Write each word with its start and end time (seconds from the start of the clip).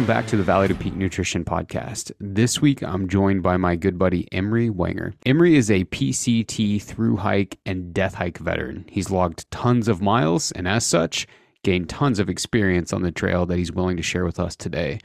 Welcome 0.00 0.14
back 0.14 0.28
to 0.28 0.38
the 0.38 0.42
Valley 0.42 0.66
to 0.66 0.74
Peak 0.74 0.94
Nutrition 0.94 1.44
Podcast. 1.44 2.10
This 2.18 2.58
week, 2.62 2.82
I'm 2.82 3.06
joined 3.06 3.42
by 3.42 3.58
my 3.58 3.76
good 3.76 3.98
buddy 3.98 4.26
Emory 4.32 4.70
Wanger. 4.70 5.12
Emory 5.26 5.56
is 5.56 5.70
a 5.70 5.84
PCT 5.84 6.80
through 6.80 7.18
hike 7.18 7.58
and 7.66 7.92
death 7.92 8.14
hike 8.14 8.38
veteran. 8.38 8.86
He's 8.88 9.10
logged 9.10 9.44
tons 9.50 9.88
of 9.88 10.00
miles 10.00 10.52
and, 10.52 10.66
as 10.66 10.86
such, 10.86 11.26
gained 11.64 11.90
tons 11.90 12.18
of 12.18 12.30
experience 12.30 12.94
on 12.94 13.02
the 13.02 13.12
trail 13.12 13.44
that 13.44 13.58
he's 13.58 13.72
willing 13.72 13.98
to 13.98 14.02
share 14.02 14.24
with 14.24 14.40
us 14.40 14.56
today. 14.56 15.00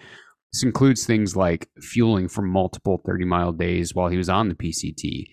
This 0.54 0.64
includes 0.64 1.06
things 1.06 1.36
like 1.36 1.68
fueling 1.82 2.30
for 2.30 2.42
multiple 2.42 3.02
30 3.06 3.26
mile 3.26 3.52
days 3.52 3.94
while 3.94 4.08
he 4.08 4.16
was 4.18 4.30
on 4.30 4.48
the 4.48 4.56
PCT, 4.56 5.26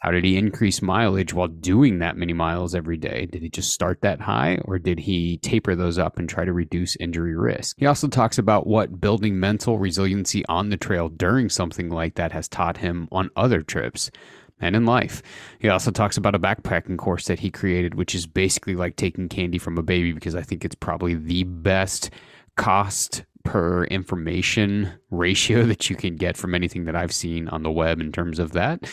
how 0.00 0.10
did 0.10 0.24
he 0.24 0.36
increase 0.36 0.80
mileage 0.80 1.34
while 1.34 1.48
doing 1.48 1.98
that 1.98 2.16
many 2.16 2.32
miles 2.32 2.74
every 2.74 2.96
day? 2.96 3.26
Did 3.26 3.42
he 3.42 3.50
just 3.50 3.72
start 3.72 4.00
that 4.00 4.20
high 4.20 4.58
or 4.64 4.78
did 4.78 4.98
he 4.98 5.36
taper 5.38 5.74
those 5.74 5.98
up 5.98 6.18
and 6.18 6.26
try 6.28 6.46
to 6.46 6.54
reduce 6.54 6.96
injury 6.96 7.36
risk? 7.36 7.76
He 7.78 7.84
also 7.84 8.08
talks 8.08 8.38
about 8.38 8.66
what 8.66 9.00
building 9.00 9.38
mental 9.38 9.78
resiliency 9.78 10.44
on 10.46 10.70
the 10.70 10.78
trail 10.78 11.10
during 11.10 11.50
something 11.50 11.90
like 11.90 12.14
that 12.14 12.32
has 12.32 12.48
taught 12.48 12.78
him 12.78 13.08
on 13.12 13.30
other 13.36 13.60
trips 13.60 14.10
and 14.58 14.74
in 14.74 14.86
life. 14.86 15.22
He 15.58 15.68
also 15.68 15.90
talks 15.90 16.16
about 16.16 16.34
a 16.34 16.38
backpacking 16.38 16.96
course 16.96 17.26
that 17.26 17.40
he 17.40 17.50
created, 17.50 17.94
which 17.94 18.14
is 18.14 18.26
basically 18.26 18.76
like 18.76 18.96
taking 18.96 19.28
candy 19.28 19.58
from 19.58 19.76
a 19.76 19.82
baby 19.82 20.12
because 20.12 20.34
I 20.34 20.42
think 20.42 20.64
it's 20.64 20.74
probably 20.74 21.14
the 21.14 21.44
best 21.44 22.10
cost 22.56 23.24
per 23.44 23.84
information 23.84 24.92
ratio 25.10 25.64
that 25.66 25.90
you 25.90 25.96
can 25.96 26.16
get 26.16 26.36
from 26.36 26.54
anything 26.54 26.84
that 26.84 26.96
I've 26.96 27.12
seen 27.12 27.48
on 27.48 27.62
the 27.62 27.70
web 27.70 28.00
in 28.00 28.12
terms 28.12 28.38
of 28.38 28.52
that. 28.52 28.88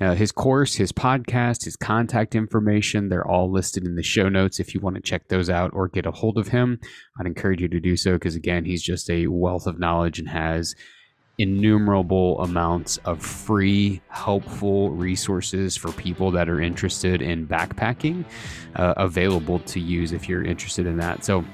Uh, 0.00 0.14
his 0.14 0.32
course, 0.32 0.74
his 0.74 0.92
podcast, 0.92 1.64
his 1.64 1.76
contact 1.76 2.34
information, 2.34 3.08
they're 3.08 3.26
all 3.26 3.50
listed 3.50 3.84
in 3.84 3.94
the 3.94 4.02
show 4.02 4.28
notes 4.28 4.58
if 4.58 4.74
you 4.74 4.80
want 4.80 4.96
to 4.96 5.02
check 5.02 5.28
those 5.28 5.48
out 5.48 5.70
or 5.74 5.88
get 5.88 6.06
a 6.06 6.10
hold 6.10 6.38
of 6.38 6.48
him. 6.48 6.80
I'd 7.18 7.26
encourage 7.26 7.60
you 7.60 7.68
to 7.68 7.80
do 7.80 7.96
so 7.96 8.14
because, 8.14 8.34
again, 8.34 8.64
he's 8.64 8.82
just 8.82 9.08
a 9.10 9.28
wealth 9.28 9.66
of 9.66 9.78
knowledge 9.78 10.18
and 10.18 10.28
has 10.28 10.74
innumerable 11.38 12.40
amounts 12.42 12.98
of 12.98 13.22
free, 13.22 14.00
helpful 14.08 14.90
resources 14.90 15.76
for 15.76 15.90
people 15.92 16.30
that 16.30 16.48
are 16.48 16.60
interested 16.60 17.22
in 17.22 17.46
backpacking 17.46 18.24
uh, 18.76 18.94
available 18.96 19.58
to 19.60 19.80
use 19.80 20.12
if 20.12 20.28
you're 20.28 20.44
interested 20.44 20.86
in 20.86 20.96
that. 20.98 21.24
So, 21.24 21.44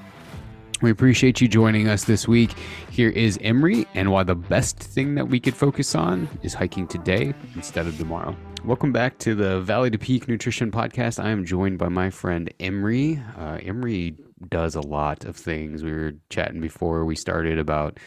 we 0.81 0.91
appreciate 0.91 1.41
you 1.41 1.49
joining 1.49 1.89
us 1.89 2.05
this 2.05 2.29
week. 2.29 2.53
Here 2.91 3.11
is 3.11 3.39
Emory, 3.43 3.87
and 3.95 4.13
why 4.13 4.23
the 4.23 4.35
best 4.35 4.79
thing 4.79 5.15
that 5.17 5.27
we 5.27 5.41
could 5.41 5.57
focus 5.57 5.95
on 5.95 6.29
is 6.43 6.55
hiking 6.55 6.87
today 6.87 7.35
instead 7.55 7.87
of 7.87 7.99
tomorrow. 7.99 8.37
Welcome 8.65 8.93
back 8.93 9.19
to 9.19 9.35
the 9.35 9.61
Valley 9.61 9.91
to 9.91 9.99
Peak 9.99 10.29
Nutrition 10.29 10.71
Podcast. 10.71 11.23
I 11.23 11.31
am 11.31 11.45
joined 11.45 11.79
by 11.79 11.89
my 11.89 12.11
friend 12.11 12.53
Emory. 12.61 13.21
Uh, 13.37 13.59
Emory 13.63 14.17
does 14.49 14.77
a 14.77 14.81
lot 14.81 15.25
of 15.25 15.37
things. 15.37 15.83
We 15.83 15.93
were 15.93 16.13
chatting 16.31 16.61
before 16.61 17.05
we 17.05 17.17
started 17.17 17.59
about 17.59 17.99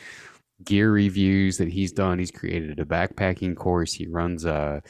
gear 0.63 0.91
reviews 0.91 1.57
that 1.57 1.67
he's 1.67 1.91
done. 1.91 2.19
He's 2.19 2.31
created 2.31 2.79
a 2.79 2.85
backpacking 2.85 3.55
course. 3.57 3.93
He 3.93 4.07
runs 4.07 4.45
a 4.45 4.81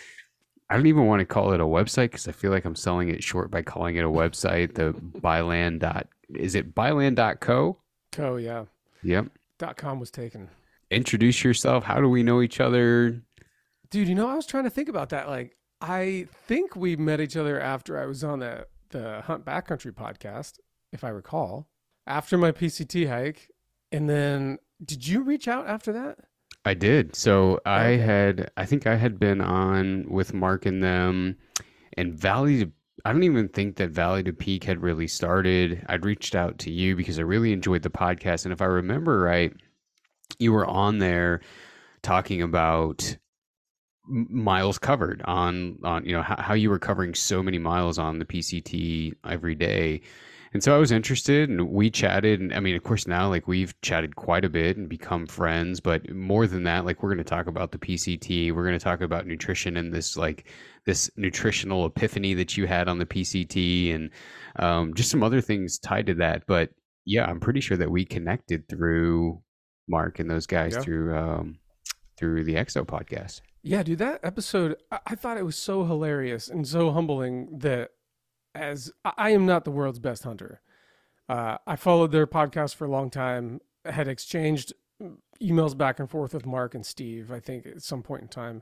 I 0.70 0.76
don't 0.76 0.88
even 0.88 1.06
want 1.06 1.20
to 1.20 1.26
call 1.26 1.52
it 1.52 1.60
a 1.60 1.66
website 1.66 2.12
because 2.12 2.30
I 2.30 2.32
feel 2.32 2.50
like 2.50 2.64
I'm 2.64 2.76
selling 2.76 3.10
it 3.10 3.22
short 3.22 3.52
by 3.52 3.62
calling 3.62 3.98
it 3.98 4.06
a 4.06 4.10
website. 4.10 4.76
The 4.76 4.94
byland 5.20 5.82
dot 5.82 6.08
is 6.36 6.56
it 6.56 6.74
byland.co? 6.76 7.78
Co, 8.12 8.36
yeah. 8.36 8.66
Yep. 9.04 9.28
Dot 9.58 9.78
com 9.78 10.00
was 10.00 10.12
taken. 10.12 10.50
Introduce 10.90 11.44
yourself. 11.44 11.84
How 11.84 12.02
do 12.02 12.10
we 12.10 12.24
know 12.24 12.42
each 12.42 12.60
other? 12.60 13.22
Dude, 13.90 14.08
you 14.08 14.16
know, 14.16 14.28
I 14.28 14.36
was 14.36 14.46
trying 14.46 14.64
to 14.66 14.70
think 14.70 14.90
about 14.90 15.10
that. 15.10 15.30
Like, 15.30 15.56
I 15.82 16.28
think 16.48 16.76
we 16.76 16.96
met 16.96 17.22
each 17.22 17.38
other 17.38 17.60
after 17.60 18.00
I 18.00 18.06
was 18.06 18.24
on 18.24 18.40
the 18.40 18.68
the 18.90 19.22
Hunt 19.22 19.46
Backcountry 19.46 19.94
podcast, 19.94 20.60
if 20.92 21.04
I 21.04 21.10
recall, 21.10 21.68
after 22.06 22.38
my 22.38 22.52
PCT 22.52 23.08
hike. 23.08 23.50
And 23.92 24.10
then 24.10 24.58
did 24.84 25.08
you 25.08 25.22
reach 25.22 25.48
out 25.48 25.68
after 25.68 25.94
that? 25.94 26.20
I 26.66 26.74
did. 26.74 27.16
So 27.16 27.60
I 27.66 27.92
had, 27.92 28.52
I 28.56 28.66
think 28.66 28.86
I 28.86 28.96
had 28.96 29.20
been 29.20 29.42
on 29.42 30.06
with 30.08 30.34
Mark 30.34 30.66
and 30.66 30.84
them, 30.84 31.38
and 31.98 32.14
Valley 32.14 32.72
I 33.04 33.12
don't 33.12 33.24
even 33.24 33.50
think 33.50 33.78
that 33.78 33.90
Valley 33.90 34.24
to 34.24 34.34
Peak 34.34 34.64
had 34.64 34.82
really 34.82 35.08
started. 35.08 35.84
I'd 35.90 36.06
reached 36.06 36.36
out 36.36 36.60
to 36.60 36.72
you 36.72 36.96
because 36.96 37.20
I 37.20 37.24
really 37.24 37.52
enjoyed 37.52 37.82
the 37.82 37.90
podcast. 37.90 38.46
And 38.46 38.54
if 38.54 38.62
I 38.62 38.66
remember 38.66 39.20
right, 39.20 39.54
you 40.40 40.54
were 40.54 40.66
on 40.66 41.00
there 41.00 41.42
talking 42.04 42.42
about 42.42 43.18
miles 44.08 44.80
covered 44.80 45.22
on 45.26 45.78
on 45.84 46.04
you 46.04 46.12
know 46.12 46.24
how, 46.24 46.36
how 46.42 46.54
you 46.54 46.70
were 46.70 46.80
covering 46.80 47.14
so 47.14 47.44
many 47.44 47.60
miles 47.60 48.00
on 48.00 48.20
the 48.20 48.26
PCT 48.26 49.14
every 49.24 49.56
day 49.56 50.02
and 50.54 50.62
so 50.62 50.76
I 50.76 50.80
was 50.80 50.92
interested 50.92 51.50
and 51.50 51.70
we 51.70 51.90
chatted. 51.90 52.42
And 52.42 52.54
I 52.54 52.60
mean, 52.60 52.76
of 52.76 52.84
course, 52.84 53.08
now 53.08 53.30
like 53.30 53.48
we've 53.48 53.80
chatted 53.82 54.18
quite 54.18 54.44
a 54.44 54.50
bit 54.50 54.76
and 54.76 54.90
become 54.90 55.26
friends. 55.26 55.80
But 55.80 56.14
more 56.14 56.46
than 56.46 56.64
that, 56.64 56.86
like 56.86 57.02
we're 57.02 57.14
going 57.14 57.24
to 57.24 57.24
talk 57.24 57.48
about 57.48 57.72
the 57.72 57.78
PCT. 57.78 58.54
We're 58.54 58.66
going 58.66 58.78
to 58.78 58.84
talk 58.84 59.02
about 59.02 59.26
nutrition 59.26 59.78
and 59.78 59.94
this 59.94 60.18
like 60.18 60.48
this 60.86 61.10
nutritional 61.16 61.86
epiphany 61.86 62.34
that 62.34 62.58
you 62.58 62.68
had 62.68 62.90
on 62.90 63.00
the 63.00 63.06
PCT 63.06 63.96
and 63.96 64.10
um, 64.58 64.94
just 64.94 65.10
some 65.10 65.24
other 65.24 65.40
things 65.40 65.80
tied 65.80 66.08
to 66.08 66.16
that. 66.16 66.44
But 66.48 66.72
yeah, 67.06 67.26
I'm 67.26 67.40
pretty 67.40 67.62
sure 67.62 67.78
that 67.78 67.90
we 67.90 68.04
connected 68.04 68.68
through 68.68 69.42
Mark 69.88 70.20
and 70.20 70.30
those 70.30 70.48
guys 70.48 70.74
yeah. 70.74 70.82
through 70.82 71.16
um, 71.16 71.60
through 72.18 72.44
the 72.44 72.56
Exo 72.56 72.86
podcast. 72.86 73.40
Yeah, 73.64 73.84
dude, 73.84 74.00
that 74.00 74.20
episode, 74.24 74.76
I-, 74.92 75.00
I 75.08 75.16
thought 75.16 75.38
it 75.38 75.46
was 75.46 75.56
so 75.56 75.86
hilarious 75.86 76.50
and 76.50 76.68
so 76.68 76.92
humbling 76.92 77.60
that 77.60 77.92
as 78.54 78.92
I 79.04 79.32
am 79.32 79.46
not 79.46 79.66
the 79.66 79.72
world's 79.72 80.00
best 80.00 80.24
hunter. 80.24 80.62
Uh, 81.30 81.58
I 81.66 81.76
followed 81.76 82.12
their 82.12 82.28
podcast 82.28 82.76
for 82.76 82.86
a 82.86 82.92
long 82.92 83.10
time, 83.10 83.62
had 83.86 84.08
exchanged 84.08 84.74
emails 85.42 85.78
back 85.78 86.00
and 86.00 86.10
forth 86.10 86.34
with 86.34 86.46
Mark 86.46 86.76
and 86.76 86.86
Steve, 86.86 87.32
I 87.32 87.40
think 87.40 87.66
at 87.66 87.82
some 87.82 88.04
point 88.04 88.24
in 88.24 88.28
time. 88.28 88.62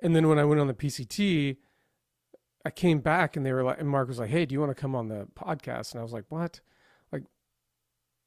And 0.00 0.14
then 0.14 0.28
when 0.28 0.38
I 0.38 0.44
went 0.44 0.60
on 0.60 0.66
the 0.66 0.74
PCT, 0.74 1.56
I 2.64 2.70
came 2.70 3.00
back 3.00 3.36
and 3.36 3.44
they 3.44 3.52
were 3.52 3.62
like, 3.62 3.80
and 3.80 3.88
Mark 3.88 4.08
was 4.08 4.18
like, 4.18 4.30
Hey, 4.30 4.46
do 4.46 4.52
you 4.52 4.60
want 4.60 4.70
to 4.70 4.80
come 4.80 4.94
on 4.94 5.08
the 5.08 5.28
podcast? 5.34 5.92
And 5.92 6.00
I 6.00 6.02
was 6.02 6.12
like, 6.12 6.24
What? 6.28 6.60
Like, 7.12 7.22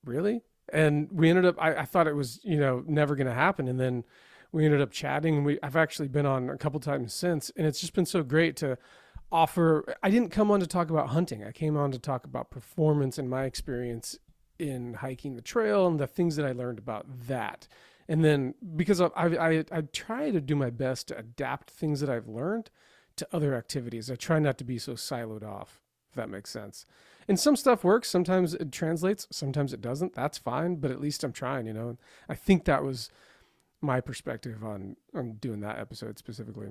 really? 0.04 0.42
And 0.72 1.10
we 1.12 1.30
ended 1.30 1.46
up, 1.46 1.56
I, 1.60 1.76
I 1.76 1.86
thought 1.86 2.08
it 2.08 2.16
was, 2.16 2.40
you 2.44 2.60
know, 2.60 2.84
never 2.88 3.16
going 3.16 3.28
to 3.28 3.34
happen. 3.34 3.68
And 3.68 3.80
then 3.80 4.04
we 4.52 4.66
ended 4.66 4.82
up 4.82 4.92
chatting. 4.92 5.38
And 5.38 5.46
we, 5.46 5.60
I've 5.64 5.78
actually 5.78 6.10
been 6.10 6.26
on 6.26 6.50
a 6.50 6.58
couple 6.58 6.80
times 6.80 7.14
since. 7.14 7.52
And 7.56 7.66
it's 7.66 7.80
just 7.80 7.94
been 7.94 8.06
so 8.06 8.22
great 8.22 8.56
to, 8.58 8.78
offer 9.32 9.96
I 10.02 10.10
didn't 10.10 10.30
come 10.30 10.52
on 10.52 10.60
to 10.60 10.68
talk 10.68 10.90
about 10.90 11.10
hunting. 11.10 11.44
I 11.44 11.52
came 11.52 11.78
on 11.78 11.92
to 11.92 12.00
talk 12.00 12.26
about 12.26 12.50
performance 12.50 13.18
and 13.18 13.30
my 13.30 13.44
experience 13.44 14.18
in 14.60 14.96
hiking 14.96 15.36
the 15.36 15.42
trail 15.42 15.88
and 15.88 16.00
the 16.00 16.08
things 16.08 16.36
that 16.36 16.46
I 16.46 16.52
learned 16.52 16.80
about 16.80 17.06
that. 17.28 17.68
And 18.08 18.24
then 18.24 18.56
because 18.76 19.02
I 19.02 19.10
I 19.16 19.66
I 19.72 19.82
try 19.92 20.32
to 20.32 20.42
do 20.42 20.56
my 20.56 20.70
best 20.70 21.10
to 21.10 21.18
adapt 21.18 21.70
things 21.72 22.00
that 22.00 22.10
I've 22.10 22.28
learned 22.28 22.70
to 23.18 23.28
other 23.34 23.56
activities. 23.56 24.10
I 24.10 24.16
try 24.16 24.40
not 24.40 24.58
to 24.60 24.64
be 24.64 24.78
so 24.78 24.94
siloed 24.94 25.44
off, 25.44 25.82
if 26.10 26.16
that 26.16 26.30
makes 26.30 26.50
sense. 26.50 26.86
And 27.28 27.38
some 27.38 27.58
stuff 27.58 27.84
works, 27.84 28.10
sometimes 28.10 28.54
it 28.54 28.72
translates, 28.72 29.28
sometimes 29.32 29.74
it 29.74 29.82
doesn't. 29.82 30.14
That's 30.16 30.38
fine, 30.38 30.78
but 30.78 30.92
at 30.92 31.02
least 31.02 31.24
I'm 31.26 31.34
trying, 31.34 31.66
you 31.66 31.74
know. 31.74 31.98
I 32.30 32.36
think 32.36 32.64
that 32.66 32.84
was 32.84 33.10
my 33.82 34.00
perspective 34.00 34.64
on 34.64 34.96
on 35.14 35.34
doing 35.34 35.60
that 35.62 35.80
episode 35.80 36.18
specifically. 36.18 36.70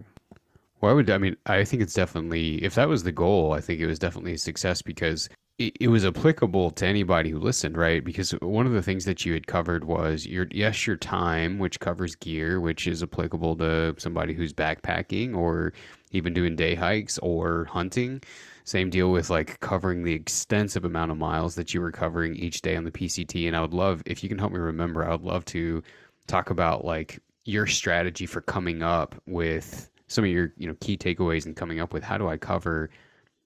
Well, 0.81 0.91
I 0.93 0.95
would. 0.95 1.11
I 1.11 1.19
mean, 1.19 1.37
I 1.47 1.65
think 1.65 1.83
it's 1.83 1.95
definitely 1.95 2.63
if 2.65 2.75
that 2.75 2.89
was 2.89 3.03
the 3.03 3.13
goal, 3.13 3.53
I 3.53 3.61
think 3.61 3.81
it 3.81 3.87
was 3.87 3.99
definitely 3.99 4.35
a 4.35 4.39
success 4.39 4.83
because 4.83 5.29
it, 5.59 5.75
it, 5.81 5.89
was 5.89 6.05
applicable 6.05 6.71
to 6.73 6.87
anybody 6.87 7.31
who 7.31 7.39
listened, 7.39 7.79
right? 7.79 8.05
Because 8.05 8.33
one 8.43 8.67
of 8.67 8.73
the 8.73 8.83
things 8.83 9.07
that 9.07 9.25
you 9.25 9.33
had 9.33 9.47
covered 9.47 9.85
was 9.85 10.27
your 10.27 10.47
yes, 10.51 10.87
your 10.87 10.97
time, 10.97 11.59
which 11.59 11.81
covers 11.81 12.15
gear, 12.17 12.61
which 12.61 12.87
is 12.87 13.03
applicable 13.03 13.57
to 13.57 13.95
somebody 13.99 14.35
who's 14.35 14.53
backpacking 14.53 15.35
or 15.35 15.73
even 16.13 16.35
doing 16.35 16.57
day 16.57 16.75
hikes 16.75 17.19
or 17.19 17.65
hunting. 17.67 18.23
Same 18.65 18.91
deal 18.91 19.11
with 19.11 19.31
like 19.31 19.59
covering 19.61 20.03
the 20.03 20.13
extensive 20.13 20.85
amount 20.85 21.11
of 21.11 21.17
miles 21.17 21.55
that 21.55 21.73
you 21.73 21.81
were 21.81 21.93
covering 21.93 22.37
each 22.37 22.61
day 22.61 22.77
on 22.77 22.85
the 22.85 22.91
PCT. 22.91 23.47
And 23.47 23.57
I 23.57 23.61
would 23.63 23.75
love 23.75 24.03
if 24.05 24.23
you 24.23 24.29
can 24.29 24.39
help 24.39 24.53
me 24.53 24.59
remember. 24.59 25.05
I 25.05 25.11
would 25.11 25.23
love 25.23 25.45
to 25.47 25.83
talk 26.27 26.51
about 26.51 26.85
like 26.85 27.19
your 27.45 27.67
strategy 27.67 28.27
for 28.27 28.41
coming 28.43 28.83
up 28.83 29.15
with 29.27 29.89
some 30.09 30.25
of 30.25 30.31
your 30.31 30.53
you 30.57 30.67
know 30.67 30.77
key 30.81 30.97
takeaways 30.97 31.47
and 31.47 31.57
coming 31.57 31.81
up 31.81 31.93
with 31.93 32.03
how 32.03 32.19
do 32.19 32.29
I 32.29 32.37
cover 32.37 32.91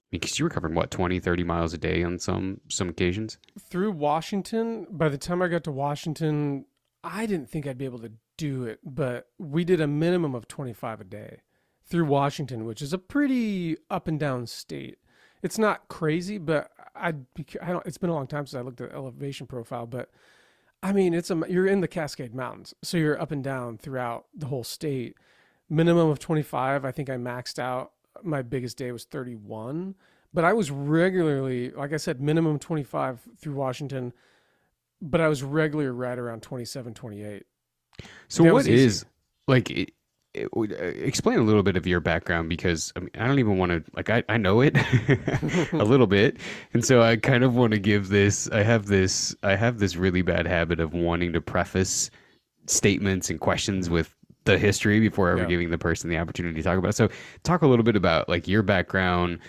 because 0.09 0.37
you 0.37 0.45
were 0.45 0.49
covering 0.49 0.75
what 0.75 0.91
20 0.91 1.19
30 1.19 1.43
miles 1.43 1.73
a 1.73 1.77
day 1.77 2.03
on 2.03 2.19
some 2.19 2.61
some 2.69 2.89
occasions? 2.89 3.37
Through 3.59 3.91
Washington 3.91 4.87
by 4.89 5.09
the 5.09 5.17
time 5.17 5.41
I 5.41 5.47
got 5.47 5.63
to 5.65 5.71
Washington 5.71 6.65
I 7.03 7.25
didn't 7.25 7.49
think 7.49 7.65
I'd 7.65 7.77
be 7.77 7.85
able 7.85 7.99
to 7.99 8.11
do 8.37 8.65
it 8.65 8.79
but 8.83 9.27
we 9.37 9.63
did 9.63 9.81
a 9.81 9.87
minimum 9.87 10.35
of 10.35 10.47
25 10.47 11.01
a 11.01 11.03
day 11.03 11.41
through 11.85 12.05
Washington 12.05 12.65
which 12.65 12.81
is 12.81 12.93
a 12.93 12.97
pretty 12.97 13.77
up 13.89 14.07
and 14.07 14.19
down 14.19 14.47
state. 14.47 14.97
It's 15.41 15.57
not 15.57 15.87
crazy 15.87 16.37
but 16.37 16.69
I 16.95 17.13
I 17.61 17.71
don't 17.71 17.85
it's 17.85 17.97
been 17.97 18.09
a 18.09 18.15
long 18.15 18.27
time 18.27 18.45
since 18.45 18.59
I 18.59 18.63
looked 18.63 18.81
at 18.81 18.93
elevation 18.93 19.47
profile 19.47 19.87
but 19.87 20.09
I 20.83 20.93
mean 20.93 21.13
it's 21.13 21.31
a 21.31 21.41
you're 21.49 21.67
in 21.67 21.81
the 21.81 21.87
Cascade 21.87 22.35
Mountains 22.35 22.75
so 22.83 22.97
you're 22.97 23.19
up 23.19 23.31
and 23.31 23.43
down 23.43 23.77
throughout 23.77 24.25
the 24.35 24.47
whole 24.47 24.63
state 24.63 25.15
minimum 25.71 26.09
of 26.09 26.19
25. 26.19 26.85
I 26.85 26.91
think 26.91 27.09
I 27.09 27.15
maxed 27.15 27.57
out. 27.59 27.93
My 28.23 28.43
biggest 28.43 28.77
day 28.77 28.91
was 28.91 29.05
31, 29.05 29.95
but 30.33 30.43
I 30.43 30.53
was 30.53 30.69
regularly, 30.69 31.71
like 31.71 31.93
I 31.93 31.97
said, 31.97 32.21
minimum 32.21 32.59
25 32.59 33.21
through 33.39 33.55
Washington. 33.55 34.13
but 35.01 35.21
I 35.21 35.27
was 35.29 35.41
regularly 35.43 35.89
right 35.89 36.19
around 36.19 36.43
27, 36.43 36.93
28. 36.93 37.45
So 38.27 38.43
That 38.43 38.53
what 38.53 38.67
is 38.67 39.05
like? 39.47 39.71
It, 39.71 39.91
it, 40.33 40.49
uh, 40.55 40.63
explain 40.85 41.39
a 41.39 41.43
little 41.43 41.63
bit 41.63 41.75
of 41.75 41.85
your 41.87 41.99
background 41.99 42.47
because 42.49 42.93
I 42.95 42.99
mean 43.01 43.09
I 43.15 43.27
don't 43.27 43.39
even 43.39 43.57
want 43.57 43.71
to 43.71 43.83
like 43.95 44.09
I, 44.09 44.23
I 44.29 44.37
know 44.37 44.61
it 44.61 44.77
a 45.73 45.83
little 45.83 46.07
bit 46.07 46.37
and 46.73 46.85
so 46.85 47.01
I 47.01 47.17
kind 47.17 47.43
of 47.43 47.55
want 47.55 47.73
to 47.73 47.79
give 47.79 48.07
this 48.07 48.49
I 48.51 48.63
have 48.63 48.85
this 48.85 49.35
I 49.43 49.55
have 49.57 49.79
this 49.79 49.97
really 49.97 50.21
bad 50.21 50.47
habit 50.47 50.79
of 50.79 50.93
wanting 50.93 51.33
to 51.33 51.41
preface 51.41 52.09
statements 52.65 53.29
and 53.29 53.41
questions 53.41 53.89
with 53.89 54.15
the 54.45 54.57
history 54.57 54.99
before 54.99 55.29
ever 55.29 55.41
Yeah. 55.41 55.47
giving 55.47 55.69
the 55.69 55.77
person 55.77 56.09
the 56.09 56.17
opportunity 56.17 56.55
to 56.55 56.63
talk 56.63 56.77
about 56.77 56.89
it. 56.89 56.95
So 56.95 57.09
talk 57.43 57.61
a 57.61 57.67
little 57.67 57.83
bit 57.85 57.95
about 57.95 58.27
like 58.27 58.47
your 58.47 58.63
background, 58.63 59.39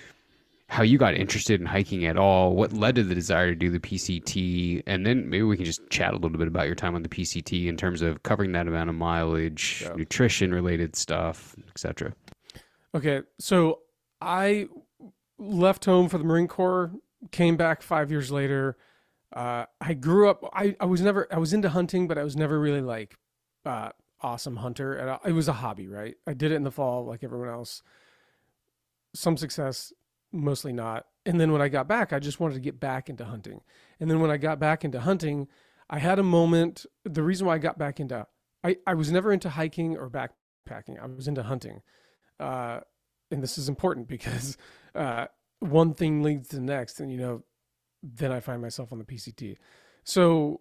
how 0.68 0.82
you 0.82 0.98
got 0.98 1.14
interested 1.14 1.60
in 1.60 1.66
hiking 1.66 2.04
at 2.06 2.16
all, 2.16 2.54
what 2.54 2.72
led 2.72 2.94
to 2.96 3.02
the 3.02 3.14
desire 3.14 3.48
to 3.50 3.54
do 3.54 3.70
the 3.70 3.78
PCT, 3.80 4.82
and 4.86 5.04
then 5.06 5.28
maybe 5.28 5.42
we 5.42 5.56
can 5.56 5.64
just 5.66 5.80
chat 5.90 6.12
a 6.12 6.16
little 6.16 6.38
bit 6.38 6.48
about 6.48 6.66
your 6.66 6.74
time 6.74 6.94
on 6.94 7.02
the 7.02 7.08
PCT 7.08 7.66
in 7.68 7.76
terms 7.76 8.02
of 8.02 8.22
covering 8.22 8.52
that 8.52 8.66
amount 8.68 8.88
of 8.90 8.96
mileage, 8.96 9.82
Yeah. 9.84 9.94
nutrition 9.96 10.52
related 10.52 10.94
stuff, 10.96 11.54
etc. 11.70 12.12
Okay, 12.94 13.22
so 13.38 13.80
I 14.20 14.68
left 15.38 15.84
home 15.86 16.08
for 16.08 16.18
the 16.18 16.24
Marine 16.24 16.48
Corps, 16.48 16.90
came 17.30 17.56
back 17.56 17.82
five 17.82 18.10
years 18.10 18.30
later. 18.30 18.76
Uh, 19.32 19.64
I 19.80 19.94
grew 19.94 20.28
up. 20.28 20.44
I, 20.52 20.76
I 20.78 20.84
was 20.84 21.00
never. 21.00 21.26
I 21.32 21.38
was 21.38 21.54
into 21.54 21.70
hunting, 21.70 22.06
but 22.06 22.18
I 22.18 22.22
was 22.22 22.36
never 22.36 22.60
really 22.60 22.82
like 22.82 23.16
uh, 23.64 23.88
awesome 24.22 24.56
hunter. 24.56 24.94
And 24.94 25.10
I, 25.10 25.18
it 25.26 25.32
was 25.32 25.48
a 25.48 25.52
hobby, 25.52 25.88
right? 25.88 26.16
I 26.26 26.34
did 26.34 26.52
it 26.52 26.56
in 26.56 26.64
the 26.64 26.70
fall, 26.70 27.04
like 27.04 27.24
everyone 27.24 27.48
else. 27.48 27.82
Some 29.14 29.36
success, 29.36 29.92
mostly 30.32 30.72
not. 30.72 31.06
And 31.26 31.40
then 31.40 31.52
when 31.52 31.62
I 31.62 31.68
got 31.68 31.86
back, 31.86 32.12
I 32.12 32.18
just 32.18 32.40
wanted 32.40 32.54
to 32.54 32.60
get 32.60 32.80
back 32.80 33.08
into 33.08 33.24
hunting. 33.24 33.60
And 34.00 34.10
then 34.10 34.20
when 34.20 34.30
I 34.30 34.36
got 34.36 34.58
back 34.58 34.84
into 34.84 35.00
hunting, 35.00 35.48
I 35.90 35.98
had 35.98 36.18
a 36.18 36.24
moment. 36.24 36.86
The 37.04 37.22
reason 37.22 37.46
why 37.46 37.54
I 37.54 37.58
got 37.58 37.78
back 37.78 38.00
into 38.00 38.26
I, 38.64 38.76
I 38.86 38.94
was 38.94 39.10
never 39.10 39.32
into 39.32 39.50
hiking 39.50 39.96
or 39.96 40.08
backpacking. 40.08 41.02
I 41.02 41.06
was 41.06 41.28
into 41.28 41.42
hunting. 41.42 41.82
Uh, 42.38 42.80
and 43.30 43.42
this 43.42 43.58
is 43.58 43.68
important 43.68 44.08
because 44.08 44.56
uh, 44.94 45.26
one 45.60 45.94
thing 45.94 46.22
leads 46.22 46.48
to 46.48 46.56
the 46.56 46.62
next, 46.62 47.00
and 47.00 47.10
you 47.10 47.18
know, 47.18 47.42
then 48.02 48.32
I 48.32 48.40
find 48.40 48.60
myself 48.60 48.92
on 48.92 48.98
the 48.98 49.04
PCT. 49.04 49.56
So 50.04 50.60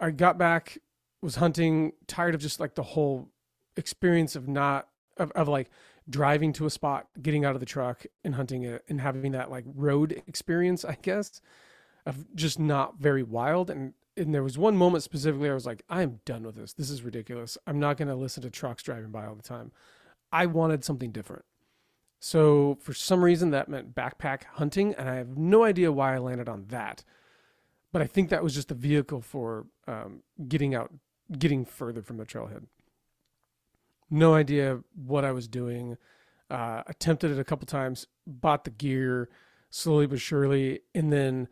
I 0.00 0.10
got 0.10 0.38
back, 0.38 0.78
was 1.22 1.36
hunting, 1.36 1.92
tired 2.06 2.34
of 2.34 2.40
just 2.40 2.60
like 2.60 2.74
the 2.74 2.82
whole 2.82 3.28
experience 3.76 4.36
of 4.36 4.48
not 4.48 4.88
of, 5.16 5.30
of 5.32 5.48
like 5.48 5.70
driving 6.08 6.52
to 6.54 6.66
a 6.66 6.70
spot, 6.70 7.08
getting 7.20 7.44
out 7.44 7.54
of 7.54 7.60
the 7.60 7.66
truck 7.66 8.06
and 8.24 8.34
hunting 8.34 8.62
it, 8.62 8.84
and 8.88 9.00
having 9.00 9.32
that 9.32 9.50
like 9.50 9.64
road 9.66 10.22
experience, 10.26 10.84
I 10.84 10.96
guess, 11.00 11.40
of 12.06 12.34
just 12.34 12.58
not 12.58 12.98
very 12.98 13.22
wild. 13.22 13.70
And 13.70 13.94
and 14.16 14.34
there 14.34 14.42
was 14.42 14.58
one 14.58 14.76
moment 14.76 15.04
specifically, 15.04 15.48
I 15.50 15.54
was 15.54 15.66
like, 15.66 15.84
I 15.88 16.02
am 16.02 16.20
done 16.24 16.42
with 16.42 16.56
this. 16.56 16.72
This 16.72 16.90
is 16.90 17.02
ridiculous. 17.02 17.56
I'm 17.66 17.78
not 17.78 17.96
going 17.96 18.08
to 18.08 18.16
listen 18.16 18.42
to 18.42 18.50
trucks 18.50 18.82
driving 18.82 19.10
by 19.10 19.26
all 19.26 19.36
the 19.36 19.42
time. 19.42 19.70
I 20.32 20.46
wanted 20.46 20.84
something 20.84 21.12
different. 21.12 21.44
So 22.20 22.78
for 22.80 22.92
some 22.92 23.24
reason 23.24 23.50
that 23.50 23.68
meant 23.68 23.94
backpack 23.94 24.44
hunting, 24.44 24.94
and 24.94 25.08
I 25.08 25.14
have 25.16 25.36
no 25.36 25.62
idea 25.62 25.92
why 25.92 26.14
I 26.14 26.18
landed 26.18 26.48
on 26.48 26.64
that. 26.68 27.04
But 27.92 28.02
I 28.02 28.06
think 28.06 28.28
that 28.28 28.42
was 28.42 28.54
just 28.54 28.70
a 28.70 28.74
vehicle 28.74 29.20
for 29.20 29.66
um, 29.86 30.22
getting 30.48 30.74
out, 30.74 30.92
getting 31.36 31.64
further 31.64 32.02
from 32.02 32.16
the 32.16 32.26
trailhead. 32.26 32.64
No 34.10 34.34
idea 34.34 34.80
what 34.94 35.24
I 35.24 35.32
was 35.32 35.48
doing. 35.48 35.96
Uh, 36.50 36.82
attempted 36.86 37.30
it 37.30 37.38
a 37.38 37.44
couple 37.44 37.66
times, 37.66 38.06
bought 38.26 38.64
the 38.64 38.70
gear 38.70 39.28
slowly 39.70 40.06
but 40.06 40.20
surely, 40.20 40.80
and 40.94 41.12
then 41.12 41.46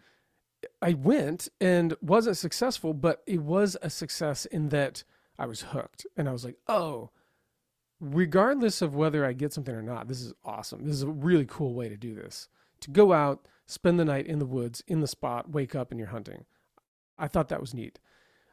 I 0.80 0.94
went 0.94 1.48
and 1.60 1.94
wasn't 2.00 2.38
successful, 2.38 2.94
but 2.94 3.22
it 3.26 3.42
was 3.42 3.76
a 3.82 3.90
success 3.90 4.46
in 4.46 4.70
that 4.70 5.04
I 5.38 5.44
was 5.44 5.60
hooked, 5.60 6.06
and 6.16 6.28
I 6.28 6.32
was 6.32 6.46
like, 6.46 6.56
oh 6.66 7.10
regardless 8.00 8.82
of 8.82 8.94
whether 8.94 9.24
I 9.24 9.32
get 9.32 9.52
something 9.52 9.74
or 9.74 9.82
not, 9.82 10.08
this 10.08 10.20
is 10.20 10.32
awesome. 10.44 10.84
This 10.84 10.94
is 10.94 11.02
a 11.02 11.08
really 11.08 11.46
cool 11.46 11.74
way 11.74 11.88
to 11.88 11.96
do 11.96 12.14
this. 12.14 12.48
To 12.80 12.90
go 12.90 13.12
out, 13.12 13.46
spend 13.66 13.98
the 13.98 14.04
night 14.04 14.26
in 14.26 14.38
the 14.38 14.46
woods, 14.46 14.82
in 14.86 15.00
the 15.00 15.06
spot, 15.06 15.50
wake 15.50 15.74
up, 15.74 15.90
and 15.90 15.98
you're 15.98 16.08
hunting. 16.08 16.44
I 17.18 17.28
thought 17.28 17.48
that 17.48 17.60
was 17.60 17.74
neat. 17.74 17.98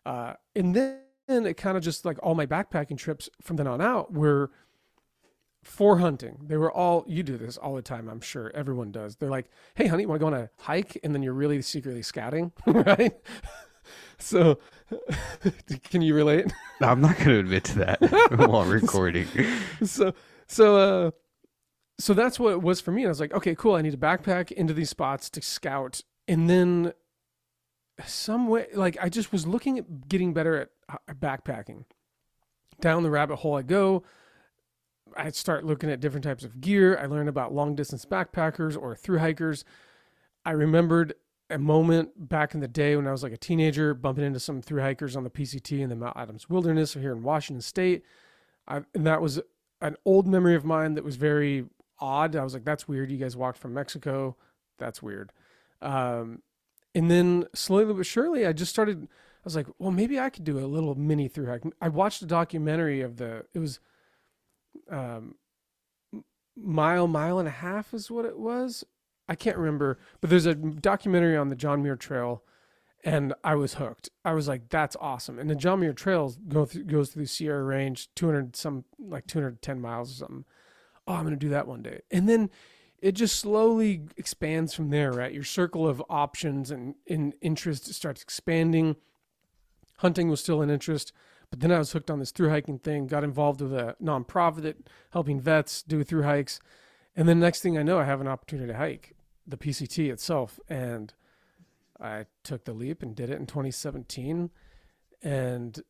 Uh, 0.05 0.33
and 0.55 0.75
then 0.75 0.99
it 1.27 1.55
kind 1.55 1.77
of 1.77 1.83
just 1.83 2.05
like 2.05 2.17
all 2.21 2.35
my 2.35 2.45
backpacking 2.45 2.97
trips 2.97 3.29
from 3.41 3.55
then 3.55 3.67
on 3.67 3.81
out 3.81 4.13
were 4.13 4.51
for 5.63 5.97
hunting. 5.97 6.39
They 6.47 6.57
were 6.57 6.71
all, 6.71 7.05
you 7.07 7.23
do 7.23 7.37
this 7.37 7.57
all 7.57 7.75
the 7.75 7.81
time, 7.81 8.09
I'm 8.09 8.21
sure. 8.21 8.51
Everyone 8.53 8.91
does. 8.91 9.15
They're 9.15 9.29
like, 9.29 9.49
hey, 9.75 9.87
honey, 9.87 10.05
want 10.05 10.19
to 10.19 10.23
go 10.23 10.27
on 10.27 10.33
a 10.33 10.49
hike? 10.59 10.97
And 11.03 11.13
then 11.15 11.23
you're 11.23 11.33
really 11.33 11.61
secretly 11.61 12.01
scouting, 12.01 12.51
right? 12.67 13.13
so, 14.19 14.59
can 15.89 16.01
you 16.01 16.13
relate? 16.13 16.51
I'm 16.81 17.01
not 17.01 17.15
going 17.17 17.29
to 17.29 17.39
admit 17.39 17.63
to 17.65 17.79
that 17.79 18.01
while 18.49 18.65
recording. 18.65 19.27
so 19.83 20.13
so 20.47 20.75
uh 20.77 21.11
so 21.99 22.13
that's 22.13 22.39
what 22.39 22.53
it 22.53 22.61
was 22.61 22.81
for 22.81 22.91
me. 22.91 23.03
And 23.03 23.07
I 23.07 23.11
was 23.11 23.19
like, 23.19 23.33
okay, 23.33 23.55
cool. 23.55 23.75
I 23.75 23.81
need 23.81 23.91
to 23.91 23.97
backpack 23.97 24.51
into 24.51 24.73
these 24.73 24.89
spots 24.89 25.29
to 25.31 25.41
scout. 25.41 26.01
And 26.27 26.49
then 26.49 26.93
some 28.05 28.47
way 28.47 28.67
like 28.73 28.97
I 29.01 29.09
just 29.09 29.31
was 29.31 29.45
looking 29.45 29.77
at 29.77 30.09
getting 30.09 30.33
better 30.33 30.57
at 30.57 30.69
backpacking. 31.09 31.85
Down 32.81 33.03
the 33.03 33.11
rabbit 33.11 33.37
hole 33.37 33.55
I 33.55 33.61
go. 33.61 34.03
I 35.15 35.29
start 35.31 35.65
looking 35.65 35.89
at 35.89 35.99
different 35.99 36.23
types 36.23 36.43
of 36.43 36.59
gear. 36.59 36.97
I 36.97 37.05
learn 37.05 37.27
about 37.27 37.53
long 37.53 37.75
distance 37.75 38.05
backpackers 38.05 38.79
or 38.79 38.95
through 38.95 39.19
hikers. 39.19 39.63
I 40.45 40.51
remembered 40.51 41.13
a 41.49 41.57
moment 41.57 42.29
back 42.29 42.53
in 42.53 42.61
the 42.61 42.67
day 42.67 42.95
when 42.95 43.07
I 43.07 43.11
was 43.11 43.23
like 43.23 43.31
a 43.31 43.37
teenager, 43.37 43.93
bumping 43.93 44.25
into 44.25 44.39
some 44.39 44.61
through 44.61 44.81
hikers 44.81 45.15
on 45.15 45.23
the 45.23 45.29
PCT 45.29 45.79
in 45.79 45.89
the 45.89 45.95
Mount 45.95 46.17
Adams 46.17 46.49
Wilderness 46.49 46.93
here 46.93 47.11
in 47.11 47.21
Washington 47.21 47.61
State. 47.61 48.03
I, 48.67 48.81
and 48.93 49.05
that 49.05 49.21
was 49.21 49.39
an 49.81 49.95
old 50.05 50.27
memory 50.27 50.55
of 50.55 50.65
mine 50.65 50.95
that 50.95 51.03
was 51.03 51.15
very 51.15 51.65
odd. 51.99 52.35
I 52.35 52.43
was 52.43 52.53
like, 52.53 52.65
that's 52.65 52.87
weird. 52.87 53.11
You 53.11 53.17
guys 53.17 53.37
walked 53.37 53.57
from 53.57 53.73
Mexico. 53.73 54.35
That's 54.79 55.03
weird. 55.03 55.31
Um, 55.81 56.41
and 56.95 57.11
then 57.11 57.45
slowly 57.53 57.93
but 57.93 58.05
surely, 58.05 58.45
I 58.45 58.53
just 58.53 58.71
started. 58.71 59.07
I 59.43 59.45
was 59.45 59.57
like, 59.57 59.67
well, 59.77 59.91
maybe 59.91 60.19
I 60.19 60.29
could 60.29 60.45
do 60.45 60.57
a 60.57 60.65
little 60.65 60.95
mini 60.95 61.27
through 61.27 61.47
hike. 61.47 61.63
I 61.81 61.89
watched 61.89 62.21
a 62.21 62.25
documentary 62.25 63.01
of 63.01 63.17
the. 63.17 63.45
It 63.53 63.59
was, 63.59 63.81
um, 64.89 65.35
mile, 66.55 67.07
mile 67.07 67.39
and 67.39 67.47
a 67.47 67.51
half 67.51 67.93
is 67.93 68.09
what 68.09 68.23
it 68.23 68.39
was. 68.39 68.85
I 69.27 69.35
can't 69.35 69.57
remember, 69.57 69.99
but 70.21 70.29
there's 70.29 70.45
a 70.45 70.55
documentary 70.55 71.35
on 71.35 71.49
the 71.49 71.55
John 71.55 71.81
Muir 71.81 71.95
Trail, 71.95 72.43
and 73.03 73.33
I 73.43 73.55
was 73.55 73.75
hooked. 73.75 74.09
I 74.23 74.33
was 74.33 74.47
like, 74.47 74.69
"That's 74.69 74.95
awesome!" 74.99 75.39
And 75.39 75.49
the 75.49 75.55
John 75.55 75.79
Muir 75.79 75.93
Trail 75.93 76.33
go 76.47 76.65
through, 76.65 76.85
goes 76.85 77.09
through 77.09 77.23
the 77.23 77.27
Sierra 77.27 77.63
Range, 77.63 78.09
200 78.15 78.55
some 78.55 78.85
like 78.99 79.27
210 79.27 79.79
miles 79.79 80.11
or 80.11 80.15
something. 80.15 80.45
Oh, 81.07 81.13
I'm 81.13 81.23
gonna 81.23 81.35
do 81.35 81.49
that 81.49 81.67
one 81.67 81.81
day, 81.81 82.01
and 82.11 82.27
then 82.27 82.49
it 83.01 83.13
just 83.13 83.37
slowly 83.37 84.03
expands 84.17 84.73
from 84.73 84.89
there. 84.89 85.11
Right, 85.11 85.33
your 85.33 85.43
circle 85.43 85.87
of 85.87 86.03
options 86.09 86.71
and 86.71 86.95
in 87.05 87.33
interest 87.41 87.93
starts 87.93 88.21
expanding. 88.21 88.97
Hunting 90.03 90.27
was 90.27 90.41
still 90.41 90.61
an 90.61 90.69
interest, 90.69 91.13
but 91.49 91.61
then 91.61 91.71
I 91.71 91.77
was 91.77 91.93
hooked 91.93 92.11
on 92.11 92.19
this 92.19 92.31
through 92.31 92.49
hiking 92.49 92.77
thing. 92.77 93.07
Got 93.07 93.23
involved 93.23 93.61
with 93.61 93.73
a 93.73 93.95
nonprofit 94.03 94.63
that 94.63 94.89
helping 95.11 95.39
vets 95.39 95.81
do 95.81 96.03
through 96.03 96.23
hikes. 96.23 96.59
And 97.15 97.25
then 97.25 97.39
next 97.39 97.61
thing 97.61 97.77
I 97.77 97.83
know, 97.83 97.99
I 97.99 98.03
have 98.03 98.19
an 98.19 98.27
opportunity 98.27 98.67
to 98.67 98.77
hike 98.77 99.15
the 99.47 99.55
PCT 99.55 100.11
itself. 100.11 100.59
And 100.67 101.13
I 102.01 102.25
took 102.43 102.65
the 102.65 102.73
leap 102.73 103.01
and 103.01 103.15
did 103.15 103.29
it 103.29 103.39
in 103.39 103.45
2017. 103.45 104.49
And 105.21 105.81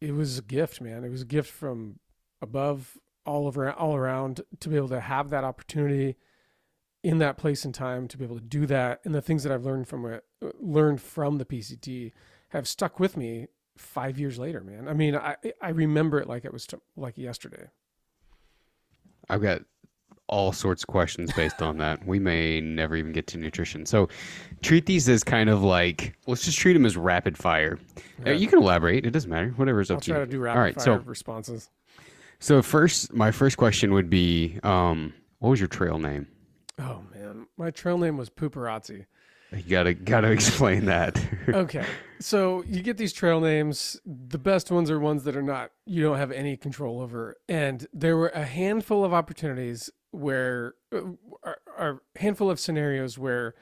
it 0.00 0.16
was 0.16 0.38
a 0.38 0.42
gift, 0.42 0.80
man. 0.80 1.04
It 1.04 1.10
was 1.10 1.22
a 1.22 1.26
gift 1.26 1.52
from 1.52 2.00
above, 2.42 2.98
all 3.24 3.46
over, 3.46 3.70
all 3.70 3.94
around 3.94 4.40
to 4.58 4.68
be 4.68 4.74
able 4.74 4.88
to 4.88 5.00
have 5.00 5.30
that 5.30 5.44
opportunity 5.44 6.16
in 7.04 7.18
that 7.18 7.38
place 7.38 7.64
and 7.64 7.72
time 7.72 8.08
to 8.08 8.18
be 8.18 8.24
able 8.24 8.40
to 8.40 8.44
do 8.44 8.66
that. 8.66 9.00
And 9.04 9.14
the 9.14 9.22
things 9.22 9.44
that 9.44 9.52
I've 9.52 9.64
learned 9.64 9.86
from 9.86 10.06
it, 10.06 10.24
uh, 10.44 10.48
learned 10.58 11.00
from 11.00 11.38
the 11.38 11.44
PCT 11.44 12.10
have 12.48 12.66
stuck 12.66 12.98
with 12.98 13.16
me 13.16 13.46
five 13.80 14.18
years 14.18 14.38
later, 14.38 14.60
man. 14.62 14.88
I 14.88 14.92
mean, 14.92 15.16
I, 15.16 15.36
I 15.60 15.70
remember 15.70 16.20
it 16.20 16.28
like 16.28 16.44
it 16.44 16.52
was 16.52 16.66
t- 16.66 16.76
like 16.96 17.16
yesterday. 17.18 17.68
I've 19.28 19.42
got 19.42 19.62
all 20.28 20.52
sorts 20.52 20.82
of 20.84 20.86
questions 20.86 21.32
based 21.32 21.60
on 21.60 21.78
that. 21.78 22.06
We 22.06 22.18
may 22.18 22.60
never 22.60 22.94
even 22.94 23.12
get 23.12 23.26
to 23.28 23.38
nutrition. 23.38 23.84
So 23.86 24.08
treat 24.62 24.86
these 24.86 25.08
as 25.08 25.24
kind 25.24 25.50
of 25.50 25.62
like 25.62 26.14
let's 26.26 26.44
just 26.44 26.58
treat 26.58 26.74
them 26.74 26.86
as 26.86 26.96
rapid 26.96 27.36
fire. 27.36 27.78
Uh, 27.96 28.30
Yeah. 28.30 28.32
You 28.34 28.46
can 28.46 28.58
elaborate. 28.60 29.04
It 29.06 29.10
doesn't 29.10 29.30
matter. 29.30 29.48
Whatever 29.56 29.80
is 29.80 29.90
up 29.90 29.96
I'll 29.96 30.00
to 30.02 30.10
try 30.10 30.20
you. 30.20 30.26
to 30.26 30.30
do 30.30 30.38
rapid 30.40 30.56
all 30.58 30.62
right. 30.62 30.74
fire 30.74 30.84
So 30.84 30.94
responses. 31.04 31.70
so 32.38 32.62
first, 32.62 33.12
my 33.12 33.30
first 33.32 33.56
question 33.56 33.92
would 33.92 34.08
be, 34.10 34.58
um, 34.62 35.12
what 35.40 35.50
was 35.50 35.60
your 35.60 35.68
trail 35.68 35.98
name? 35.98 36.28
Oh 36.78 37.02
man, 37.12 37.46
my 37.56 37.70
trail 37.70 37.98
name 37.98 38.16
was 38.16 38.30
Pooperazzi. 38.30 39.06
You 39.52 39.62
gotta 39.62 39.94
gotta 39.94 40.30
explain 40.30 40.86
that. 40.86 41.20
Okay, 41.48 41.84
so 42.20 42.62
you 42.66 42.82
get 42.82 42.96
these 42.96 43.12
trail 43.12 43.40
names. 43.40 44.00
The 44.06 44.38
best 44.38 44.70
ones 44.70 44.90
are 44.90 45.00
ones 45.00 45.24
that 45.24 45.36
are 45.36 45.42
not 45.42 45.70
you 45.86 46.02
don't 46.02 46.18
have 46.18 46.30
any 46.30 46.56
control 46.56 47.00
over. 47.00 47.36
And 47.48 47.86
there 47.92 48.16
were 48.16 48.28
a 48.28 48.44
handful 48.44 49.04
of 49.04 49.12
opportunities 49.12 49.90
where, 50.12 50.74
uh, 50.92 51.52
are 51.78 52.02
handful 52.16 52.50
of 52.50 52.58
scenarios 52.58 53.18
where 53.18 53.54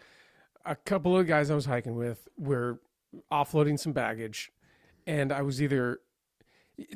a 0.65 0.77
couple 0.77 1.17
of 1.17 1.27
guys 1.27 1.51
I 1.51 1.55
was 1.55 1.67
hiking 1.67 1.95
with 1.95 2.29
were 2.37 2.81
offloading 3.33 3.79
some 3.79 3.93
baggage, 3.93 4.53
and 5.07 5.33
I 5.33 5.43
was 5.43 5.63
either 5.63 6.01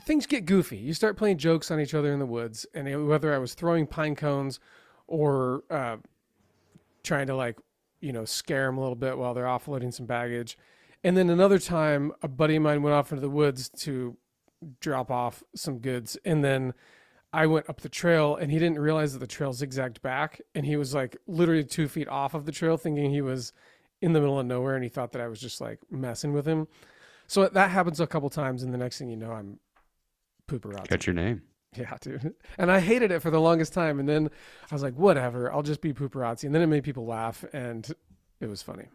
things 0.02 0.26
get 0.26 0.44
goofy. 0.44 0.76
You 0.76 0.94
start 0.94 1.16
playing 1.16 1.38
jokes 1.38 1.70
on 1.70 1.80
each 1.80 1.94
other 1.94 2.12
in 2.12 2.18
the 2.18 2.26
woods, 2.26 2.66
and 2.74 3.08
whether 3.08 3.34
I 3.34 3.38
was 3.38 3.54
throwing 3.54 3.86
pine 3.86 4.14
cones 4.14 4.60
or 5.06 5.64
uh, 5.70 5.96
trying 7.02 7.26
to 7.26 7.34
like 7.34 7.58
you 8.02 8.12
know 8.12 8.26
scare 8.26 8.66
them 8.66 8.76
a 8.76 8.80
little 8.80 8.96
bit 8.96 9.16
while 9.16 9.32
they're 9.32 9.44
offloading 9.44 9.94
some 9.94 10.04
baggage, 10.04 10.58
and 11.02 11.16
then 11.16 11.30
another 11.30 11.58
time 11.58 12.12
a 12.22 12.28
buddy 12.28 12.56
of 12.56 12.62
mine 12.62 12.82
went 12.82 12.94
off 12.94 13.10
into 13.10 13.22
the 13.22 13.30
woods 13.30 13.70
to 13.70 14.16
drop 14.80 15.10
off 15.10 15.42
some 15.54 15.78
goods, 15.78 16.18
and 16.24 16.44
then 16.44 16.74
I 17.32 17.46
went 17.46 17.68
up 17.68 17.80
the 17.80 17.88
trail 17.88 18.36
and 18.36 18.52
he 18.52 18.58
didn't 18.58 18.78
realize 18.78 19.14
that 19.14 19.20
the 19.20 19.26
trail 19.26 19.52
zigzagged 19.52 20.02
back 20.02 20.40
and 20.54 20.66
he 20.66 20.76
was 20.76 20.94
like 20.94 21.16
literally 21.26 21.64
two 21.64 21.88
feet 21.88 22.08
off 22.08 22.34
of 22.34 22.44
the 22.44 22.52
trail 22.52 22.76
thinking 22.76 23.10
he 23.10 23.22
was 23.22 23.54
in 24.02 24.12
the 24.12 24.20
middle 24.20 24.38
of 24.38 24.44
nowhere 24.44 24.74
and 24.74 24.84
he 24.84 24.90
thought 24.90 25.12
that 25.12 25.22
I 25.22 25.28
was 25.28 25.40
just 25.40 25.60
like 25.60 25.78
messing 25.90 26.34
with 26.34 26.44
him. 26.44 26.68
So 27.28 27.48
that 27.48 27.70
happens 27.70 28.00
a 28.00 28.06
couple 28.06 28.28
times 28.28 28.62
and 28.62 28.74
the 28.74 28.78
next 28.78 28.98
thing 28.98 29.08
you 29.08 29.16
know 29.16 29.32
I'm 29.32 29.58
pooperazzi. 30.46 30.88
Got 30.88 31.06
your 31.06 31.14
name. 31.14 31.42
Yeah, 31.76 31.96
dude. 32.02 32.34
And 32.58 32.70
I 32.70 32.80
hated 32.80 33.10
it 33.10 33.20
for 33.20 33.30
the 33.30 33.40
longest 33.40 33.72
time 33.72 33.98
and 33.98 34.06
then 34.06 34.28
I 34.70 34.74
was 34.74 34.82
like, 34.82 34.94
whatever, 34.94 35.50
I'll 35.50 35.62
just 35.62 35.80
be 35.80 35.94
pooperazzi. 35.94 36.44
And 36.44 36.54
then 36.54 36.60
it 36.60 36.66
made 36.66 36.84
people 36.84 37.06
laugh 37.06 37.46
and 37.54 37.90
it 38.40 38.46
was 38.46 38.60
funny. 38.60 38.88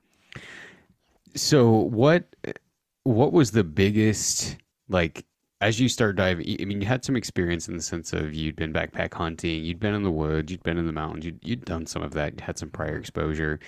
So 1.35 1.69
what 1.71 2.35
what 3.03 3.33
was 3.33 3.51
the 3.51 3.63
biggest 3.63 4.57
like 4.89 5.25
as 5.59 5.79
you 5.79 5.89
start 5.89 6.15
diving, 6.15 6.55
I 6.61 6.65
mean, 6.65 6.81
you 6.81 6.87
had 6.87 7.03
some 7.03 7.15
experience 7.15 7.67
in 7.67 7.75
the 7.75 7.81
sense 7.81 8.13
of 8.13 8.33
you'd 8.35 8.55
been 8.55 8.71
backpack 8.71 9.15
hunting, 9.15 9.63
you'd 9.63 9.79
been 9.79 9.95
in 9.95 10.03
the 10.03 10.11
woods, 10.11 10.51
you'd 10.51 10.61
been 10.61 10.77
in 10.77 10.85
the 10.85 10.91
mountains, 10.91 11.25
you'd, 11.25 11.39
you'd 11.41 11.65
done 11.65 11.87
some 11.87 12.03
of 12.03 12.13
that, 12.13 12.33
you 12.33 12.45
had 12.45 12.59
some 12.59 12.69
prior 12.69 12.95
exposure. 12.95 13.59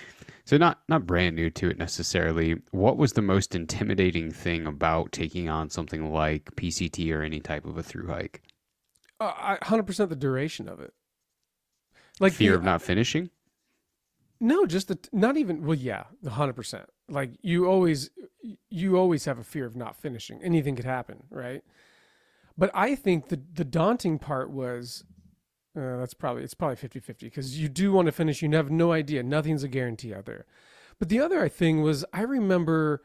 So 0.44 0.56
not 0.56 0.80
not 0.88 1.06
brand 1.06 1.36
new 1.36 1.50
to 1.50 1.68
it 1.68 1.78
necessarily. 1.78 2.56
What 2.70 2.96
was 2.96 3.12
the 3.12 3.22
most 3.22 3.54
intimidating 3.54 4.30
thing 4.30 4.66
about 4.66 5.12
taking 5.12 5.48
on 5.48 5.68
something 5.68 6.12
like 6.12 6.44
PCT 6.56 7.12
or 7.12 7.22
any 7.22 7.40
type 7.40 7.64
of 7.64 7.76
a 7.76 7.82
through 7.82 8.06
hike? 8.06 8.42
Uh, 9.20 9.56
hundred 9.62 9.84
percent 9.84 10.08
the 10.10 10.16
duration 10.16 10.68
of 10.68 10.80
it. 10.80 10.94
Like 12.18 12.32
fear 12.32 12.52
the, 12.52 12.58
of 12.58 12.64
not 12.64 12.82
finishing. 12.82 13.30
No, 14.40 14.66
just 14.66 14.88
the 14.88 14.98
not 15.12 15.36
even. 15.36 15.64
Well, 15.64 15.76
yeah, 15.76 16.04
the 16.22 16.30
hundred 16.30 16.54
percent. 16.54 16.88
Like 17.08 17.32
you 17.42 17.66
always, 17.66 18.10
you 18.70 18.96
always 18.96 19.26
have 19.26 19.38
a 19.38 19.44
fear 19.44 19.66
of 19.66 19.76
not 19.76 19.96
finishing. 19.96 20.40
Anything 20.42 20.74
could 20.76 20.84
happen, 20.86 21.24
right? 21.30 21.62
But 22.56 22.70
I 22.72 22.94
think 22.94 23.28
the 23.28 23.40
the 23.52 23.64
daunting 23.64 24.18
part 24.18 24.50
was 24.50 25.04
uh, 25.76 25.98
that's 25.98 26.14
probably 26.14 26.42
it's 26.42 26.54
probably 26.54 26.76
50-50 26.76 27.20
because 27.20 27.58
you 27.60 27.68
do 27.68 27.92
want 27.92 28.06
to 28.06 28.12
finish. 28.12 28.42
You 28.42 28.50
have 28.52 28.70
no 28.70 28.92
idea. 28.92 29.22
Nothing's 29.22 29.62
a 29.62 29.68
guarantee 29.68 30.14
out 30.14 30.26
there. 30.26 30.46
But 30.98 31.08
the 31.08 31.20
other 31.20 31.48
thing 31.48 31.82
was 31.82 32.04
I 32.12 32.22
remember 32.22 33.02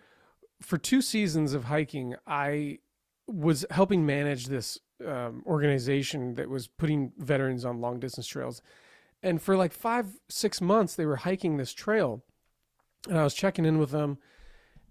for 0.62 0.78
two 0.78 1.02
seasons 1.02 1.54
of 1.54 1.66
hiking, 1.66 2.16
I 2.26 2.80
was 3.28 3.66
helping 3.72 4.06
manage 4.06 4.48
this 4.48 4.80
um, 5.06 5.44
organization 5.46 6.36
that 6.36 6.50
was 6.50 6.68
putting 6.68 7.12
veterans 7.18 7.66
on 7.66 7.82
long 7.82 8.00
distance 8.00 8.28
trails. 8.28 8.62
And 9.24 9.42
for 9.42 9.58
like 9.58 9.74
five, 9.74 10.08
six 10.30 10.62
months, 10.62 10.96
they 10.96 11.06
were 11.06 11.18
hiking 11.18 11.58
this 11.58 11.74
trail. 11.74 12.24
And 13.10 13.18
I 13.18 13.24
was 13.24 13.34
checking 13.34 13.66
in 13.66 13.78
with 13.78 13.92
them 13.92 14.18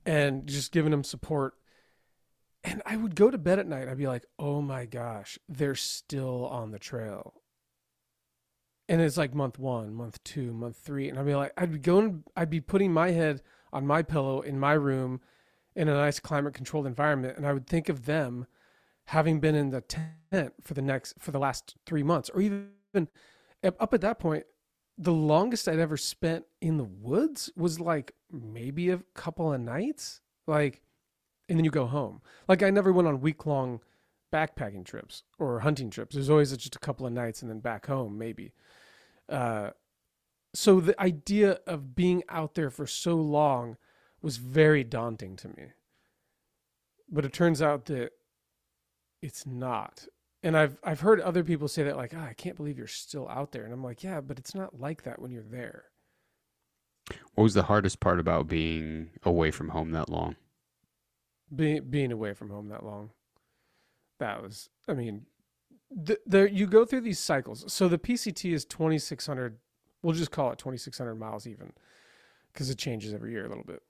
and 0.04 0.46
just 0.46 0.72
giving 0.72 0.90
them 0.90 1.04
support 1.04 1.54
and 2.64 2.82
I 2.86 2.96
would 2.96 3.14
go 3.14 3.30
to 3.30 3.36
bed 3.36 3.58
at 3.58 3.68
night. 3.68 3.88
I'd 3.88 3.98
be 3.98 4.08
like, 4.08 4.24
oh 4.38 4.62
my 4.62 4.86
gosh, 4.86 5.38
they're 5.48 5.74
still 5.74 6.46
on 6.46 6.70
the 6.70 6.78
trail. 6.78 7.34
And 8.88 9.00
it's 9.00 9.18
like 9.18 9.34
month 9.34 9.58
one, 9.58 9.94
month 9.94 10.22
two, 10.24 10.52
month 10.52 10.76
three. 10.78 11.08
And 11.08 11.18
I'd 11.18 11.26
be 11.26 11.34
like, 11.34 11.52
I'd 11.58 11.72
be 11.72 11.78
going, 11.78 12.24
I'd 12.36 12.50
be 12.50 12.60
putting 12.60 12.92
my 12.92 13.10
head 13.10 13.42
on 13.72 13.86
my 13.86 14.02
pillow 14.02 14.40
in 14.40 14.58
my 14.58 14.72
room 14.72 15.20
in 15.76 15.88
a 15.88 15.94
nice 15.94 16.20
climate 16.20 16.54
controlled 16.54 16.86
environment. 16.86 17.36
And 17.36 17.46
I 17.46 17.52
would 17.52 17.66
think 17.66 17.88
of 17.88 18.06
them 18.06 18.46
having 19.06 19.40
been 19.40 19.54
in 19.54 19.70
the 19.70 19.80
tent 19.82 20.54
for 20.62 20.74
the 20.74 20.82
next, 20.82 21.14
for 21.18 21.30
the 21.30 21.38
last 21.38 21.76
three 21.86 22.02
months, 22.02 22.30
or 22.30 22.40
even 22.40 22.70
up 23.64 23.94
at 23.94 24.00
that 24.00 24.18
point, 24.18 24.44
the 24.96 25.12
longest 25.12 25.68
I'd 25.68 25.78
ever 25.78 25.96
spent 25.96 26.44
in 26.60 26.76
the 26.76 26.84
woods 26.84 27.50
was 27.56 27.80
like 27.80 28.12
maybe 28.30 28.90
a 28.90 29.00
couple 29.14 29.52
of 29.52 29.60
nights. 29.60 30.20
Like, 30.46 30.82
and 31.48 31.58
then 31.58 31.64
you 31.64 31.70
go 31.70 31.86
home. 31.86 32.22
Like 32.48 32.62
I 32.62 32.70
never 32.70 32.92
went 32.92 33.08
on 33.08 33.20
week 33.20 33.46
long 33.46 33.80
backpacking 34.32 34.84
trips 34.84 35.22
or 35.38 35.60
hunting 35.60 35.90
trips. 35.90 36.14
There's 36.14 36.30
always 36.30 36.56
just 36.56 36.76
a 36.76 36.80
couple 36.80 37.06
of 37.06 37.12
nights 37.12 37.42
and 37.42 37.50
then 37.50 37.60
back 37.60 37.86
home 37.86 38.18
maybe. 38.18 38.52
Uh, 39.28 39.70
so 40.54 40.80
the 40.80 41.00
idea 41.00 41.58
of 41.66 41.94
being 41.94 42.22
out 42.28 42.54
there 42.54 42.70
for 42.70 42.86
so 42.86 43.16
long 43.16 43.76
was 44.22 44.36
very 44.36 44.84
daunting 44.84 45.36
to 45.36 45.48
me. 45.48 45.72
But 47.10 47.24
it 47.24 47.32
turns 47.32 47.60
out 47.60 47.86
that 47.86 48.12
it's 49.24 49.46
not. 49.46 50.06
And 50.42 50.56
I've 50.56 50.76
I've 50.84 51.00
heard 51.00 51.20
other 51.20 51.42
people 51.42 51.68
say 51.68 51.82
that 51.84 51.96
like, 51.96 52.12
oh, 52.14 52.20
I 52.20 52.34
can't 52.34 52.56
believe 52.56 52.76
you're 52.78 52.86
still 52.86 53.28
out 53.28 53.52
there. 53.52 53.64
And 53.64 53.72
I'm 53.72 53.82
like, 53.82 54.04
yeah, 54.04 54.20
but 54.20 54.38
it's 54.38 54.54
not 54.54 54.78
like 54.78 55.02
that 55.04 55.20
when 55.20 55.30
you're 55.30 55.42
there. 55.42 55.84
What 57.34 57.44
was 57.44 57.54
the 57.54 57.64
hardest 57.64 58.00
part 58.00 58.20
about 58.20 58.46
being 58.46 59.10
away 59.22 59.50
from 59.50 59.70
home 59.70 59.90
that 59.92 60.08
long? 60.08 60.36
being 61.54 61.84
being 61.88 62.12
away 62.12 62.34
from 62.34 62.50
home 62.50 62.68
that 62.68 62.84
long. 62.84 63.10
That 64.20 64.42
was, 64.42 64.70
I 64.88 64.94
mean, 64.94 65.26
the, 65.90 66.18
there 66.24 66.46
you 66.46 66.66
go 66.66 66.84
through 66.84 67.02
these 67.02 67.18
cycles. 67.18 67.64
So 67.72 67.88
the 67.88 67.98
PCT 67.98 68.52
is 68.52 68.64
twenty 68.64 68.98
six 68.98 69.26
hundred. 69.26 69.58
We'll 70.02 70.14
just 70.14 70.30
call 70.30 70.52
it 70.52 70.58
twenty 70.58 70.78
six 70.78 70.98
hundred 70.98 71.16
miles 71.16 71.46
even, 71.46 71.72
because 72.52 72.70
it 72.70 72.78
changes 72.78 73.12
every 73.12 73.32
year 73.32 73.44
a 73.44 73.48
little 73.48 73.64
bit. 73.64 73.82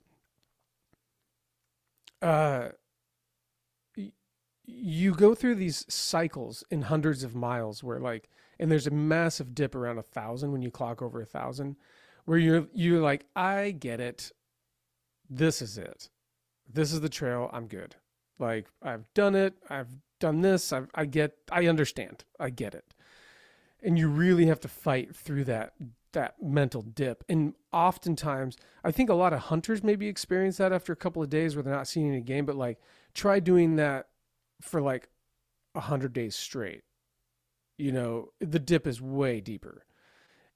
Uh, 2.23 2.69
you 4.65 5.13
go 5.13 5.35
through 5.35 5.57
these 5.57 5.85
cycles 5.89 6.65
in 6.71 6.83
hundreds 6.83 7.23
of 7.23 7.35
miles 7.35 7.83
where 7.83 8.01
like, 8.01 8.29
and 8.59 8.71
there's 8.71 8.87
a 8.87 8.91
massive 8.91 9.55
dip 9.55 9.75
around 9.75 9.99
a 9.99 10.03
thousand 10.03 10.53
when 10.53 10.63
you 10.63 10.71
clock 10.71 11.03
over 11.03 11.21
a 11.21 11.27
thousand, 11.27 11.77
where 12.25 12.39
you're 12.39 12.67
you're 12.73 13.01
like, 13.01 13.27
I 13.35 13.73
get 13.73 14.01
it. 14.01 14.33
This 15.29 15.61
is 15.61 15.79
it 15.79 16.09
this 16.73 16.93
is 16.93 17.01
the 17.01 17.09
trail. 17.09 17.51
I'm 17.53 17.67
good. 17.67 17.97
Like 18.39 18.67
I've 18.83 19.13
done 19.15 19.35
it. 19.35 19.55
I've 19.69 19.89
done 20.19 20.41
this. 20.41 20.73
I've, 20.73 20.89
I 20.95 21.05
get. 21.05 21.37
I 21.51 21.67
understand. 21.67 22.25
I 22.41 22.51
get 22.51 22.75
it. 22.75 22.95
And 23.83 23.99
you 23.99 24.09
really 24.09 24.47
have 24.47 24.61
to 24.61 24.69
fight 24.69 25.15
through 25.15 25.45
that 25.45 25.75
that 26.13 26.43
mental 26.43 26.83
dip. 26.83 27.25
And 27.29 27.55
oftentimes, 27.73 28.57
I 28.85 28.93
think 28.93 29.11
a 29.11 29.15
lot 29.15 29.33
of 29.33 29.41
hunters 29.41 29.83
maybe 29.83 30.07
experience 30.09 30.57
that 30.59 30.73
after 30.73 30.93
a 30.93 30.97
couple 30.97 31.23
of 31.23 31.29
days 31.29 31.55
where 31.55 31.63
they're 31.63 31.75
not 31.75 31.89
seeing 31.89 32.09
any 32.09 32.21
game. 32.21 32.47
But 32.47 32.57
like, 32.57 32.79
try 33.15 33.41
doing 33.41 33.77
that 33.77 34.09
for 34.61 34.81
like 34.81 35.09
a 35.75 35.81
hundred 35.81 36.13
days 36.13 36.37
straight. 36.37 36.83
You 37.77 37.93
know, 37.93 38.29
the 38.41 38.61
dip 38.61 38.87
is 38.87 39.01
way 39.01 39.41
deeper, 39.41 39.85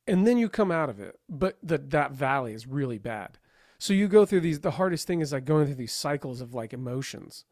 and 0.06 0.26
then 0.26 0.38
you 0.38 0.48
come 0.48 0.70
out 0.70 0.88
of 0.88 1.00
it. 1.00 1.18
But 1.28 1.58
that 1.62 1.90
that 1.90 2.12
valley 2.12 2.54
is 2.54 2.66
really 2.66 2.98
bad 2.98 3.38
so 3.78 3.92
you 3.92 4.08
go 4.08 4.26
through 4.26 4.40
these. 4.40 4.60
The 4.60 4.72
hardest 4.72 5.06
thing 5.06 5.20
is 5.20 5.32
like 5.32 5.44
going 5.44 5.66
through 5.66 5.76
these 5.76 5.92
cycles 5.92 6.40
of 6.40 6.52
like 6.52 6.72
emotions. 6.72 7.44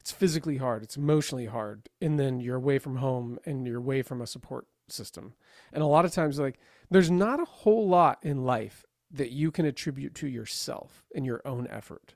It's 0.00 0.10
physically 0.10 0.56
hard. 0.56 0.82
It's 0.82 0.96
emotionally 0.96 1.46
hard, 1.46 1.88
and 2.00 2.18
then 2.18 2.40
you're 2.40 2.56
away 2.56 2.78
from 2.78 2.96
home 2.96 3.38
and 3.44 3.66
you're 3.66 3.78
away 3.78 4.02
from 4.02 4.22
a 4.22 4.26
support 4.26 4.66
system. 4.88 5.34
And 5.72 5.82
a 5.82 5.86
lot 5.86 6.04
of 6.04 6.12
times, 6.12 6.38
like 6.38 6.58
there's 6.90 7.10
not 7.10 7.40
a 7.40 7.44
whole 7.44 7.86
lot 7.86 8.18
in 8.22 8.44
life 8.44 8.84
that 9.10 9.30
you 9.30 9.50
can 9.50 9.66
attribute 9.66 10.14
to 10.16 10.28
yourself 10.28 11.04
and 11.14 11.26
your 11.26 11.42
own 11.44 11.66
effort. 11.68 12.14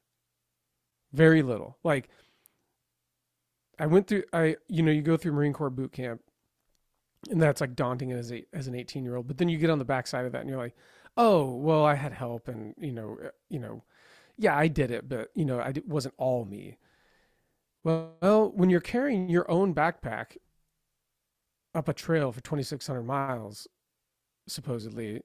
Very 1.12 1.42
little. 1.42 1.76
Like 1.84 2.08
I 3.80 3.86
went 3.86 4.06
through. 4.06 4.24
I 4.32 4.56
you 4.68 4.82
know 4.82 4.92
you 4.92 5.02
go 5.02 5.16
through 5.16 5.32
Marine 5.32 5.52
Corps 5.52 5.70
boot 5.70 5.92
camp, 5.92 6.20
and 7.30 7.40
that's 7.40 7.60
like 7.60 7.74
daunting 7.74 8.12
as 8.12 8.30
a 8.30 8.44
as 8.52 8.66
an 8.68 8.74
18 8.74 9.02
year 9.04 9.16
old. 9.16 9.26
But 9.26 9.38
then 9.38 9.48
you 9.48 9.58
get 9.58 9.70
on 9.70 9.78
the 9.78 9.84
backside 9.84 10.26
of 10.26 10.32
that, 10.32 10.42
and 10.42 10.48
you're 10.48 10.58
like 10.58 10.76
oh 11.16 11.54
well 11.54 11.84
i 11.84 11.94
had 11.94 12.12
help 12.12 12.48
and 12.48 12.74
you 12.78 12.92
know 12.92 13.18
uh, 13.24 13.28
you 13.48 13.58
know 13.58 13.82
yeah 14.38 14.56
i 14.56 14.68
did 14.68 14.90
it 14.90 15.08
but 15.08 15.28
you 15.34 15.44
know 15.44 15.58
I, 15.58 15.68
it 15.68 15.88
wasn't 15.88 16.14
all 16.18 16.44
me 16.44 16.78
well 17.84 18.52
when 18.54 18.70
you're 18.70 18.80
carrying 18.80 19.28
your 19.28 19.50
own 19.50 19.74
backpack 19.74 20.36
up 21.74 21.88
a 21.88 21.92
trail 21.92 22.32
for 22.32 22.40
2600 22.40 23.02
miles 23.02 23.66
supposedly 24.46 25.22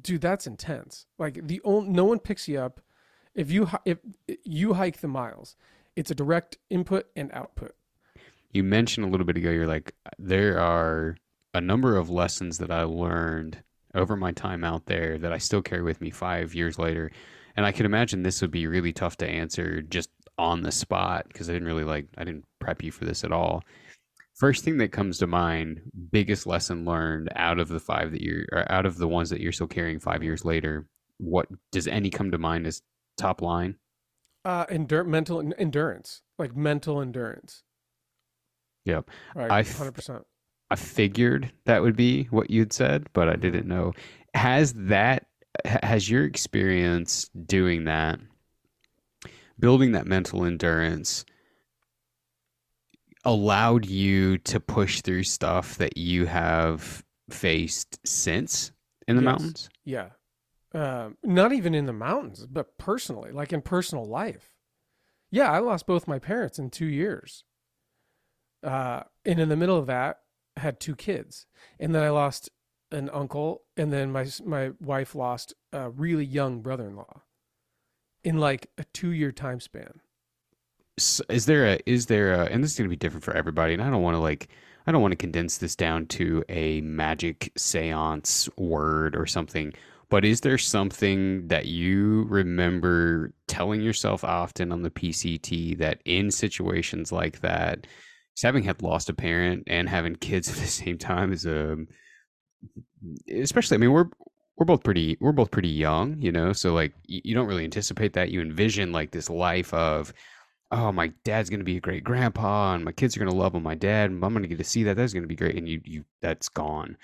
dude 0.00 0.20
that's 0.20 0.46
intense 0.46 1.06
like 1.18 1.46
the 1.46 1.60
only, 1.64 1.90
no 1.90 2.04
one 2.04 2.18
picks 2.18 2.48
you 2.48 2.60
up 2.60 2.80
if 3.34 3.50
you 3.50 3.68
if 3.84 3.98
you 4.44 4.74
hike 4.74 5.00
the 5.00 5.08
miles 5.08 5.56
it's 5.96 6.10
a 6.10 6.14
direct 6.14 6.58
input 6.70 7.06
and 7.16 7.30
output 7.32 7.74
you 8.52 8.62
mentioned 8.62 9.06
a 9.06 9.08
little 9.08 9.26
bit 9.26 9.36
ago 9.36 9.50
you're 9.50 9.66
like 9.66 9.94
there 10.18 10.60
are 10.60 11.16
a 11.54 11.60
number 11.60 11.96
of 11.96 12.10
lessons 12.10 12.58
that 12.58 12.70
i 12.70 12.82
learned 12.82 13.62
over 13.94 14.16
my 14.16 14.32
time 14.32 14.64
out 14.64 14.86
there 14.86 15.18
that 15.18 15.32
I 15.32 15.38
still 15.38 15.62
carry 15.62 15.82
with 15.82 16.00
me 16.00 16.10
five 16.10 16.54
years 16.54 16.78
later. 16.78 17.10
And 17.56 17.66
I 17.66 17.72
can 17.72 17.86
imagine 17.86 18.22
this 18.22 18.40
would 18.40 18.50
be 18.50 18.66
really 18.66 18.92
tough 18.92 19.16
to 19.18 19.28
answer 19.28 19.82
just 19.82 20.10
on 20.38 20.62
the 20.62 20.72
spot 20.72 21.26
because 21.28 21.48
I 21.48 21.52
didn't 21.52 21.68
really 21.68 21.84
like, 21.84 22.06
I 22.16 22.24
didn't 22.24 22.44
prep 22.58 22.82
you 22.82 22.90
for 22.90 23.04
this 23.04 23.24
at 23.24 23.32
all. 23.32 23.62
First 24.34 24.64
thing 24.64 24.78
that 24.78 24.92
comes 24.92 25.18
to 25.18 25.26
mind, 25.26 25.82
biggest 26.10 26.46
lesson 26.46 26.86
learned 26.86 27.30
out 27.36 27.58
of 27.58 27.68
the 27.68 27.78
five 27.78 28.12
that 28.12 28.22
you're, 28.22 28.46
out 28.70 28.86
of 28.86 28.96
the 28.96 29.06
ones 29.06 29.28
that 29.30 29.40
you're 29.40 29.52
still 29.52 29.66
carrying 29.66 29.98
five 30.00 30.22
years 30.22 30.44
later, 30.44 30.86
what 31.18 31.48
does 31.70 31.86
any 31.86 32.08
come 32.08 32.30
to 32.30 32.38
mind 32.38 32.66
as 32.66 32.82
top 33.18 33.42
line? 33.42 33.76
Uh, 34.44 34.66
endur- 34.66 35.06
mental 35.06 35.52
endurance, 35.58 36.22
like 36.38 36.56
mental 36.56 37.00
endurance. 37.00 37.62
Yep. 38.84 39.10
Right. 39.34 39.50
I 39.50 39.60
f- 39.60 39.76
hundred 39.76 39.92
percent. 39.92 40.24
I 40.70 40.76
figured 40.76 41.52
that 41.66 41.82
would 41.82 41.96
be 41.96 42.24
what 42.24 42.50
you'd 42.50 42.72
said, 42.72 43.06
but 43.12 43.28
I 43.28 43.36
didn't 43.36 43.66
know. 43.68 43.92
Has 44.34 44.72
that 44.74 45.26
has 45.64 46.08
your 46.08 46.24
experience 46.24 47.28
doing 47.44 47.84
that, 47.84 48.18
building 49.58 49.92
that 49.92 50.06
mental 50.06 50.44
endurance, 50.44 51.24
allowed 53.24 53.86
you 53.86 54.38
to 54.38 54.58
push 54.58 55.02
through 55.02 55.24
stuff 55.24 55.76
that 55.76 55.96
you 55.96 56.26
have 56.26 57.04
faced 57.30 57.98
since 58.06 58.72
in 59.06 59.16
the 59.16 59.22
Yes. 59.22 59.26
mountains? 59.26 59.68
Yeah. 59.84 60.10
Um, 60.74 61.18
not 61.22 61.52
even 61.52 61.74
in 61.74 61.84
the 61.84 61.92
mountains, 61.92 62.46
but 62.46 62.78
personally, 62.78 63.30
like 63.30 63.52
in 63.52 63.60
personal 63.60 64.06
life. 64.06 64.56
Yeah, 65.30 65.50
I 65.52 65.58
lost 65.58 65.86
both 65.86 66.08
my 66.08 66.18
parents 66.18 66.58
in 66.58 66.70
two 66.70 66.86
years. 66.86 67.44
Uh, 68.62 69.02
and 69.24 69.40
in 69.40 69.48
the 69.48 69.56
middle 69.56 69.78
of 69.78 69.86
that, 69.86 70.20
I 70.56 70.60
had 70.60 70.80
two 70.80 70.94
kids, 70.96 71.46
and 71.80 71.94
then 71.94 72.02
I 72.02 72.10
lost 72.10 72.50
an 72.90 73.08
uncle, 73.10 73.62
and 73.76 73.92
then 73.92 74.12
my 74.12 74.26
my 74.44 74.72
wife 74.80 75.14
lost 75.14 75.54
a 75.72 75.90
really 75.90 76.24
young 76.24 76.60
brother-in-law, 76.60 77.22
in 78.24 78.38
like 78.38 78.68
a 78.78 78.84
two-year 78.92 79.30
time 79.32 79.60
span. 79.60 80.00
S- 80.98 81.22
Is 81.28 81.46
there 81.46 81.66
a 81.66 81.78
is 81.86 82.06
there 82.06 82.32
a 82.34 82.44
and 82.46 82.62
this 82.62 82.72
is 82.72 82.78
going 82.78 82.88
to 82.88 82.92
be 82.92 82.96
different 82.96 83.24
for 83.24 83.34
everybody 83.34 83.72
and 83.74 83.82
I 83.82 83.90
don't 83.90 84.02
want 84.02 84.14
to 84.14 84.20
like 84.20 84.48
I 84.86 84.92
don't 84.92 85.02
want 85.02 85.12
to 85.12 85.16
condense 85.16 85.58
this 85.58 85.76
down 85.76 86.06
to 86.08 86.44
a 86.48 86.80
magic 86.82 87.52
seance 87.56 88.48
word 88.56 89.16
or 89.16 89.26
something 89.26 89.72
but 90.10 90.24
is 90.24 90.42
there 90.42 90.58
something 90.58 91.48
that 91.48 91.66
you 91.66 92.24
remember 92.28 93.32
telling 93.48 93.80
yourself 93.80 94.22
often 94.24 94.70
on 94.70 94.82
the 94.82 94.90
PCT 94.90 95.74
that 95.76 96.02
in 96.04 96.30
situations 96.30 97.10
like 97.10 97.40
that 97.40 97.86
having 98.40 98.62
had 98.62 98.82
lost 98.82 99.08
a 99.08 99.14
parent 99.14 99.64
and 99.66 99.88
having 99.88 100.14
kids 100.16 100.48
at 100.50 100.56
the 100.56 100.66
same 100.66 100.98
time 100.98 101.32
is 101.32 101.46
a 101.46 101.76
especially 103.32 103.76
I 103.76 103.78
mean 103.78 103.92
we're 103.92 104.08
we're 104.56 104.66
both 104.66 104.84
pretty 104.84 105.16
we're 105.20 105.32
both 105.32 105.50
pretty 105.50 105.68
young 105.68 106.20
you 106.20 106.30
know 106.30 106.52
so 106.52 106.72
like 106.72 106.92
you, 107.06 107.20
you 107.24 107.34
don't 107.34 107.48
really 107.48 107.64
anticipate 107.64 108.12
that 108.12 108.30
you 108.30 108.40
envision 108.40 108.92
like 108.92 109.10
this 109.10 109.28
life 109.28 109.74
of 109.74 110.12
oh, 110.72 110.90
my 110.90 111.08
dad's 111.22 111.50
gonna 111.50 111.62
be 111.64 111.76
a 111.76 111.80
great 111.80 112.02
grandpa, 112.02 112.74
and 112.74 112.84
my 112.84 112.92
kids 112.92 113.16
are 113.16 113.20
gonna 113.20 113.34
love 113.34 113.54
on 113.54 113.62
my 113.62 113.74
dad, 113.74 114.10
and 114.10 114.24
I'm 114.24 114.32
gonna 114.32 114.48
get 114.48 114.58
to 114.58 114.64
see 114.64 114.82
that. 114.84 114.96
That's 114.96 115.12
gonna 115.12 115.26
be 115.26 115.36
great, 115.36 115.56
and 115.56 115.68
you, 115.68 115.80
you, 115.84 116.04
that's 116.22 116.48
gone. 116.48 116.96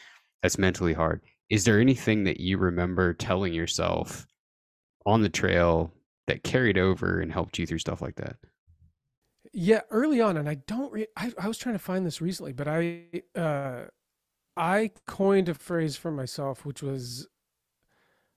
That's 0.42 0.58
mentally 0.58 0.94
hard. 0.94 1.20
Is 1.50 1.64
there 1.64 1.80
anything 1.80 2.24
that 2.24 2.40
you 2.40 2.58
remember 2.58 3.14
telling 3.14 3.52
yourself 3.52 4.26
on 5.06 5.22
the 5.22 5.28
trail 5.28 5.92
that 6.26 6.42
carried 6.44 6.78
over 6.78 7.20
and 7.20 7.32
helped 7.32 7.58
you 7.58 7.66
through 7.66 7.78
stuff 7.78 8.02
like 8.02 8.16
that? 8.16 8.36
Yeah, 9.52 9.80
early 9.90 10.20
on, 10.20 10.36
and 10.36 10.48
I 10.48 10.54
don't. 10.54 10.92
Re- 10.92 11.06
I 11.16 11.32
I 11.38 11.48
was 11.48 11.58
trying 11.58 11.74
to 11.74 11.78
find 11.78 12.04
this 12.04 12.20
recently, 12.20 12.52
but 12.52 12.68
I 12.68 13.22
uh, 13.34 13.84
I 14.56 14.92
coined 15.06 15.48
a 15.48 15.54
phrase 15.54 15.96
for 15.96 16.10
myself, 16.10 16.66
which 16.66 16.82
was 16.82 17.28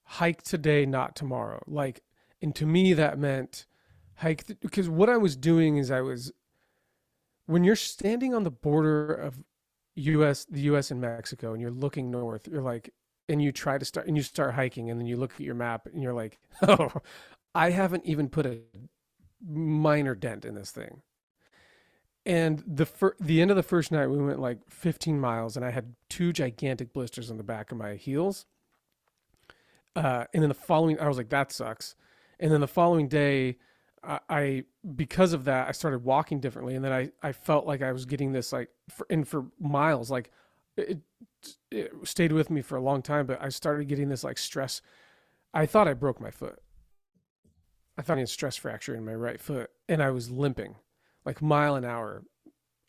"hike 0.03 0.41
today, 0.43 0.85
not 0.85 1.15
tomorrow." 1.15 1.63
Like, 1.67 2.01
and 2.41 2.55
to 2.55 2.65
me, 2.65 2.93
that 2.93 3.17
meant 3.17 3.65
hike 4.15 4.45
th- 4.45 4.59
because 4.59 4.89
what 4.89 5.09
I 5.09 5.17
was 5.17 5.35
doing 5.35 5.77
is 5.77 5.89
I 5.91 6.01
was 6.01 6.31
when 7.45 7.63
you're 7.63 7.75
standing 7.75 8.33
on 8.33 8.43
the 8.43 8.51
border 8.51 9.13
of 9.13 9.43
U.S. 9.95 10.45
the 10.49 10.61
U.S. 10.61 10.91
and 10.91 11.01
Mexico, 11.01 11.53
and 11.53 11.61
you're 11.61 11.71
looking 11.71 12.09
north, 12.11 12.47
you're 12.47 12.61
like, 12.61 12.93
and 13.29 13.41
you 13.41 13.51
try 13.51 13.77
to 13.77 13.85
start, 13.85 14.07
and 14.07 14.15
you 14.15 14.24
start 14.24 14.53
hiking, 14.53 14.89
and 14.89 15.00
then 15.00 15.07
you 15.07 15.17
look 15.17 15.33
at 15.33 15.41
your 15.41 15.55
map, 15.55 15.87
and 15.91 16.01
you're 16.01 16.13
like, 16.13 16.39
oh, 16.67 16.89
I 17.53 17.71
haven't 17.71 18.05
even 18.05 18.29
put 18.29 18.45
a 18.45 18.59
minor 19.47 20.15
dent 20.15 20.45
in 20.45 20.55
this 20.55 20.71
thing. 20.71 21.01
And 22.25 22.63
the 22.67 22.85
fir- 22.85 23.15
the 23.19 23.41
end 23.41 23.49
of 23.49 23.57
the 23.57 23.63
first 23.63 23.91
night, 23.91 24.07
we 24.07 24.17
went 24.17 24.39
like 24.39 24.59
15 24.69 25.19
miles, 25.19 25.55
and 25.55 25.65
I 25.65 25.71
had 25.71 25.95
two 26.09 26.31
gigantic 26.31 26.93
blisters 26.93 27.31
on 27.31 27.37
the 27.37 27.43
back 27.43 27.71
of 27.71 27.77
my 27.77 27.95
heels. 27.95 28.45
Uh, 29.95 30.25
and 30.33 30.43
then 30.43 30.49
the 30.49 30.55
following, 30.55 30.99
I 30.99 31.07
was 31.07 31.17
like, 31.17 31.29
that 31.29 31.51
sucks. 31.51 31.95
And 32.39 32.51
then 32.51 32.61
the 32.61 32.67
following 32.67 33.07
day, 33.07 33.57
I, 34.03 34.19
I 34.29 34.63
because 34.95 35.33
of 35.33 35.45
that, 35.45 35.67
I 35.67 35.71
started 35.71 36.03
walking 36.03 36.39
differently, 36.39 36.75
and 36.75 36.85
then 36.85 36.91
I 36.91 37.11
I 37.23 37.31
felt 37.31 37.65
like 37.65 37.81
I 37.81 37.91
was 37.91 38.05
getting 38.05 38.31
this 38.31 38.53
like, 38.53 38.69
for, 38.89 39.05
and 39.09 39.27
for 39.27 39.45
miles, 39.59 40.11
like 40.11 40.31
it, 40.77 40.99
it 41.69 41.91
stayed 42.03 42.31
with 42.31 42.49
me 42.49 42.61
for 42.61 42.75
a 42.75 42.81
long 42.81 43.01
time, 43.01 43.25
but 43.25 43.41
I 43.41 43.49
started 43.49 43.87
getting 43.87 44.09
this 44.09 44.23
like 44.23 44.37
stress. 44.37 44.81
I 45.53 45.65
thought 45.65 45.87
I 45.87 45.93
broke 45.93 46.21
my 46.21 46.31
foot. 46.31 46.59
I 47.97 48.01
found 48.01 48.19
a 48.19 48.27
stress 48.27 48.55
fracture 48.55 48.95
in 48.95 49.05
my 49.05 49.13
right 49.13 49.39
foot, 49.39 49.69
and 49.89 50.01
I 50.01 50.11
was 50.11 50.31
limping 50.31 50.75
like 51.25 51.41
mile 51.41 51.75
an 51.75 51.85
hour 51.85 52.23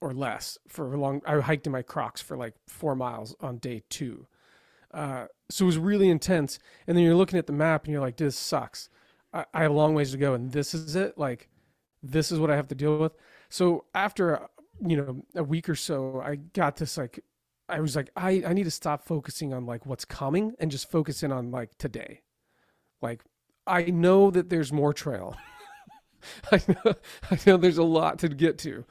or 0.01 0.13
less 0.13 0.59
for 0.69 0.93
a 0.93 0.97
long. 0.99 1.23
I 1.27 1.41
hiked 1.41 1.67
in 1.67 1.73
my 1.73 1.83
Crocs 1.83 2.21
for 2.21 2.37
like 2.37 2.55
four 2.67 2.95
miles 2.95 3.35
on 3.41 3.59
day 3.59 3.83
two, 3.89 4.27
uh, 4.93 5.27
so 5.51 5.65
it 5.65 5.67
was 5.67 5.79
really 5.79 6.09
intense. 6.09 6.59
And 6.87 6.97
then 6.97 7.05
you're 7.05 7.15
looking 7.15 7.39
at 7.39 7.47
the 7.47 7.53
map, 7.53 7.85
and 7.85 7.93
you're 7.93 8.01
like, 8.01 8.17
"This 8.17 8.37
sucks. 8.37 8.89
I, 9.33 9.45
I 9.53 9.63
have 9.63 9.71
a 9.73 9.75
long 9.75 9.95
ways 9.95 10.13
to 10.13 10.19
go, 10.19 10.35
and 10.35 10.53
this 10.53 10.75
is 10.75 10.97
it. 10.97 11.19
Like, 11.19 11.49
this 12.03 12.33
is 12.33 12.39
what 12.39 12.51
I 12.51 12.57
have 12.57 12.69
to 12.69 12.75
deal 12.75 12.99
with." 12.99 13.13
So 13.49 13.85
after 13.95 14.37
uh, 14.45 14.47
you 14.87 14.97
know 14.97 15.25
a 15.35 15.45
week 15.45 15.69
or 15.69 15.75
so, 15.75 16.23
I 16.25 16.37
got 16.37 16.77
this 16.77 16.97
like. 16.97 17.21
I 17.69 17.81
was 17.81 17.97
like, 17.97 18.11
I, 18.17 18.43
I 18.47 18.53
need 18.53 18.65
to 18.65 18.71
stop 18.71 19.07
focusing 19.07 19.55
on 19.55 19.65
like 19.65 19.87
what's 19.87 20.05
coming 20.05 20.53
and 20.59 20.71
just 20.71 20.91
focus 20.91 21.23
in 21.23 21.33
on 21.33 21.51
like 21.51 21.79
today. 21.79 22.21
Like 23.01 23.23
I 23.67 23.85
know 23.85 24.31
that 24.31 24.49
there's 24.51 24.73
more 24.73 24.93
trail. 24.93 25.37
I 26.53 26.61
know, 26.69 26.95
I 27.31 27.39
know 27.47 27.57
there's 27.57 27.79
a 27.79 27.83
lot 27.85 28.19
to 28.21 28.29
get 28.29 28.59
to. 28.59 28.85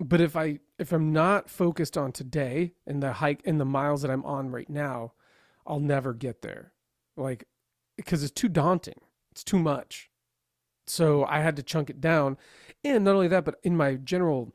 But 0.00 0.20
if 0.20 0.36
I 0.36 0.60
if 0.78 0.92
I'm 0.92 1.12
not 1.12 1.50
focused 1.50 1.96
on 1.98 2.12
today 2.12 2.74
and 2.86 3.02
the 3.02 3.14
hike 3.14 3.42
and 3.44 3.60
the 3.60 3.64
miles 3.64 4.02
that 4.02 4.10
I'm 4.10 4.24
on 4.24 4.50
right 4.50 4.68
now, 4.68 5.12
I'll 5.66 5.80
never 5.80 6.14
get 6.14 6.42
there. 6.42 6.72
Like 7.16 7.46
because 7.96 8.22
it's 8.22 8.32
too 8.32 8.48
daunting. 8.48 9.00
It's 9.32 9.44
too 9.44 9.58
much. 9.58 10.10
So 10.86 11.24
I 11.24 11.40
had 11.40 11.56
to 11.56 11.62
chunk 11.62 11.90
it 11.90 12.00
down. 12.00 12.38
And 12.84 13.04
not 13.04 13.14
only 13.14 13.28
that, 13.28 13.44
but 13.44 13.56
in 13.62 13.76
my 13.76 13.96
general 13.96 14.54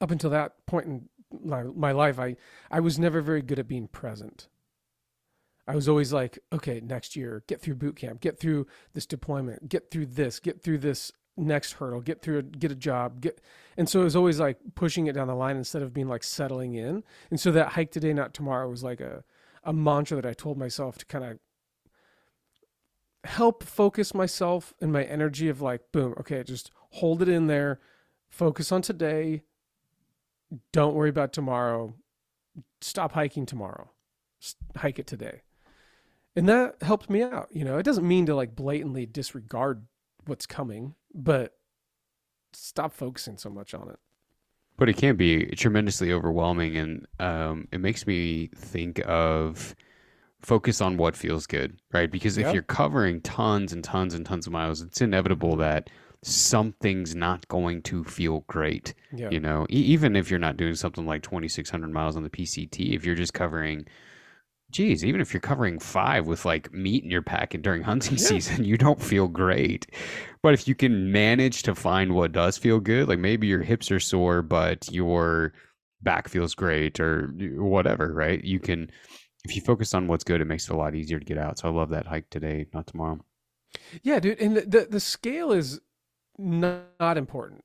up 0.00 0.10
until 0.10 0.30
that 0.30 0.64
point 0.66 0.86
in 0.86 1.08
my, 1.44 1.64
my 1.64 1.92
life, 1.92 2.18
I 2.18 2.36
I 2.70 2.80
was 2.80 2.98
never 2.98 3.20
very 3.20 3.42
good 3.42 3.58
at 3.58 3.68
being 3.68 3.88
present. 3.88 4.48
I 5.66 5.74
was 5.76 5.88
always 5.88 6.12
like, 6.12 6.38
okay, 6.52 6.80
next 6.80 7.14
year, 7.14 7.44
get 7.46 7.60
through 7.60 7.76
boot 7.76 7.96
camp, 7.96 8.20
get 8.20 8.38
through 8.38 8.66
this 8.94 9.06
deployment, 9.06 9.68
get 9.68 9.90
through 9.90 10.06
this, 10.06 10.40
get 10.40 10.62
through 10.62 10.78
this 10.78 11.12
next 11.36 11.74
hurdle, 11.74 12.00
get 12.00 12.20
through, 12.20 12.42
get 12.42 12.72
a 12.72 12.76
job, 12.76 13.20
get. 13.20 13.40
And 13.76 13.88
so 13.88 14.00
it 14.00 14.04
was 14.04 14.16
always 14.16 14.40
like 14.40 14.58
pushing 14.74 15.06
it 15.06 15.12
down 15.12 15.28
the 15.28 15.34
line 15.34 15.56
instead 15.56 15.82
of 15.82 15.94
being 15.94 16.08
like 16.08 16.24
settling 16.24 16.74
in. 16.74 17.04
And 17.30 17.38
so 17.38 17.52
that 17.52 17.70
hike 17.70 17.92
today, 17.92 18.12
not 18.12 18.34
tomorrow, 18.34 18.68
was 18.68 18.82
like 18.82 19.00
a 19.00 19.24
a 19.64 19.72
mantra 19.72 20.16
that 20.16 20.28
I 20.28 20.32
told 20.32 20.58
myself 20.58 20.98
to 20.98 21.06
kind 21.06 21.24
of 21.24 21.38
help 23.24 23.62
focus 23.62 24.12
myself 24.12 24.74
and 24.80 24.92
my 24.92 25.04
energy 25.04 25.48
of 25.48 25.60
like, 25.60 25.92
boom, 25.92 26.14
okay, 26.18 26.42
just 26.42 26.72
hold 26.90 27.22
it 27.22 27.28
in 27.28 27.46
there, 27.46 27.78
focus 28.28 28.72
on 28.72 28.82
today, 28.82 29.42
don't 30.72 30.94
worry 30.94 31.10
about 31.10 31.32
tomorrow, 31.32 31.94
stop 32.80 33.12
hiking 33.12 33.46
tomorrow, 33.46 33.90
hike 34.76 34.98
it 34.98 35.06
today 35.06 35.42
and 36.36 36.48
that 36.48 36.76
helped 36.82 37.10
me 37.10 37.22
out 37.22 37.48
you 37.52 37.64
know 37.64 37.78
it 37.78 37.82
doesn't 37.82 38.06
mean 38.06 38.26
to 38.26 38.34
like 38.34 38.54
blatantly 38.56 39.06
disregard 39.06 39.84
what's 40.26 40.46
coming 40.46 40.94
but 41.14 41.54
stop 42.52 42.92
focusing 42.94 43.38
so 43.38 43.50
much 43.50 43.74
on 43.74 43.88
it 43.90 43.98
But 44.76 44.88
it 44.88 44.96
can 44.96 45.16
be 45.16 45.46
tremendously 45.46 46.12
overwhelming, 46.12 46.76
and 46.76 47.06
um, 47.20 47.68
it 47.72 47.78
makes 47.80 48.06
me 48.06 48.50
think 48.56 49.00
of 49.06 49.74
focus 50.40 50.80
on 50.80 50.96
what 50.98 51.16
feels 51.16 51.46
good, 51.46 51.80
right? 51.92 52.10
Because 52.10 52.38
if 52.38 52.52
Yep. 52.52 52.52
you're 52.52 52.62
covering 52.62 53.20
tons 53.22 53.72
and 53.72 53.84
tons 53.84 54.14
and 54.14 54.26
tons 54.26 54.46
of 54.46 54.52
miles, 54.52 54.80
it's 54.82 55.00
inevitable 55.00 55.56
that 55.58 55.90
something's 56.22 57.14
not 57.14 57.46
going 57.48 57.82
to 57.82 58.04
feel 58.04 58.40
great. 58.48 58.94
yeah 59.12 59.30
You 59.30 59.40
know, 59.40 59.66
e- 59.70 59.76
even 59.82 60.16
if 60.16 60.30
you're 60.30 60.40
not 60.40 60.56
doing 60.58 60.74
something 60.76 61.06
like 61.06 61.22
2,600 61.22 61.92
miles 61.92 62.16
on 62.16 62.22
the 62.24 62.30
PCT, 62.30 62.94
if 62.94 63.04
you're 63.04 63.14
just 63.16 63.34
covering, 63.34 63.86
geez, 64.72 65.04
even 65.04 65.20
if 65.20 65.32
you're 65.32 65.40
covering 65.40 65.78
five 65.78 66.26
with 66.26 66.44
like 66.44 66.72
meat 66.72 67.04
in 67.04 67.10
your 67.10 67.22
packet 67.22 67.62
during 67.62 67.82
hunting 67.82 68.16
Yeah. 68.16 68.18
season, 68.18 68.64
you 68.64 68.76
don't 68.78 69.00
feel 69.02 69.28
great. 69.28 69.86
But 70.42 70.54
if 70.54 70.66
you 70.68 70.74
can 70.74 71.12
manage 71.12 71.62
to 71.64 71.74
find 71.74 72.14
what 72.14 72.32
does 72.32 72.58
feel 72.58 72.80
good, 72.80 73.08
like 73.08 73.18
maybe 73.20 73.46
your 73.46 73.62
hips 73.62 73.90
are 73.90 74.00
sore, 74.00 74.42
but 74.42 74.90
your 74.90 75.52
back 76.02 76.28
feels 76.28 76.54
great 76.54 77.00
or 77.00 77.28
whatever, 77.58 78.12
right? 78.14 78.42
You 78.44 78.60
can, 78.60 78.90
if 79.44 79.54
you 79.56 79.62
focus 79.62 79.94
on 79.94 80.08
what's 80.08 80.24
good, 80.24 80.40
it 80.40 80.46
makes 80.46 80.68
it 80.68 80.74
a 80.74 80.76
lot 80.76 80.94
easier 80.96 81.18
to 81.20 81.24
get 81.24 81.38
out. 81.38 81.58
So 81.58 81.68
I 81.68 81.72
love 81.72 81.90
that 81.90 82.06
hike 82.06 82.30
today, 82.30 82.66
not 82.74 82.86
tomorrow. 82.88 83.20
yeah 84.02 84.18
dude 84.20 84.40
and 84.40 84.56
the, 84.56 84.60
the, 84.62 84.86
the 84.90 85.00
scale 85.00 85.52
is 85.52 85.80
not, 86.38 86.82
not 87.00 87.16
important 87.18 87.64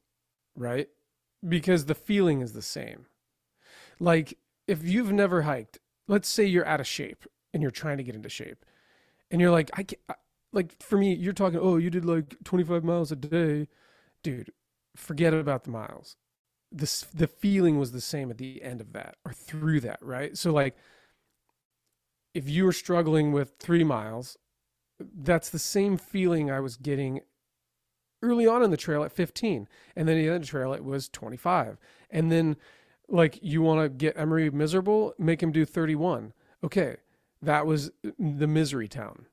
right 0.56 0.90
because 1.48 1.86
the 1.86 1.96
feeling 1.96 2.42
is 2.42 2.54
the 2.54 2.64
same 2.64 3.08
like 4.00 4.38
if 4.68 4.84
you've 4.88 5.12
never 5.14 5.44
hiked 5.44 5.80
let's 6.08 6.28
say 6.28 6.46
you're 6.46 6.68
out 6.68 6.80
of 6.80 6.88
shape 6.88 7.26
and 7.54 7.62
you're 7.62 7.72
trying 7.72 7.98
to 7.98 8.04
get 8.04 8.16
into 8.16 8.30
shape 8.30 8.66
and 9.32 9.42
you're 9.42 9.52
like 9.52 9.70
i 9.74 9.84
can't, 9.84 10.02
like 10.54 10.82
for 10.82 10.98
me, 10.98 11.14
you're 11.14 11.34
talking, 11.34 11.60
oh, 11.62 11.78
you 11.78 11.90
did 11.90 12.06
like 12.06 12.36
25 12.44 12.84
miles 12.84 13.12
a 13.12 13.16
day. 13.16 13.68
Dude, 14.24 14.52
forget 14.96 15.34
about 15.34 15.64
the 15.64 15.72
miles. 15.72 16.16
This 16.72 17.02
the 17.02 17.28
feeling 17.28 17.78
was 17.80 17.92
the 17.92 18.02
same 18.02 18.30
at 18.30 18.38
the 18.38 18.62
end 18.62 18.82
of 18.82 18.94
that 18.94 19.16
or 19.26 19.32
through 19.32 19.82
that, 19.82 20.00
right? 20.02 20.38
So 20.38 20.52
like 20.52 20.76
if 22.34 22.50
you 22.50 22.66
were 22.66 22.74
struggling 22.74 23.32
with 23.32 23.54
3 23.60 23.84
miles, 23.84 24.38
that's 25.00 25.50
the 25.50 25.60
same 25.60 25.98
feeling 25.98 26.52
I 26.52 26.60
was 26.60 26.76
getting 26.76 27.22
early 28.24 28.48
on 28.48 28.64
in 28.64 28.72
the 28.72 28.78
trail 28.78 29.04
at 29.04 29.12
15 29.12 29.68
and 29.96 30.08
then 30.08 30.18
the 30.18 30.26
end 30.26 30.38
of 30.38 30.42
the 30.42 30.48
trail 30.48 30.74
it 30.74 30.84
was 30.84 31.08
25 31.08 31.78
and 32.10 32.32
then 32.32 32.58
like 33.10 33.40
you 33.42 33.62
want 33.62 33.82
to 33.82 33.90
get 33.90 34.18
emory 34.18 34.50
miserable? 34.50 35.14
Make 35.18 35.42
him 35.42 35.52
do 35.52 35.66
31 35.66 36.34
okay 36.64 36.98
that 37.42 37.66
was 37.68 37.92
the 38.18 38.48
misery 38.48 38.88
town. 38.88 39.28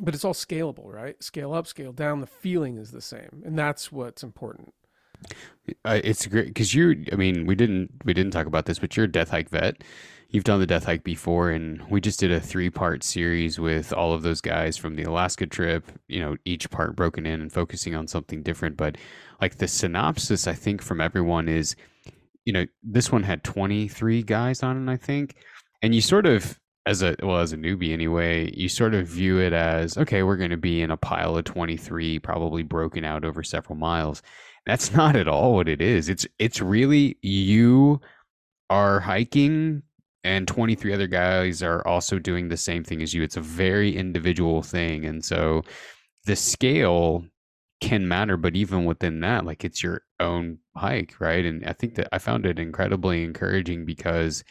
But 0.00 0.14
it's 0.14 0.24
all 0.24 0.34
scalable 0.34 0.92
right? 0.92 1.20
Scale 1.22 1.52
up 1.52 1.66
scale 1.66 1.92
down 1.92 2.20
the 2.20 2.26
feeling 2.26 2.76
is 2.76 2.90
the 2.90 3.00
same 3.00 3.42
and 3.44 3.58
that's 3.58 3.90
what's 3.90 4.22
important. 4.22 4.74
Uh, 5.84 6.00
it's 6.02 6.26
great 6.26 6.46
because 6.46 6.74
you're 6.74 6.94
i 7.12 7.14
mean 7.14 7.44
we 7.44 7.54
didn't 7.54 7.90
we 8.06 8.14
didn't 8.14 8.32
talk 8.32 8.46
about 8.46 8.64
this 8.64 8.78
but 8.78 8.96
you're 8.96 9.04
a 9.04 9.12
death 9.12 9.30
hike 9.30 9.50
vet. 9.50 9.82
You've 10.30 10.44
done 10.44 10.60
the 10.60 10.66
death 10.66 10.84
hike 10.84 11.02
before 11.02 11.50
and 11.50 11.82
we 11.90 12.00
just 12.00 12.20
did 12.20 12.30
a 12.30 12.40
three 12.40 12.70
part 12.70 13.02
series 13.02 13.58
with 13.58 13.92
all 13.92 14.14
of 14.14 14.22
those 14.22 14.40
guys 14.40 14.76
from 14.76 14.94
the 14.94 15.02
alaska 15.02 15.46
trip 15.46 15.90
you 16.08 16.20
know 16.20 16.36
each 16.44 16.70
part 16.70 16.96
broken 16.96 17.26
in 17.26 17.40
and 17.40 17.52
focusing 17.52 17.94
on 17.94 18.06
something 18.06 18.42
different. 18.42 18.76
But 18.76 18.96
like 19.40 19.56
the 19.56 19.68
synopsis 19.68 20.46
i 20.46 20.54
think 20.54 20.80
from 20.80 21.00
everyone 21.00 21.48
is 21.48 21.76
you 22.50 22.52
know 22.54 22.66
this 22.82 23.12
one 23.12 23.22
had 23.22 23.44
23 23.44 24.24
guys 24.24 24.64
on 24.64 24.88
it 24.88 24.92
i 24.92 24.96
think. 24.96 25.36
And 25.82 25.94
you 25.94 26.00
sort 26.00 26.26
of 26.26 26.58
as 26.84 27.00
a 27.00 27.14
well 27.22 27.38
as 27.38 27.52
a 27.52 27.56
newbie 27.56 27.92
anyway 27.92 28.52
you 28.56 28.68
sort 28.68 28.92
of 28.92 29.06
view 29.06 29.38
it 29.38 29.52
as 29.52 29.96
okay 29.96 30.24
we're 30.24 30.36
going 30.36 30.50
to 30.50 30.56
be 30.56 30.82
in 30.82 30.90
a 30.90 30.96
pile 30.96 31.36
of 31.36 31.44
23 31.44 32.18
probably 32.18 32.64
broken 32.64 33.04
out 33.04 33.24
over 33.24 33.44
several 33.44 33.76
miles. 33.76 34.20
That's 34.66 34.92
not 35.00 35.14
at 35.14 35.28
all 35.28 35.54
what 35.54 35.68
it 35.68 35.80
is. 35.80 36.08
It's 36.08 36.26
it's 36.40 36.60
really 36.60 37.18
you 37.22 38.00
are 38.68 38.98
hiking 38.98 39.84
and 40.24 40.48
23 40.48 40.92
other 40.92 41.06
guys 41.06 41.62
are 41.62 41.86
also 41.86 42.18
doing 42.18 42.48
the 42.48 42.56
same 42.56 42.82
thing 42.82 43.00
as 43.00 43.14
you. 43.14 43.22
It's 43.22 43.36
a 43.36 43.40
very 43.40 43.96
individual 43.96 44.62
thing. 44.62 45.04
And 45.04 45.24
so 45.24 45.62
the 46.26 46.34
scale 46.34 47.24
can 47.80 48.06
matter 48.06 48.36
but 48.36 48.56
even 48.56 48.84
within 48.84 49.20
that 49.20 49.44
like 49.44 49.64
it's 49.64 49.82
your 49.82 50.02
own 50.20 50.58
hike 50.76 51.14
right? 51.20 51.44
And 51.44 51.64
i 51.66 51.72
think 51.72 51.94
that 51.96 52.08
i 52.12 52.18
found 52.18 52.46
it 52.46 52.58
incredibly 52.58 53.24
encouraging 53.24 53.84
because 53.84 54.44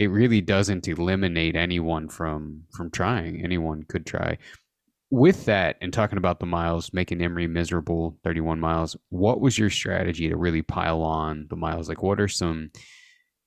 it 0.00 0.10
really 0.10 0.40
doesn't 0.40 0.88
eliminate 0.88 1.54
anyone 1.54 2.08
from 2.08 2.62
from 2.72 2.90
trying 2.90 3.44
anyone 3.44 3.84
could 3.84 4.06
try. 4.06 4.38
With 5.10 5.44
that 5.44 5.76
and 5.82 5.92
talking 5.92 6.16
about 6.16 6.40
the 6.40 6.46
miles 6.46 6.92
making 6.94 7.20
emory 7.20 7.46
miserable 7.46 8.16
31 8.24 8.60
miles 8.60 8.96
what 9.10 9.40
was 9.40 9.58
your 9.58 9.68
strategy 9.68 10.28
to 10.28 10.36
really 10.36 10.62
pile 10.62 11.02
on 11.02 11.46
the 11.50 11.56
miles? 11.56 11.88
Like 11.88 12.02
what 12.02 12.18
are 12.18 12.28
some 12.28 12.70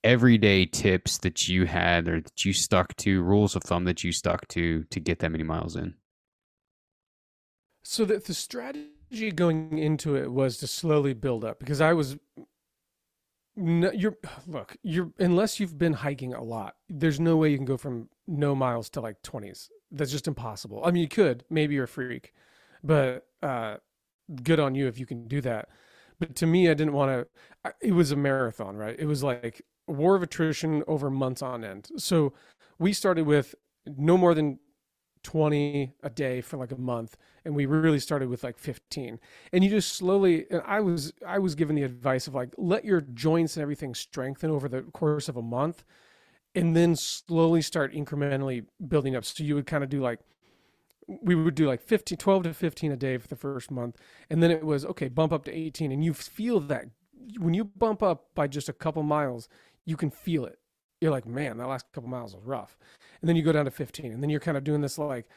everyday 0.04 0.66
tips 0.66 1.18
that 1.20 1.48
you 1.48 1.66
had 1.66 2.08
or 2.08 2.22
that 2.22 2.46
you 2.46 2.54
stuck 2.54 2.96
to 2.98 3.24
rules 3.24 3.56
of 3.56 3.64
thumb 3.64 3.86
that 3.86 4.04
you 4.04 4.12
stuck 4.12 4.48
to 4.50 4.84
to 4.92 5.00
get 5.00 5.20
that 5.20 5.32
many 5.32 5.44
miles 5.44 5.76
in? 5.76 5.96
So 7.84 8.06
that 8.06 8.26
the 8.26 8.34
strategy 9.14 9.32
going 9.36 9.78
into 9.78 10.16
it 10.16 10.32
was 10.32 10.58
to 10.58 10.68
slowly 10.68 11.14
build 11.14 11.44
up 11.46 11.60
because 11.60 11.82
i 11.82 11.94
was 11.94 12.18
no, 13.56 13.92
you're 13.92 14.18
look 14.48 14.76
you're 14.82 15.12
unless 15.20 15.60
you've 15.60 15.78
been 15.78 15.94
hiking 15.94 16.34
a 16.34 16.44
lot 16.44 16.76
there's 16.90 17.20
no 17.20 17.38
way 17.38 17.50
you 17.50 17.58
can 17.58 17.66
go 17.66 17.78
from 17.78 18.10
no 18.28 18.56
miles 18.56 18.90
to 18.90 19.02
like 19.02 19.22
20s 19.22 19.70
that's 19.92 20.12
just 20.12 20.28
impossible. 20.28 20.82
I 20.84 20.90
mean 20.90 21.04
you 21.04 21.08
could 21.08 21.44
maybe 21.52 21.76
you're 21.76 21.84
a 21.84 21.88
freak 21.88 22.34
but 22.84 23.28
uh 23.44 23.78
good 24.42 24.60
on 24.60 24.74
you 24.74 24.88
if 24.88 24.98
you 24.98 25.06
can 25.06 25.28
do 25.28 25.40
that. 25.42 25.70
But 26.20 26.36
to 26.38 26.48
me 26.48 26.68
i 26.70 26.74
didn't 26.74 26.94
want 26.94 27.12
to 27.12 27.74
it 27.80 27.92
was 27.92 28.12
a 28.12 28.16
marathon 28.16 28.76
right? 28.76 28.96
It 28.98 29.06
was 29.06 29.22
like 29.22 29.62
war 29.88 30.16
of 30.16 30.24
attrition 30.24 30.84
over 30.88 31.12
months 31.12 31.44
on 31.44 31.64
end. 31.64 31.90
So 31.98 32.34
we 32.80 32.92
started 32.92 33.28
with 33.28 33.54
no 33.86 34.18
more 34.18 34.34
than 34.34 34.58
20 35.24 35.94
a 36.04 36.10
day 36.10 36.42
for 36.42 36.58
like 36.58 36.72
a 36.72 36.78
month 36.78 37.18
and 37.46 37.56
we 37.56 37.66
really 37.66 38.00
started 38.00 38.30
with 38.30 38.44
like 38.44 38.58
15 38.58 39.20
and 39.52 39.64
you 39.64 39.70
just 39.70 39.96
slowly 39.96 40.46
and 40.52 40.62
i 40.66 40.80
was 40.80 41.14
i 41.26 41.40
was 41.40 41.56
given 41.56 41.76
the 41.76 41.84
advice 41.84 42.28
of 42.28 42.36
like 42.36 42.54
let 42.58 42.86
your 42.86 43.02
joints 43.02 43.56
and 43.56 43.62
everything 43.62 43.96
strengthen 43.96 44.50
over 44.50 44.68
the 44.68 44.82
course 44.82 45.28
of 45.30 45.38
a 45.38 45.42
month 45.42 45.84
and 46.56 46.76
then 46.76 46.96
slowly 46.96 47.62
start 47.62 47.94
incrementally 47.94 48.66
building 48.88 49.16
up 49.16 49.26
so 49.26 49.44
you 49.44 49.56
would 49.56 49.68
kind 49.68 49.84
of 49.84 49.90
do 49.90 50.02
like 50.02 50.20
we 51.08 51.36
would 51.36 51.56
do 51.56 51.68
like 51.68 51.82
15 51.82 52.18
12 52.18 52.44
to 52.44 52.54
15 52.54 52.92
a 52.92 52.96
day 52.98 53.18
for 53.18 53.28
the 53.28 53.36
first 53.36 53.72
month 53.72 53.98
and 54.30 54.44
then 54.44 54.52
it 54.52 54.64
was 54.64 54.86
okay 54.86 55.08
bump 55.08 55.34
up 55.34 55.46
to 55.46 55.52
18 55.52 55.92
and 55.92 56.04
you 56.04 56.14
feel 56.14 56.60
that 56.60 56.86
when 57.40 57.54
you 57.54 57.64
bump 57.64 58.04
up 58.04 58.28
by 58.36 58.48
just 58.48 58.70
a 58.70 58.74
couple 58.74 59.04
miles 59.04 59.48
you 59.86 59.98
can 59.98 60.10
feel 60.10 60.46
it. 60.46 60.60
You're 61.04 61.12
like, 61.12 61.26
man, 61.26 61.58
that 61.58 61.68
last 61.68 61.92
couple 61.92 62.10
miles 62.10 62.34
was 62.34 62.46
rough. 62.46 62.78
And 63.20 63.28
then 63.28 63.36
you 63.36 63.44
go 63.44 63.52
down 63.52 63.66
to 63.66 63.72
15, 63.72 64.14
and 64.14 64.24
then 64.24 64.30
you're 64.30 64.40
kind 64.40 64.56
of 64.56 64.64
doing 64.64 64.80
this 64.80 64.98
like 64.98 65.28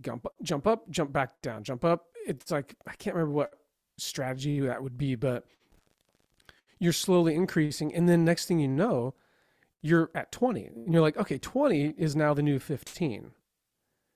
jump, 0.00 0.24
jump 0.40 0.68
up, 0.68 0.88
jump 0.88 1.12
back 1.12 1.42
down, 1.42 1.64
jump 1.64 1.84
up. 1.84 2.06
It's 2.28 2.52
like 2.52 2.76
I 2.86 2.92
can't 2.92 3.16
remember 3.16 3.34
what 3.34 3.54
strategy 3.96 4.60
that 4.60 4.80
would 4.80 4.96
be, 4.96 5.16
but 5.16 5.44
you're 6.78 6.92
slowly 6.92 7.34
increasing, 7.34 7.92
and 7.92 8.08
then 8.08 8.24
next 8.24 8.46
thing 8.46 8.60
you 8.60 8.68
know, 8.68 9.14
you're 9.82 10.12
at 10.14 10.30
20, 10.30 10.64
and 10.64 10.92
you're 10.92 11.02
like, 11.02 11.16
okay, 11.16 11.38
20 11.38 11.94
is 11.98 12.14
now 12.14 12.32
the 12.32 12.42
new 12.42 12.60
15, 12.60 13.32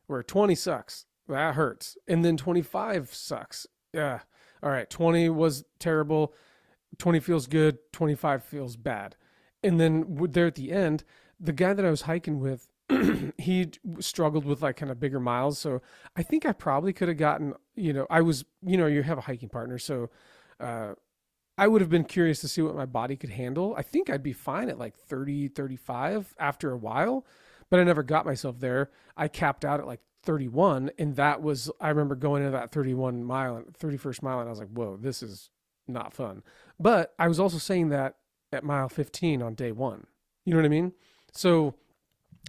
where 0.06 0.22
20 0.22 0.54
sucks, 0.54 1.06
that 1.26 1.56
hurts, 1.56 1.98
and 2.06 2.24
then 2.24 2.36
25 2.36 3.12
sucks. 3.12 3.66
Yeah, 3.92 4.20
all 4.62 4.70
right, 4.70 4.88
20 4.88 5.28
was 5.30 5.64
terrible. 5.80 6.34
20 6.98 7.18
feels 7.18 7.48
good, 7.48 7.78
25 7.92 8.44
feels 8.44 8.76
bad 8.76 9.16
and 9.62 9.80
then 9.80 10.18
there 10.30 10.46
at 10.46 10.54
the 10.54 10.72
end, 10.72 11.04
the 11.38 11.52
guy 11.52 11.72
that 11.72 11.84
I 11.84 11.90
was 11.90 12.02
hiking 12.02 12.40
with, 12.40 12.68
he 13.38 13.70
struggled 14.00 14.44
with 14.44 14.62
like 14.62 14.76
kind 14.76 14.90
of 14.90 15.00
bigger 15.00 15.20
miles. 15.20 15.58
So 15.58 15.80
I 16.16 16.22
think 16.22 16.44
I 16.44 16.52
probably 16.52 16.92
could 16.92 17.08
have 17.08 17.16
gotten, 17.16 17.54
you 17.74 17.92
know, 17.92 18.06
I 18.10 18.20
was, 18.20 18.44
you 18.62 18.76
know, 18.76 18.86
you 18.86 19.02
have 19.02 19.18
a 19.18 19.22
hiking 19.22 19.48
partner. 19.48 19.78
So 19.78 20.10
uh, 20.58 20.94
I 21.56 21.68
would 21.68 21.80
have 21.80 21.90
been 21.90 22.04
curious 22.04 22.40
to 22.40 22.48
see 22.48 22.62
what 22.62 22.74
my 22.74 22.86
body 22.86 23.16
could 23.16 23.30
handle. 23.30 23.74
I 23.76 23.82
think 23.82 24.10
I'd 24.10 24.22
be 24.22 24.32
fine 24.32 24.68
at 24.68 24.78
like 24.78 24.96
30, 24.96 25.48
35 25.48 26.34
after 26.38 26.72
a 26.72 26.76
while, 26.76 27.26
but 27.70 27.80
I 27.80 27.84
never 27.84 28.02
got 28.02 28.26
myself 28.26 28.58
there. 28.60 28.90
I 29.16 29.28
capped 29.28 29.64
out 29.64 29.80
at 29.80 29.86
like 29.86 30.00
31. 30.22 30.90
And 30.98 31.16
that 31.16 31.42
was, 31.42 31.70
I 31.80 31.88
remember 31.88 32.14
going 32.14 32.42
into 32.42 32.56
that 32.56 32.72
31 32.72 33.24
mile, 33.24 33.62
31st 33.78 34.22
mile, 34.22 34.40
and 34.40 34.48
I 34.48 34.50
was 34.50 34.58
like, 34.58 34.68
whoa, 34.68 34.96
this 34.96 35.22
is 35.22 35.50
not 35.86 36.14
fun. 36.14 36.42
But 36.78 37.14
I 37.18 37.28
was 37.28 37.40
also 37.40 37.58
saying 37.58 37.90
that 37.90 38.16
at 38.52 38.64
mile 38.64 38.88
15 38.88 39.42
on 39.42 39.54
day 39.54 39.72
one. 39.72 40.06
You 40.44 40.52
know 40.52 40.58
what 40.58 40.66
I 40.66 40.70
mean? 40.70 40.92
So 41.32 41.74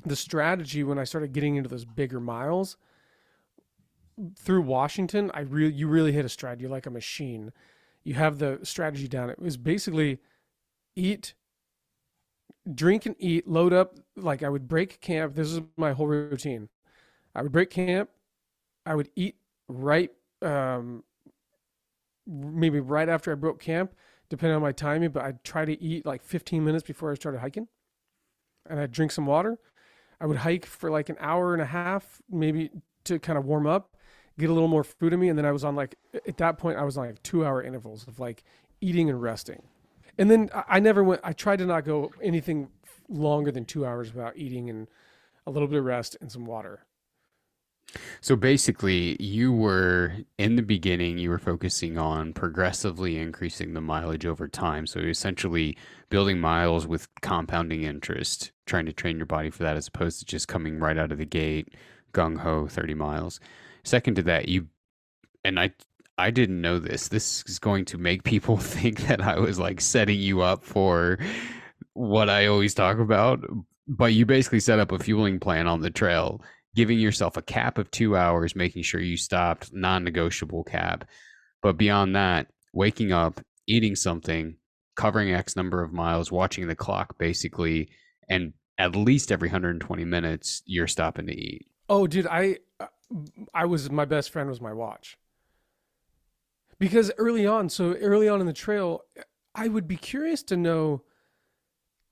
the 0.06 0.16
strategy 0.16 0.84
when 0.84 0.98
I 0.98 1.04
started 1.04 1.34
getting 1.34 1.56
into 1.56 1.70
those 1.70 1.86
bigger 1.86 2.20
miles 2.20 2.78
through 4.38 4.62
Washington, 4.62 5.32
I 5.34 5.42
really 5.42 5.74
you 5.74 5.88
really 5.88 6.12
hit 6.12 6.26
a 6.26 6.30
stride. 6.30 6.62
You're 6.62 6.70
like 6.70 6.86
a 6.86 6.92
machine. 6.92 7.52
You 8.04 8.16
have 8.16 8.40
the 8.40 8.60
strategy 8.64 9.08
down. 9.08 9.30
It 9.30 9.40
was 9.40 9.58
basically 9.58 10.20
eat, 10.96 11.36
drink 12.74 13.06
and 13.06 13.16
eat, 13.20 13.48
load 13.48 13.74
up. 13.74 14.00
Like 14.16 14.42
I 14.42 14.50
would 14.50 14.68
break 14.68 15.02
camp. 15.02 15.36
This 15.36 15.52
is 15.52 15.62
my 15.78 15.92
whole 15.92 16.08
routine. 16.08 16.70
I 17.36 17.44
would 17.44 17.52
break 17.52 17.70
camp. 17.70 18.10
I 18.86 18.96
would 18.96 19.10
eat 19.16 19.36
right, 19.68 20.10
um, 20.42 21.04
maybe 22.26 22.80
right 22.80 23.08
after 23.08 23.32
I 23.32 23.36
broke 23.36 23.60
camp 23.60 23.94
depending 24.32 24.56
on 24.56 24.62
my 24.62 24.72
timing, 24.72 25.10
but 25.10 25.26
I'd 25.26 25.44
try 25.44 25.66
to 25.66 25.84
eat 25.84 26.06
like 26.06 26.24
15 26.24 26.64
minutes 26.64 26.86
before 26.86 27.12
I 27.12 27.16
started 27.16 27.40
hiking. 27.40 27.68
And 28.66 28.80
I'd 28.80 28.94
drink 28.94 29.12
some 29.12 29.26
water. 29.26 29.60
I 30.22 30.26
would 30.26 30.38
hike 30.38 30.66
for 30.66 30.90
like 30.90 31.10
an 31.10 31.18
hour 31.20 31.52
and 31.52 31.62
a 31.62 31.66
half, 31.66 32.22
maybe 32.30 32.70
to 33.04 33.20
kind 33.20 33.38
of 33.38 33.44
warm 33.44 33.68
up, 33.68 33.98
get 34.40 34.50
a 34.50 34.54
little 34.54 34.70
more 34.70 34.86
food 34.86 35.12
in 35.12 35.20
me. 35.20 35.28
And 35.28 35.38
then 35.38 35.46
I 35.46 35.52
was 35.52 35.66
on 35.66 35.76
like, 35.76 35.96
at 36.26 36.38
that 36.38 36.58
point, 36.58 36.78
I 36.78 36.84
was 36.84 36.98
on 36.98 37.08
like 37.08 37.22
two 37.24 37.46
hour 37.46 37.62
intervals 37.62 38.08
of 38.08 38.22
like 38.22 38.46
eating 38.80 39.10
and 39.10 39.22
resting. 39.22 39.64
And 40.18 40.32
then 40.32 40.50
I 40.54 40.80
never 40.80 41.04
went, 41.04 41.20
I 41.26 41.34
tried 41.34 41.60
to 41.60 41.66
not 41.66 41.84
go 41.84 42.14
anything 42.24 42.70
longer 43.10 43.52
than 43.52 43.66
two 43.66 43.86
hours 43.86 44.14
without 44.14 44.38
eating 44.38 44.70
and 44.70 44.88
a 45.46 45.52
little 45.52 45.68
bit 45.68 45.80
of 45.80 45.84
rest 45.84 46.16
and 46.22 46.32
some 46.32 46.46
water. 46.46 46.86
So 48.22 48.36
basically, 48.36 49.22
you 49.22 49.52
were 49.52 50.14
in 50.38 50.56
the 50.56 50.62
beginning, 50.62 51.18
you 51.18 51.30
were 51.30 51.40
focusing 51.40 51.98
on 51.98 52.34
progressively 52.34 53.18
increasing 53.18 53.74
the 53.74 53.82
mileage 53.82 54.26
over 54.26 54.48
time. 54.48 54.88
So 54.88 55.00
essentially, 55.00 55.78
building 56.10 56.40
miles 56.40 56.88
with 56.88 57.08
compounding 57.22 57.84
interest, 57.84 58.52
trying 58.66 58.86
to 58.86 58.94
train 58.94 59.18
your 59.18 59.26
body 59.26 59.50
for 59.50 59.64
that 59.64 59.76
as 59.76 59.88
opposed 59.88 60.20
to 60.20 60.26
just 60.26 60.48
coming 60.48 60.80
right 60.80 60.98
out 60.98 61.12
of 61.12 61.18
the 61.18 61.26
gate, 61.26 61.74
gung 62.14 62.38
ho, 62.38 62.68
30 62.68 62.94
miles. 62.94 63.40
Second 63.84 64.16
to 64.16 64.24
that, 64.24 64.48
you, 64.48 64.68
and 65.44 65.60
I, 65.60 65.72
I 66.18 66.32
didn't 66.32 66.62
know 66.62 66.80
this. 66.80 67.08
This 67.08 67.44
is 67.48 67.60
going 67.60 67.86
to 67.86 67.98
make 67.98 68.24
people 68.24 68.58
think 68.58 69.08
that 69.08 69.22
I 69.22 69.40
was 69.40 69.60
like 69.60 69.82
setting 69.82 70.20
you 70.20 70.42
up 70.42 70.64
for 70.64 71.18
what 71.94 72.30
I 72.30 72.46
always 72.46 72.74
talk 72.74 73.00
about. 73.00 73.44
But 73.88 74.14
you 74.14 74.26
basically 74.26 74.62
set 74.62 74.80
up 74.80 74.92
a 74.94 75.00
fueling 75.00 75.40
plan 75.40 75.68
on 75.68 75.82
the 75.82 75.90
trail 75.90 76.42
giving 76.76 77.00
yourself 77.00 77.38
a 77.38 77.42
cap 77.42 77.78
of 77.78 77.92
two 77.92 78.16
hours, 78.16 78.56
making 78.56 78.84
sure 78.84 79.02
you 79.02 79.18
stopped, 79.18 79.74
non 79.74 80.04
negotiable 80.04 80.64
cap. 80.64 81.06
But 81.62 81.78
beyond 81.78 82.16
that, 82.16 82.48
waking 82.74 83.12
up, 83.12 83.42
eating 83.68 83.96
something, 83.96 84.56
covering 84.96 85.34
X 85.34 85.56
number 85.56 85.84
of 85.84 85.94
miles, 85.94 86.32
watching 86.32 86.68
the 86.68 86.76
clock 86.76 87.18
basically, 87.18 87.90
and 88.30 88.54
at 88.78 88.96
least 88.96 89.32
every 89.32 89.48
120 89.50 90.06
minutes, 90.06 90.64
you're 90.66 90.88
stopping 90.88 91.28
to 91.28 91.34
eat. 91.34 91.68
Oh, 91.90 92.08
dude, 92.08 92.28
I 92.28 92.58
uh, 92.80 92.88
I 93.54 93.66
was 93.66 93.92
my 93.92 94.06
best 94.06 94.32
friend 94.32 94.50
was 94.50 94.62
my 94.62 94.74
watch. 94.74 95.18
Because 96.80 97.12
early 97.18 97.46
on, 97.46 97.70
so 97.70 97.94
early 97.94 98.28
on 98.28 98.42
in 98.42 98.48
the 98.48 98.54
trail, 98.54 99.04
I 99.54 99.68
would 99.68 99.88
be 99.88 99.98
curious 99.98 100.42
to 100.44 100.58
know. 100.58 101.04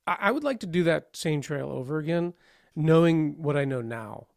I, 0.06 0.18
I 0.20 0.32
would 0.32 0.44
like 0.44 0.60
to 0.60 0.68
do 0.68 0.84
that 0.84 1.10
same 1.14 1.42
trail 1.42 1.70
over 1.70 1.98
again, 1.98 2.34
knowing 2.76 3.42
what 3.42 3.58
I 3.58 3.66
know 3.66 3.82
now. 3.82 4.28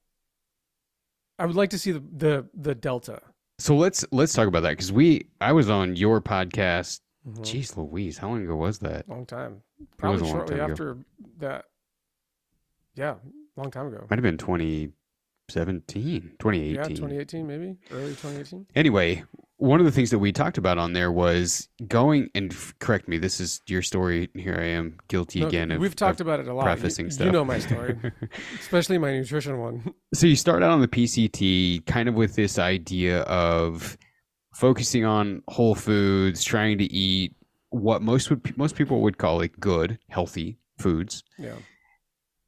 I 1.38 1.47
would 1.47 1.57
like 1.57 1.71
to 1.71 1.79
see 1.79 1.92
the 1.92 2.03
the, 2.12 2.49
the 2.55 2.75
delta. 2.75 3.21
So 3.59 3.77
let's 3.77 4.05
let's 4.12 4.33
talk 4.33 4.49
about 4.49 4.61
that 4.61 4.71
because 4.71 4.92
we 4.92 5.27
I 5.40 5.53
was 5.53 5.71
on 5.71 5.97
your 5.97 6.21
podcast. 6.21 7.01
Mhm. 7.27 7.38
Jeez 7.40 7.77
Louise, 7.77 8.18
how 8.18 8.29
long 8.31 8.42
ago 8.42 8.57
was 8.57 8.81
that? 8.81 9.09
Long 9.09 9.25
time. 9.27 9.62
Probably 9.97 10.29
shortly 10.29 10.57
time 10.57 10.64
ago. 10.64 10.73
after 10.73 10.99
that. 11.38 11.64
Yeah, 12.97 13.14
long 13.57 13.71
time 13.71 13.87
ago. 13.87 14.07
Might 14.11 14.16
have 14.18 14.23
been 14.25 14.37
2017, 14.38 16.33
2018. 16.38 16.75
Yeah, 16.75 16.83
2018 16.83 17.47
maybe, 17.47 17.77
early 17.92 18.11
2018. 18.11 18.66
Anyway, 18.75 19.25
one 19.62 19.79
of 19.79 19.87
the 19.87 19.92
things 19.92 20.11
that 20.11 20.18
we 20.18 20.33
talked 20.33 20.59
about 20.59 20.77
on 20.77 20.92
there 20.92 21.12
was 21.12 21.68
going 21.87 22.29
and 22.35 22.53
f- 22.53 22.75
correct 22.81 23.07
me. 23.07 23.16
This 23.18 23.38
is 23.40 23.61
your 23.68 23.81
story. 23.83 24.29
Here 24.35 24.57
I 24.59 24.64
am, 24.64 24.98
guilty 25.09 25.40
No, 25.40 25.46
again. 25.46 25.70
Of, 25.70 25.81
we've 25.81 25.94
talked 25.94 26.20
about 26.20 26.40
it 26.40 26.48
a 26.48 26.53
lot. 26.55 26.64
You- 26.64 26.72
prefacing 26.75 27.07
you, 27.07 27.11
stuff. 27.12 27.33
know 27.33 27.44
my 27.44 27.59
story, 27.61 27.96
especially 28.61 28.98
my 28.98 29.12
nutrition 29.12 29.59
one. 29.61 29.94
so 30.14 30.27
you 30.27 30.35
start 30.37 30.62
out 30.62 30.70
on 30.70 30.81
the 30.81 30.88
PCT, 30.88 31.87
kind 31.87 32.09
of 32.09 32.14
with 32.16 32.35
this 32.35 32.59
idea 32.59 33.20
of 33.22 33.96
focusing 34.53 35.05
on 35.05 35.42
whole 35.48 35.75
foods, 35.77 36.42
trying 36.44 36.79
to 36.79 36.85
eat 36.92 37.35
what 37.70 38.03
most 38.03 38.31
would 38.31 38.57
most 38.59 38.75
people 38.75 39.01
would 39.03 39.16
call 39.16 39.38
like 39.38 39.59
good, 39.61 39.98
healthy 40.11 40.59
foods, 40.79 41.22
Yeah. 41.38 41.55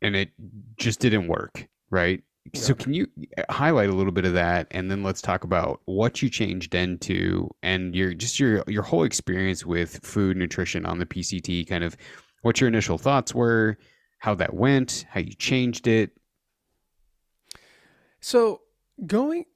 and 0.03 0.16
it 0.16 0.31
just 0.77 0.98
didn't 1.00 1.29
work, 1.29 1.68
right? 1.90 2.22
So 2.53 2.75
can 2.75 2.93
you 2.93 3.07
uh, 3.39 3.43
highlight 3.51 3.89
a 3.89 3.95
little 3.95 4.13
bit 4.13 4.27
of 4.27 4.35
that, 4.35 4.67
and 4.71 4.91
then 4.91 5.03
let's 5.03 5.23
talk 5.23 5.45
about 5.45 5.81
what 5.87 6.21
you 6.21 6.29
changed 6.29 6.75
into, 6.75 7.49
and 7.63 7.95
your 7.95 8.13
just 8.13 8.39
your 8.39 8.63
your 8.67 8.83
whole 8.83 9.05
experience 9.05 9.65
with 9.65 10.05
food 10.05 10.37
nutrition 10.37 10.85
on 10.85 10.99
the 10.99 11.07
PCT, 11.07 11.67
kind 11.67 11.83
of 11.83 11.97
what 12.43 12.61
your 12.61 12.69
initial 12.69 12.99
thoughts 12.99 13.35
were, 13.35 13.79
how 14.19 14.35
that 14.35 14.53
went, 14.53 15.07
how 15.09 15.21
you 15.21 15.33
changed 15.33 15.87
it. 15.87 16.11
So 18.21 18.61
going, 19.07 19.47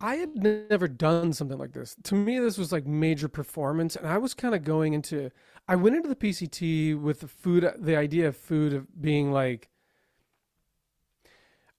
I 0.00 0.16
had 0.16 0.36
never 0.36 0.86
done 0.86 1.32
something 1.32 1.58
like 1.58 1.72
this. 1.72 1.96
To 2.04 2.14
me, 2.14 2.38
this 2.38 2.58
was 2.58 2.72
like 2.72 2.86
major 2.86 3.28
performance, 3.28 3.96
and 3.96 4.06
I 4.06 4.18
was 4.18 4.34
kind 4.34 4.54
of 4.54 4.64
going 4.64 4.92
into. 4.92 5.30
I 5.66 5.76
went 5.76 5.96
into 5.96 6.08
the 6.08 6.16
PCT 6.16 7.00
with 7.00 7.20
the 7.20 7.28
food, 7.28 7.70
the 7.78 7.96
idea 7.96 8.28
of 8.28 8.36
food 8.36 8.74
of 8.74 9.00
being 9.00 9.32
like. 9.32 9.70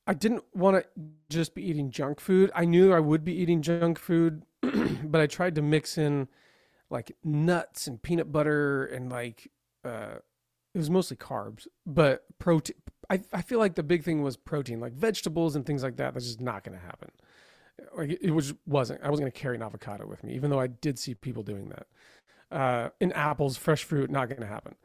I 0.09 0.15
didn't 0.15 0.43
want 0.55 0.75
to 0.75 1.01
just 1.29 1.53
be 1.53 1.63
eating 1.63 1.91
junk 1.91 2.19
food. 2.19 2.49
I 2.55 2.65
knew 2.65 2.91
I 2.91 2.99
would 2.99 3.23
be 3.23 3.33
eating 3.33 3.61
junk 3.61 3.99
food, 3.99 4.43
but 5.03 5.21
I 5.21 5.27
tried 5.27 5.53
to 5.53 5.61
mix 5.61 5.99
in 5.99 6.27
like 6.89 7.15
nuts 7.23 7.85
and 7.85 8.01
peanut 8.01 8.31
butter 8.31 8.85
and 8.85 9.11
like 9.11 9.51
uh 9.85 10.15
it 10.73 10.77
was 10.79 10.89
mostly 10.89 11.15
carbs, 11.15 11.67
but 11.85 12.25
protein 12.39 12.75
I, 13.09 13.21
I 13.31 13.43
feel 13.43 13.59
like 13.59 13.75
the 13.75 13.83
big 13.83 14.03
thing 14.03 14.23
was 14.23 14.35
protein, 14.35 14.79
like 14.79 14.93
vegetables 14.93 15.55
and 15.55 15.63
things 15.63 15.83
like 15.83 15.97
that. 15.97 16.15
That's 16.15 16.25
just 16.25 16.41
not 16.41 16.63
going 16.63 16.77
to 16.77 16.83
happen. 16.83 17.11
Like 17.95 18.17
it, 18.19 18.31
was 18.31 18.55
wasn't. 18.65 19.01
I 19.03 19.09
wasn't 19.09 19.25
going 19.25 19.31
to 19.31 19.39
carry 19.39 19.55
an 19.55 19.63
avocado 19.63 20.07
with 20.07 20.23
me, 20.23 20.33
even 20.33 20.49
though 20.49 20.59
I 20.59 20.67
did 20.67 20.99
see 20.99 21.13
people 21.13 21.43
doing 21.43 21.69
that. 21.69 21.87
Uh, 22.51 22.89
in 22.99 23.11
apples, 23.13 23.57
fresh 23.57 23.83
fruit, 23.83 24.09
not 24.09 24.27
going 24.27 24.41
to 24.41 24.47
happen. 24.47 24.75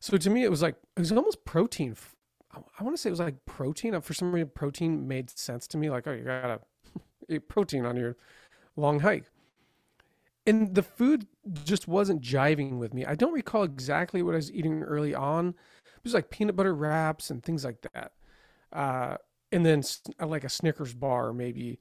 So 0.00 0.16
to 0.16 0.30
me, 0.30 0.42
it 0.44 0.50
was 0.50 0.62
like 0.62 0.76
it 0.96 1.00
was 1.00 1.12
almost 1.12 1.44
protein. 1.44 1.96
I, 2.52 2.82
want 2.82 2.96
to 2.96 3.00
say 3.00 3.08
it 3.08 3.12
was 3.12 3.20
like 3.20 3.44
protein. 3.46 3.98
For 4.00 4.14
some 4.14 4.32
reason, 4.32 4.50
protein 4.54 5.06
made 5.06 5.30
sense 5.30 5.66
to 5.68 5.78
me. 5.78 5.90
Like, 5.90 6.06
oh, 6.06 6.12
you 6.12 6.24
gotta 6.24 6.60
eat 7.28 7.48
protein 7.48 7.84
on 7.84 7.96
your 7.96 8.16
long 8.76 9.00
hike. 9.00 9.30
And 10.46 10.74
the 10.74 10.82
food 10.82 11.26
just 11.64 11.86
wasn't 11.86 12.22
jiving 12.22 12.78
with 12.78 12.94
me. 12.94 13.04
I 13.04 13.14
don't 13.14 13.32
recall 13.32 13.62
exactly 13.62 14.22
what 14.22 14.34
I 14.34 14.36
was 14.36 14.50
eating 14.50 14.82
early 14.82 15.14
on. 15.14 15.48
It 15.48 16.04
was 16.04 16.14
like 16.14 16.30
peanut 16.30 16.56
butter 16.56 16.74
wraps 16.74 17.30
and 17.30 17.42
things 17.42 17.64
like 17.64 17.86
that. 17.92 18.12
Uh, 18.72 19.16
and 19.52 19.66
then 19.66 19.82
like 20.18 20.44
a 20.44 20.48
Snickers 20.48 20.94
bar 20.94 21.32
maybe. 21.32 21.78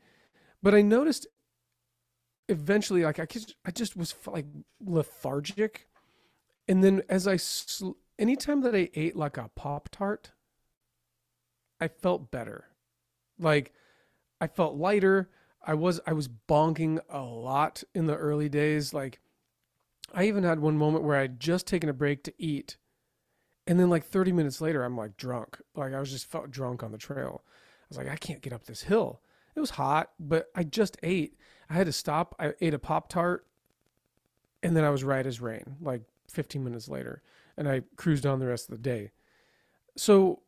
But 0.62 0.76
I 0.76 0.82
noticed 0.82 1.26
eventually, 2.50 3.04
like 3.04 3.20
I 3.20 3.26
just, 3.26 3.56
I 3.66 3.72
just 3.72 3.96
was 3.96 4.14
like 4.28 4.46
lethargic. 4.82 5.88
And 6.68 6.84
then 6.84 7.02
as 7.08 7.28
I, 7.28 7.38
sl- 7.38 7.92
anytime 8.20 8.62
that 8.62 8.76
I 8.76 8.90
ate 8.94 9.16
like 9.16 9.38
a 9.38 9.50
Pop 9.56 9.90
Tart, 9.90 10.32
I 11.80 11.88
felt 11.88 12.32
better. 12.32 12.66
Like 13.40 13.74
I 14.42 14.48
felt 14.48 14.76
lighter. 14.76 15.30
I 15.66 15.74
was 15.74 16.00
I 16.06 16.14
was 16.14 16.28
bonking 16.28 17.00
a 17.10 17.22
lot 17.22 17.84
in 17.94 18.08
the 18.08 18.16
early 18.16 18.50
days. 18.50 18.94
Like 18.94 19.20
I 20.14 20.26
even 20.26 20.44
had 20.44 20.60
one 20.60 20.78
moment 20.78 21.04
where 21.04 21.18
I'd 21.18 21.40
just 21.40 21.68
taken 21.68 21.90
a 21.90 21.94
break 21.94 22.24
to 22.24 22.34
eat. 22.38 22.78
And 23.68 23.80
then 23.80 23.90
like 23.90 24.06
30 24.06 24.32
minutes 24.32 24.62
later 24.62 24.84
I'm 24.84 24.98
like 24.98 25.18
drunk. 25.18 25.62
Like 25.76 25.94
I 25.94 26.00
was 26.00 26.12
just 26.12 26.30
felt 26.30 26.52
drunk 26.52 26.84
on 26.84 26.92
the 26.92 26.98
trail. 26.98 27.44
I 27.46 27.86
was 27.90 27.98
like 27.98 28.10
I 28.10 28.16
can't 28.16 28.42
get 28.42 28.54
up 28.54 28.66
this 28.66 28.84
hill. 28.84 29.22
It 29.56 29.60
was 29.60 29.72
hot, 29.72 30.12
but 30.20 30.50
I 30.56 30.64
just 30.64 30.98
ate. 31.04 31.38
I 31.70 31.74
had 31.74 31.88
to 31.88 31.92
stop. 31.92 32.36
I 32.40 32.54
ate 32.62 32.74
a 32.74 32.80
Pop 32.80 33.10
Tart 33.10 33.46
and 34.64 34.76
then 34.76 34.84
I 34.84 34.90
was 34.90 35.04
right 35.04 35.26
as 35.26 35.42
rain 35.42 35.78
like 35.82 36.02
15 36.30 36.64
minutes 36.64 36.88
later 36.88 37.22
and 37.58 37.68
I 37.68 37.82
cruised 37.96 38.26
on 38.26 38.40
the 38.40 38.48
rest 38.48 38.70
of 38.70 38.76
the 38.76 38.82
day. 38.82 39.12
So 39.98 40.42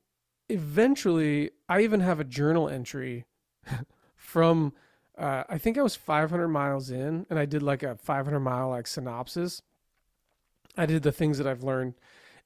eventually 0.52 1.52
I 1.68 1.82
even 1.82 2.02
have 2.02 2.20
a 2.20 2.24
journal 2.24 2.70
entry 2.70 3.26
from 4.16 4.74
uh, 5.18 5.44
I 5.50 5.58
think 5.58 5.78
I 5.78 5.82
was 5.82 5.96
500 5.96 6.48
miles 6.48 6.90
in, 6.90 7.26
and 7.30 7.38
I 7.38 7.46
did 7.46 7.62
like 7.62 7.84
a 7.84 7.96
500 7.96 8.40
mile 8.40 8.70
like 8.70 8.88
synopsis. 8.88 9.62
I 10.78 10.86
did 10.86 11.04
the 11.04 11.12
things 11.12 11.38
that 11.38 11.46
I've 11.46 11.64
learned, 11.64 11.96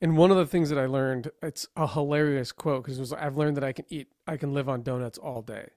and 0.01 0.17
one 0.17 0.31
of 0.31 0.37
the 0.37 0.45
things 0.45 0.69
that 0.69 0.79
I 0.79 0.87
learned, 0.87 1.31
it's 1.41 1.67
a 1.75 1.87
hilarious 1.87 2.51
quote 2.51 2.83
because 2.83 2.97
it 2.97 3.01
was 3.01 3.13
I've 3.13 3.37
learned 3.37 3.55
that 3.57 3.63
I 3.63 3.71
can 3.71 3.85
eat, 3.89 4.07
I 4.27 4.37
can 4.37 4.53
live 4.53 4.67
on 4.67 4.81
donuts 4.81 5.17
all 5.17 5.41
day. 5.41 5.69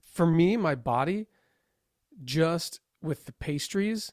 For 0.00 0.24
me, 0.24 0.56
my 0.56 0.74
body, 0.74 1.26
just 2.24 2.80
with 3.02 3.26
the 3.26 3.32
pastries, 3.32 4.12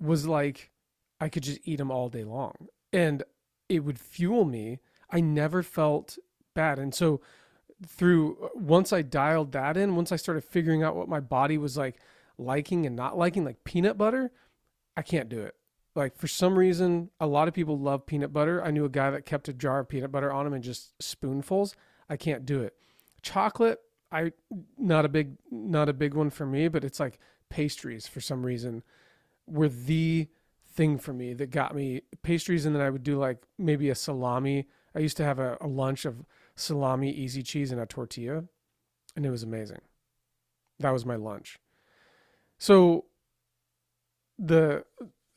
was 0.00 0.26
like 0.26 0.72
I 1.20 1.28
could 1.28 1.44
just 1.44 1.60
eat 1.64 1.76
them 1.76 1.90
all 1.90 2.08
day 2.08 2.24
long, 2.24 2.68
and 2.92 3.22
it 3.68 3.80
would 3.80 4.00
fuel 4.00 4.44
me. 4.44 4.80
I 5.14 5.20
never 5.20 5.62
felt 5.62 6.18
bad, 6.54 6.78
and 6.78 6.94
so 6.94 7.20
through 7.86 8.50
once 8.54 8.92
I 8.92 9.02
dialed 9.02 9.52
that 9.52 9.76
in, 9.76 9.96
once 9.96 10.12
I 10.12 10.16
started 10.16 10.44
figuring 10.44 10.82
out 10.82 10.96
what 10.96 11.08
my 11.08 11.20
body 11.20 11.56
was 11.56 11.76
like 11.76 11.96
liking 12.36 12.84
and 12.84 12.96
not 12.96 13.16
liking, 13.16 13.44
like 13.44 13.64
peanut 13.64 13.96
butter, 13.96 14.32
I 14.96 15.02
can't 15.02 15.28
do 15.28 15.40
it. 15.40 15.54
Like 15.94 16.16
for 16.16 16.26
some 16.26 16.58
reason, 16.58 17.10
a 17.20 17.26
lot 17.26 17.46
of 17.46 17.54
people 17.54 17.78
love 17.78 18.06
peanut 18.06 18.32
butter. 18.32 18.62
I 18.62 18.70
knew 18.70 18.84
a 18.84 18.90
guy 18.90 19.10
that 19.10 19.26
kept 19.26 19.48
a 19.48 19.52
jar 19.52 19.80
of 19.80 19.88
peanut 19.88 20.10
butter 20.10 20.32
on 20.32 20.46
him 20.46 20.52
and 20.52 20.64
just 20.64 21.00
spoonfuls. 21.00 21.76
I 22.08 22.16
can't 22.16 22.44
do 22.44 22.62
it. 22.62 22.74
Chocolate, 23.22 23.80
I 24.10 24.32
not 24.76 25.04
a 25.04 25.08
big 25.08 25.36
not 25.50 25.88
a 25.88 25.92
big 25.92 26.14
one 26.14 26.30
for 26.30 26.46
me, 26.46 26.68
but 26.68 26.84
it's 26.84 27.00
like 27.00 27.18
pastries 27.48 28.06
for 28.08 28.20
some 28.20 28.44
reason 28.44 28.82
were 29.46 29.68
the 29.68 30.28
thing 30.66 30.98
for 30.98 31.12
me 31.12 31.34
that 31.34 31.50
got 31.50 31.74
me 31.74 32.02
pastries 32.22 32.66
and 32.66 32.74
then 32.74 32.82
I 32.82 32.90
would 32.90 33.04
do 33.04 33.18
like 33.18 33.38
maybe 33.58 33.90
a 33.90 33.94
salami. 33.94 34.66
I 34.94 35.00
used 35.00 35.16
to 35.16 35.24
have 35.24 35.38
a, 35.38 35.56
a 35.60 35.66
lunch 35.66 36.04
of 36.04 36.24
salami, 36.54 37.10
easy 37.10 37.42
cheese, 37.42 37.72
and 37.72 37.80
a 37.80 37.86
tortilla, 37.86 38.44
and 39.16 39.26
it 39.26 39.30
was 39.30 39.42
amazing. 39.42 39.80
That 40.78 40.92
was 40.92 41.04
my 41.04 41.16
lunch. 41.16 41.58
So 42.58 43.06
the 44.38 44.84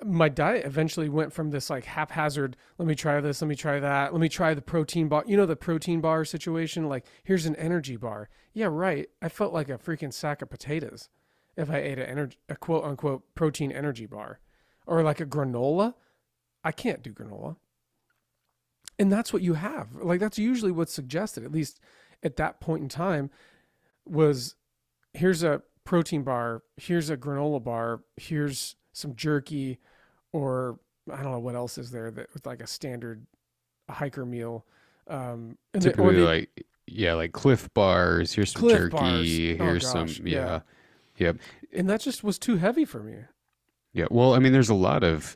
my 0.06 0.30
diet 0.30 0.64
eventually 0.66 1.10
went 1.10 1.34
from 1.34 1.50
this 1.50 1.72
like 1.72 1.86
haphazard, 1.86 2.56
let 2.78 2.88
me 2.88 2.94
try 2.94 3.20
this, 3.20 3.42
let 3.42 3.48
me 3.48 3.56
try 3.56 3.80
that, 3.80 4.14
let 4.14 4.22
me 4.22 4.30
try 4.30 4.54
the 4.54 4.62
protein 4.62 5.08
bar. 5.08 5.24
You 5.26 5.38
know 5.38 5.46
the 5.46 5.56
protein 5.56 6.02
bar 6.02 6.24
situation, 6.24 6.88
like 6.88 7.06
here's 7.24 7.46
an 7.46 7.56
energy 7.56 7.96
bar. 7.96 8.30
Yeah, 8.54 8.68
right. 8.68 9.10
I 9.22 9.30
felt 9.30 9.54
like 9.54 9.70
a 9.70 9.78
freaking 9.78 10.14
sack 10.14 10.42
of 10.42 10.50
potatoes 10.50 11.10
if 11.56 11.72
I 11.72 11.78
ate 11.78 11.98
a 11.98 12.08
energy 12.08 12.38
a 12.50 12.56
quote 12.56 12.84
unquote 12.84 13.24
protein 13.34 13.72
energy 13.72 14.06
bar. 14.06 14.40
Or 14.86 15.04
like 15.04 15.20
a 15.20 15.26
granola. 15.26 15.96
I 16.64 16.72
can't 16.72 17.04
do 17.04 17.12
granola 17.14 17.58
and 19.00 19.12
that's 19.12 19.32
what 19.34 19.42
you 19.42 19.54
have 19.56 19.88
like 19.96 20.20
that's 20.20 20.38
usually 20.40 20.72
what's 20.72 20.94
suggested 20.94 21.44
at 21.44 21.52
least 21.52 21.80
at 22.24 22.36
that 22.38 22.60
point 22.60 22.82
in 22.84 22.90
time 22.90 23.30
was 24.06 24.56
here's 25.14 25.44
a 25.44 25.62
protein 25.84 26.24
bar 26.24 26.62
here's 26.78 27.10
a 27.10 27.18
granola 27.18 27.64
bar 27.64 28.02
here's 28.18 28.76
some 28.94 29.16
jerky 29.16 29.80
or 30.34 30.80
i 31.12 31.22
don't 31.22 31.32
know 31.32 31.40
what 31.40 31.56
else 31.56 31.78
is 31.78 31.92
there 31.92 32.12
that 32.12 32.34
with 32.34 32.46
like 32.46 32.62
a 32.62 32.68
standard 32.68 33.26
hiker 33.90 34.26
meal 34.26 34.66
um 35.08 35.58
and 35.74 35.82
Typically, 35.84 36.16
they- 36.16 36.22
like 36.22 36.66
yeah, 36.90 37.16
like 37.16 37.34
Clif 37.34 37.70
Bars. 37.74 38.32
Here's 38.32 38.54
some 38.54 38.70
jerky. 38.70 38.96
Bars. 39.56 39.60
Oh, 39.60 39.66
Here's 39.66 39.92
some 39.92 40.08
yeah. 40.26 40.62
yeah. 41.18 41.26
yeah, 41.28 41.32
And 41.74 41.90
that 41.90 42.00
just 42.00 42.24
was 42.24 42.40
too 42.40 42.56
heavy 42.56 42.86
for 42.86 43.04
me. 43.04 43.16
yeah. 43.92 44.06
Well, 44.10 44.34
I 44.34 44.40
mean, 44.40 44.54
there's 44.54 44.70
a 44.70 44.74
lot 44.74 45.04
of. 45.04 45.36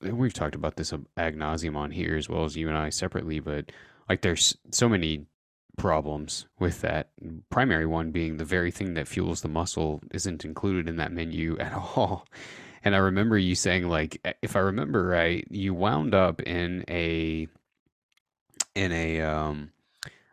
We've 0.00 0.34
talked 0.34 0.54
about 0.54 0.76
this 0.76 0.92
ad 1.16 1.36
nauseum 1.36 1.76
on 1.76 1.90
here 1.90 2.16
as 2.16 2.28
well 2.28 2.44
as 2.44 2.56
you 2.56 2.68
and 2.68 2.76
I 2.76 2.90
separately, 2.90 3.40
but 3.40 3.72
like 4.08 4.20
there's 4.20 4.56
so 4.70 4.88
many 4.88 5.26
problems 5.76 6.46
with 6.58 6.80
that. 6.82 7.10
Primary 7.50 7.86
one 7.86 8.10
being 8.10 8.36
the 8.36 8.44
very 8.44 8.70
thing 8.70 8.94
that 8.94 9.08
fuels 9.08 9.40
the 9.40 9.48
muscle 9.48 10.00
isn't 10.12 10.44
included 10.44 10.88
in 10.88 10.96
that 10.96 11.12
menu 11.12 11.58
at 11.60 11.72
all. 11.72 12.26
And 12.84 12.94
I 12.94 12.98
remember 12.98 13.38
you 13.38 13.54
saying 13.54 13.88
like 13.88 14.20
if 14.42 14.56
I 14.56 14.60
remember 14.60 15.06
right, 15.06 15.46
you 15.50 15.74
wound 15.74 16.14
up 16.14 16.42
in 16.42 16.84
a 16.88 17.48
in 18.74 18.92
a 18.92 19.20
um 19.22 19.70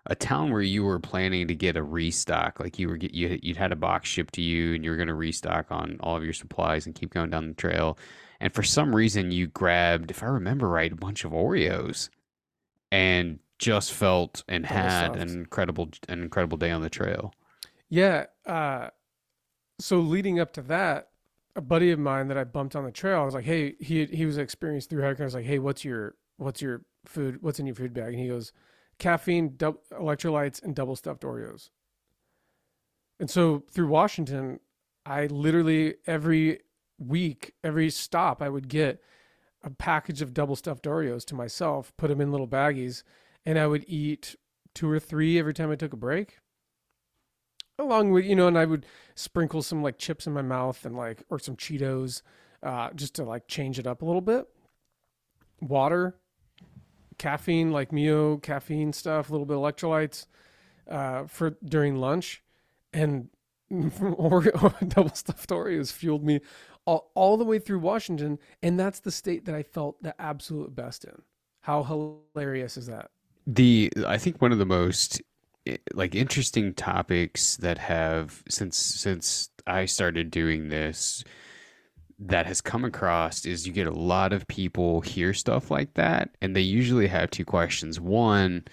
a 0.07 0.15
town 0.15 0.51
where 0.51 0.61
you 0.61 0.83
were 0.83 0.99
planning 0.99 1.47
to 1.47 1.55
get 1.55 1.77
a 1.77 1.83
restock 1.83 2.59
like 2.59 2.79
you 2.79 2.89
were 2.89 2.97
get 2.97 3.13
you 3.13 3.39
you'd 3.41 3.57
had 3.57 3.71
a 3.71 3.75
box 3.75 4.09
shipped 4.09 4.33
to 4.33 4.41
you 4.41 4.73
and 4.73 4.83
you 4.83 4.89
were 4.89 4.97
going 4.97 5.07
to 5.07 5.13
restock 5.13 5.67
on 5.69 5.97
all 5.99 6.17
of 6.17 6.23
your 6.23 6.33
supplies 6.33 6.85
and 6.85 6.95
keep 6.95 7.13
going 7.13 7.29
down 7.29 7.47
the 7.47 7.53
trail 7.53 7.97
and 8.41 8.53
for 8.53 8.63
some 8.63 8.93
reason 8.93 9.31
you 9.31 9.47
grabbed 9.47 10.11
if 10.11 10.21
i 10.21 10.25
remember 10.25 10.67
right 10.67 10.91
a 10.91 10.95
bunch 10.95 11.23
of 11.23 11.31
oreos 11.31 12.09
and 12.91 13.39
just 13.59 13.93
felt 13.93 14.43
and 14.49 14.65
had 14.65 15.15
an 15.15 15.29
incredible 15.29 15.89
an 16.09 16.21
incredible 16.21 16.57
day 16.57 16.71
on 16.71 16.81
the 16.81 16.89
trail 16.89 17.33
Yeah. 17.89 18.25
Uh, 18.45 18.87
so 19.79 19.99
leading 19.99 20.39
up 20.39 20.53
to 20.53 20.61
that, 20.63 21.09
a 21.55 21.61
buddy 21.61 21.91
of 21.91 21.99
mine 21.99 22.29
that 22.29 22.37
I 22.37 22.45
bumped 22.45 22.75
on 22.75 22.85
the 22.85 22.91
trail, 22.91 23.19
I 23.21 23.25
was 23.25 23.33
like, 23.33 23.43
"Hey, 23.45 23.75
he 23.79 24.05
he 24.05 24.25
was 24.25 24.37
experienced 24.37 24.89
through 24.89 25.03
hiking." 25.03 25.23
I 25.23 25.25
was 25.25 25.35
like, 25.35 25.45
"Hey, 25.45 25.59
what's 25.59 25.83
your 25.83 26.15
what's 26.37 26.61
your 26.61 26.83
food? 27.05 27.41
What's 27.41 27.59
in 27.59 27.65
your 27.65 27.75
food 27.75 27.93
bag?" 27.93 28.13
And 28.13 28.19
he 28.19 28.29
goes, 28.29 28.53
"Caffeine, 28.97 29.57
dou- 29.57 29.79
electrolytes, 29.91 30.63
and 30.63 30.73
double 30.73 30.95
stuffed 30.95 31.23
Oreos." 31.23 31.69
And 33.19 33.29
so 33.29 33.63
through 33.69 33.87
Washington, 33.87 34.59
I 35.05 35.25
literally 35.27 35.95
every 36.07 36.61
week, 37.01 37.53
every 37.63 37.89
stop, 37.89 38.41
I 38.41 38.49
would 38.49 38.67
get 38.67 39.01
a 39.63 39.69
package 39.69 40.21
of 40.21 40.33
double 40.33 40.55
stuffed 40.55 40.85
Oreos 40.85 41.25
to 41.25 41.35
myself, 41.35 41.93
put 41.97 42.09
them 42.09 42.21
in 42.21 42.31
little 42.31 42.47
baggies, 42.47 43.03
and 43.45 43.59
I 43.59 43.67
would 43.67 43.85
eat 43.87 44.35
two 44.73 44.89
or 44.89 44.99
three 44.99 45.37
every 45.37 45.53
time 45.53 45.71
I 45.71 45.75
took 45.75 45.93
a 45.93 45.97
break. 45.97 46.37
Along 47.77 48.11
with 48.11 48.25
you 48.25 48.35
know 48.35 48.47
and 48.47 48.59
i 48.59 48.65
would 48.65 48.85
sprinkle 49.15 49.63
some 49.63 49.81
like 49.81 49.97
chips 49.97 50.27
in 50.27 50.33
my 50.33 50.43
mouth 50.43 50.85
and 50.85 50.95
like 50.95 51.23
or 51.29 51.39
some 51.39 51.55
cheetos 51.55 52.21
uh, 52.61 52.91
just 52.93 53.15
to 53.15 53.23
like 53.23 53.47
change 53.47 53.79
it 53.79 53.87
up 53.87 54.01
a 54.01 54.05
little 54.05 54.21
bit. 54.21 54.47
Water 55.59 56.15
caffeine 57.17 57.71
like 57.71 57.91
MiO 57.91 58.41
caffeine 58.41 58.93
stuff 58.93 59.29
a 59.29 59.31
little 59.31 59.45
bit 59.45 59.57
electrolytes 59.57 60.25
uh, 60.89 61.25
for 61.25 61.51
during 61.63 61.95
lunch. 61.95 62.43
And 62.93 63.29
Oreo, 63.71 64.89
double 64.89 65.13
stuffed 65.15 65.49
oreos 65.49 65.93
fueled 65.93 66.25
me 66.25 66.41
all, 66.85 67.11
all 67.15 67.37
the 67.37 67.45
way 67.45 67.59
through 67.59 67.79
washington 67.79 68.39
and 68.61 68.79
that's 68.79 68.99
the 68.99 69.11
state 69.11 69.45
that 69.45 69.55
i 69.55 69.63
felt 69.63 70.01
the 70.01 70.19
absolute 70.21 70.75
best 70.75 71.05
in. 71.05 71.21
How 71.61 71.83
hilarious 71.83 72.77
is 72.77 72.87
that? 72.87 73.11
The 73.47 73.91
i 74.07 74.17
think 74.17 74.41
one 74.41 74.51
of 74.51 74.57
the 74.57 74.65
most 74.65 75.21
eh, 75.67 75.77
like 75.93 76.15
interesting 76.15 76.73
topics 76.73 77.57
that 77.57 77.77
have 77.77 78.43
since 78.49 78.77
since 78.77 79.49
i 79.67 79.85
started 79.85 80.31
doing 80.31 80.69
this 80.69 81.23
that 82.19 82.45
has 82.45 82.61
come 82.61 82.85
across 82.85 83.45
is 83.45 83.65
you 83.65 83.73
get 83.73 83.87
a 83.87 83.91
lot 83.91 84.31
of 84.31 84.47
people 84.47 85.01
hear 85.01 85.33
stuff 85.33 85.71
like 85.71 85.93
that 85.95 86.29
and 86.41 86.55
they 86.55 86.61
usually 86.61 87.07
have 87.07 87.31
two 87.31 87.45
questions. 87.45 87.99
One 87.99 88.63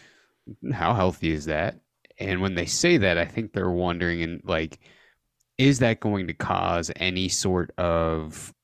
how 0.73 0.95
healthy 0.95 1.33
is 1.33 1.45
that? 1.47 1.81
And 2.19 2.41
when 2.41 2.55
they 2.55 2.67
say 2.67 2.99
that 2.99 3.19
i 3.19 3.25
think 3.25 3.53
they're 3.53 3.71
wondering 3.71 4.23
and 4.23 4.41
like 4.45 4.81
is 5.59 5.79
that 5.81 6.01
going 6.01 6.27
to 6.27 6.35
cause 6.35 6.91
any 6.97 7.29
sort 7.29 7.73
of 7.79 8.55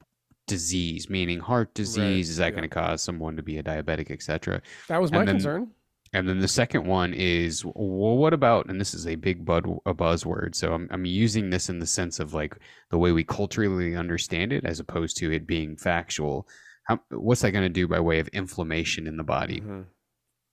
disease 0.47 1.09
meaning 1.09 1.41
heart 1.41 1.73
disease 1.75 2.29
is 2.29 2.37
that 2.37 2.47
yeah. 2.47 2.51
going 2.51 2.63
to 2.63 2.69
cause 2.69 3.03
someone 3.03 3.35
to 3.37 3.43
be 3.43 3.59
a 3.59 3.63
diabetic 3.63 4.11
etc 4.11 4.61
that 4.89 5.01
was 5.01 5.11
And 5.11 5.21
my 5.21 5.25
then- 5.25 5.35
concern 5.37 5.71
and 6.13 6.29
then 6.29 6.39
the 6.39 6.47
second 6.47 6.87
one 6.87 7.13
is, 7.13 7.65
well, 7.65 8.17
what 8.17 8.33
about, 8.33 8.67
and 8.71 8.81
this 8.81 8.95
is 8.95 9.09
a 9.09 9.17
big 9.17 9.45
bud, 9.45 9.67
a 9.85 9.93
buzzword. 9.93 10.55
So 10.55 10.73
I'm, 10.73 10.89
I'm 10.93 11.05
using 11.05 11.51
this 11.51 11.69
in 11.69 11.81
the 11.81 11.89
sense 11.89 12.21
of 12.21 12.33
like 12.33 12.57
the 12.91 12.99
way 12.99 13.11
we 13.11 13.25
culturally 13.25 13.97
understand 13.97 14.53
it, 14.53 14.65
as 14.65 14.79
opposed 14.79 15.17
to 15.17 15.33
it 15.33 15.45
being 15.45 15.77
factual. 15.77 16.47
How, 16.85 17.01
what's 17.11 17.41
that 17.41 17.51
going 17.51 17.65
to 17.65 17.69
do 17.69 17.89
by 17.89 17.99
way 17.99 18.21
of 18.21 18.29
inflammation 18.29 19.09
in 19.09 19.17
the 19.17 19.25
body? 19.25 19.61
Mhm. 19.61 19.87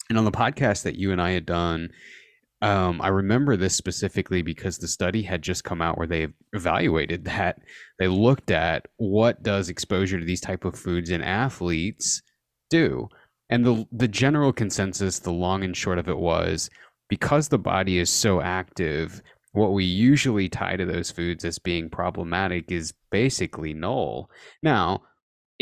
And 0.09 0.17
on 0.17 0.25
the 0.25 0.31
podcast 0.31 0.81
that 0.81 0.95
you 0.95 1.11
and 1.11 1.21
I 1.21 1.29
had 1.29 1.45
done, 1.45 1.91
um, 2.61 3.01
I 3.01 3.07
remember 3.07 3.57
this 3.57 3.75
specifically 3.75 4.43
because 4.43 4.77
the 4.77 4.87
study 4.87 5.23
had 5.23 5.41
just 5.41 5.63
come 5.63 5.81
out 5.81 5.97
where 5.97 6.07
they 6.07 6.27
evaluated 6.53 7.25
that. 7.25 7.59
They 7.99 8.07
looked 8.07 8.51
at 8.51 8.87
what 8.97 9.43
does 9.43 9.69
exposure 9.69 10.19
to 10.19 10.25
these 10.25 10.41
type 10.41 10.65
of 10.65 10.77
foods 10.77 11.09
in 11.09 11.21
athletes 11.21 12.21
do, 12.69 13.09
and 13.49 13.65
the 13.65 13.85
the 13.91 14.07
general 14.07 14.53
consensus, 14.53 15.19
the 15.19 15.31
long 15.31 15.63
and 15.63 15.75
short 15.75 15.97
of 15.97 16.07
it 16.07 16.17
was 16.17 16.69
because 17.09 17.49
the 17.49 17.59
body 17.59 17.97
is 17.97 18.09
so 18.09 18.41
active. 18.41 19.21
What 19.53 19.73
we 19.73 19.83
usually 19.83 20.47
tie 20.47 20.77
to 20.77 20.85
those 20.85 21.11
foods 21.11 21.43
as 21.43 21.59
being 21.59 21.89
problematic 21.89 22.71
is 22.71 22.93
basically 23.11 23.73
null. 23.73 24.29
Now, 24.63 25.01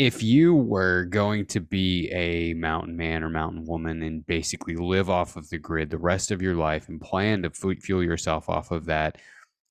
if 0.00 0.22
you 0.22 0.54
were 0.54 1.04
going 1.04 1.44
to 1.44 1.60
be 1.60 2.10
a 2.10 2.54
mountain 2.54 2.96
man 2.96 3.22
or 3.22 3.28
mountain 3.28 3.66
woman 3.66 4.02
and 4.02 4.26
basically 4.26 4.74
live 4.74 5.10
off 5.10 5.36
of 5.36 5.50
the 5.50 5.58
grid 5.58 5.90
the 5.90 5.98
rest 5.98 6.30
of 6.30 6.40
your 6.40 6.54
life 6.54 6.88
and 6.88 7.02
plan 7.02 7.42
to 7.42 7.50
fuel 7.50 8.02
yourself 8.02 8.48
off 8.48 8.70
of 8.70 8.86
that, 8.86 9.18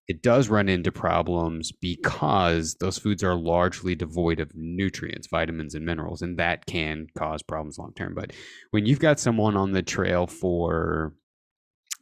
it 0.07 0.21
does 0.21 0.47
run 0.47 0.69
into 0.69 0.91
problems 0.91 1.71
because 1.71 2.75
those 2.75 2.99
foods 2.99 3.23
are 3.23 3.33
largely 3.33 3.95
devoid 3.95 4.39
of 4.39 4.51
nutrients, 4.53 5.25
vitamins, 5.25 5.73
and 5.73 5.83
minerals, 5.83 6.21
and 6.21 6.37
that 6.37 6.63
can 6.67 7.07
cause 7.17 7.41
problems 7.41 7.79
long 7.79 7.93
term. 7.95 8.13
But 8.13 8.31
when 8.69 8.85
you've 8.85 8.99
got 8.99 9.19
someone 9.19 9.57
on 9.57 9.71
the 9.71 9.81
trail 9.81 10.27
for 10.27 11.15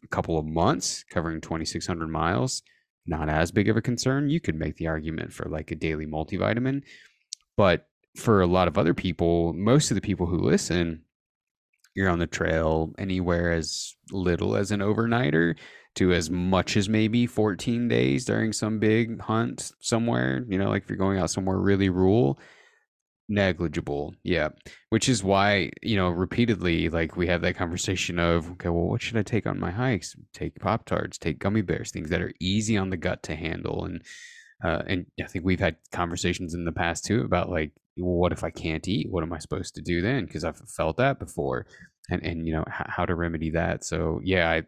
a 0.03 0.07
couple 0.09 0.37
of 0.37 0.45
months 0.45 1.05
covering 1.09 1.39
2,600 1.39 2.07
miles, 2.07 2.61
not 3.05 3.29
as 3.29 3.53
big 3.53 3.69
of 3.69 3.77
a 3.77 3.81
concern. 3.81 4.29
You 4.29 4.41
could 4.41 4.55
make 4.55 4.75
the 4.75 4.87
argument 4.87 5.31
for 5.31 5.47
like 5.47 5.71
a 5.71 5.75
daily 5.75 6.05
multivitamin. 6.05 6.81
But 7.55 7.87
for 8.17 8.41
a 8.41 8.47
lot 8.47 8.67
of 8.67 8.77
other 8.77 8.93
people, 8.93 9.53
most 9.53 9.91
of 9.91 9.95
the 9.95 10.01
people 10.01 10.25
who 10.25 10.39
listen, 10.39 11.03
you're 11.95 12.09
on 12.09 12.19
the 12.19 12.27
trail 12.27 12.93
anywhere 12.97 13.51
as 13.51 13.95
little 14.11 14.55
as 14.55 14.71
an 14.71 14.81
overnighter 14.81 15.55
to 15.95 16.13
as 16.13 16.29
much 16.29 16.77
as 16.77 16.87
maybe 16.87 17.25
14 17.25 17.87
days 17.87 18.25
during 18.25 18.53
some 18.53 18.79
big 18.79 19.19
hunt 19.19 19.71
somewhere, 19.79 20.45
you 20.47 20.57
know, 20.57 20.69
like 20.69 20.83
if 20.83 20.89
you're 20.89 20.97
going 20.97 21.17
out 21.17 21.31
somewhere 21.31 21.57
really 21.57 21.89
rural, 21.89 22.39
negligible. 23.29 24.13
Yeah. 24.23 24.49
Which 24.89 25.09
is 25.09 25.23
why, 25.23 25.71
you 25.81 25.95
know, 25.95 26.09
repeatedly, 26.09 26.89
like 26.89 27.17
we 27.17 27.27
have 27.27 27.41
that 27.41 27.57
conversation 27.57 28.19
of, 28.19 28.51
okay, 28.51 28.69
well, 28.69 28.85
what 28.85 29.01
should 29.01 29.17
I 29.17 29.23
take 29.23 29.47
on 29.47 29.59
my 29.59 29.71
hikes? 29.71 30.15
Take 30.33 30.59
Pop 30.59 30.85
Tarts, 30.85 31.17
take 31.17 31.39
gummy 31.39 31.61
bears, 31.61 31.91
things 31.91 32.09
that 32.11 32.21
are 32.21 32.33
easy 32.39 32.77
on 32.77 32.89
the 32.91 32.97
gut 32.97 33.23
to 33.23 33.35
handle. 33.35 33.85
And, 33.85 34.03
uh, 34.63 34.83
and 34.87 35.05
I 35.19 35.27
think 35.27 35.45
we've 35.45 35.59
had 35.59 35.77
conversations 35.91 36.53
in 36.53 36.65
the 36.65 36.71
past 36.71 37.05
too 37.05 37.21
about 37.21 37.49
like, 37.49 37.71
well, 37.97 38.15
what 38.15 38.31
if 38.31 38.43
I 38.43 38.49
can't 38.49 38.87
eat? 38.87 39.07
What 39.09 39.23
am 39.23 39.33
I 39.33 39.39
supposed 39.39 39.75
to 39.75 39.81
do 39.81 40.01
then? 40.01 40.25
Because 40.25 40.43
I've 40.43 40.57
felt 40.69 40.97
that 40.97 41.19
before, 41.19 41.65
and 42.09 42.23
and 42.23 42.47
you 42.47 42.53
know 42.53 42.65
h- 42.67 42.87
how 42.87 43.05
to 43.05 43.15
remedy 43.15 43.51
that. 43.51 43.83
So 43.83 44.19
yeah, 44.23 44.49
I 44.49 44.63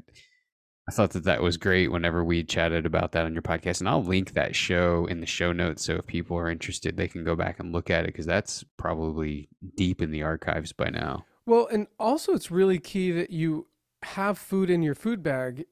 I 0.87 0.91
thought 0.91 1.11
that 1.11 1.25
that 1.25 1.43
was 1.43 1.57
great. 1.57 1.91
Whenever 1.91 2.23
we 2.23 2.43
chatted 2.43 2.85
about 2.85 3.11
that 3.11 3.25
on 3.25 3.33
your 3.33 3.43
podcast, 3.43 3.79
and 3.79 3.87
I'll 3.87 4.03
link 4.03 4.33
that 4.33 4.55
show 4.55 5.05
in 5.05 5.19
the 5.19 5.27
show 5.27 5.51
notes. 5.51 5.85
So 5.85 5.95
if 5.95 6.07
people 6.07 6.37
are 6.37 6.49
interested, 6.49 6.97
they 6.97 7.07
can 7.07 7.23
go 7.23 7.35
back 7.35 7.59
and 7.59 7.71
look 7.71 7.89
at 7.89 8.05
it 8.05 8.07
because 8.07 8.25
that's 8.25 8.65
probably 8.77 9.49
deep 9.77 10.01
in 10.01 10.11
the 10.11 10.23
archives 10.23 10.73
by 10.73 10.89
now. 10.89 11.25
Well, 11.45 11.67
and 11.71 11.87
also 11.99 12.33
it's 12.33 12.51
really 12.51 12.79
key 12.79 13.11
that 13.11 13.29
you 13.29 13.67
have 14.03 14.37
food 14.37 14.69
in 14.69 14.81
your 14.81 14.95
food 14.95 15.21
bag 15.21 15.65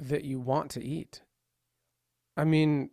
that 0.00 0.24
you 0.24 0.40
want 0.40 0.70
to 0.72 0.84
eat. 0.84 1.22
I 2.36 2.44
mean, 2.44 2.90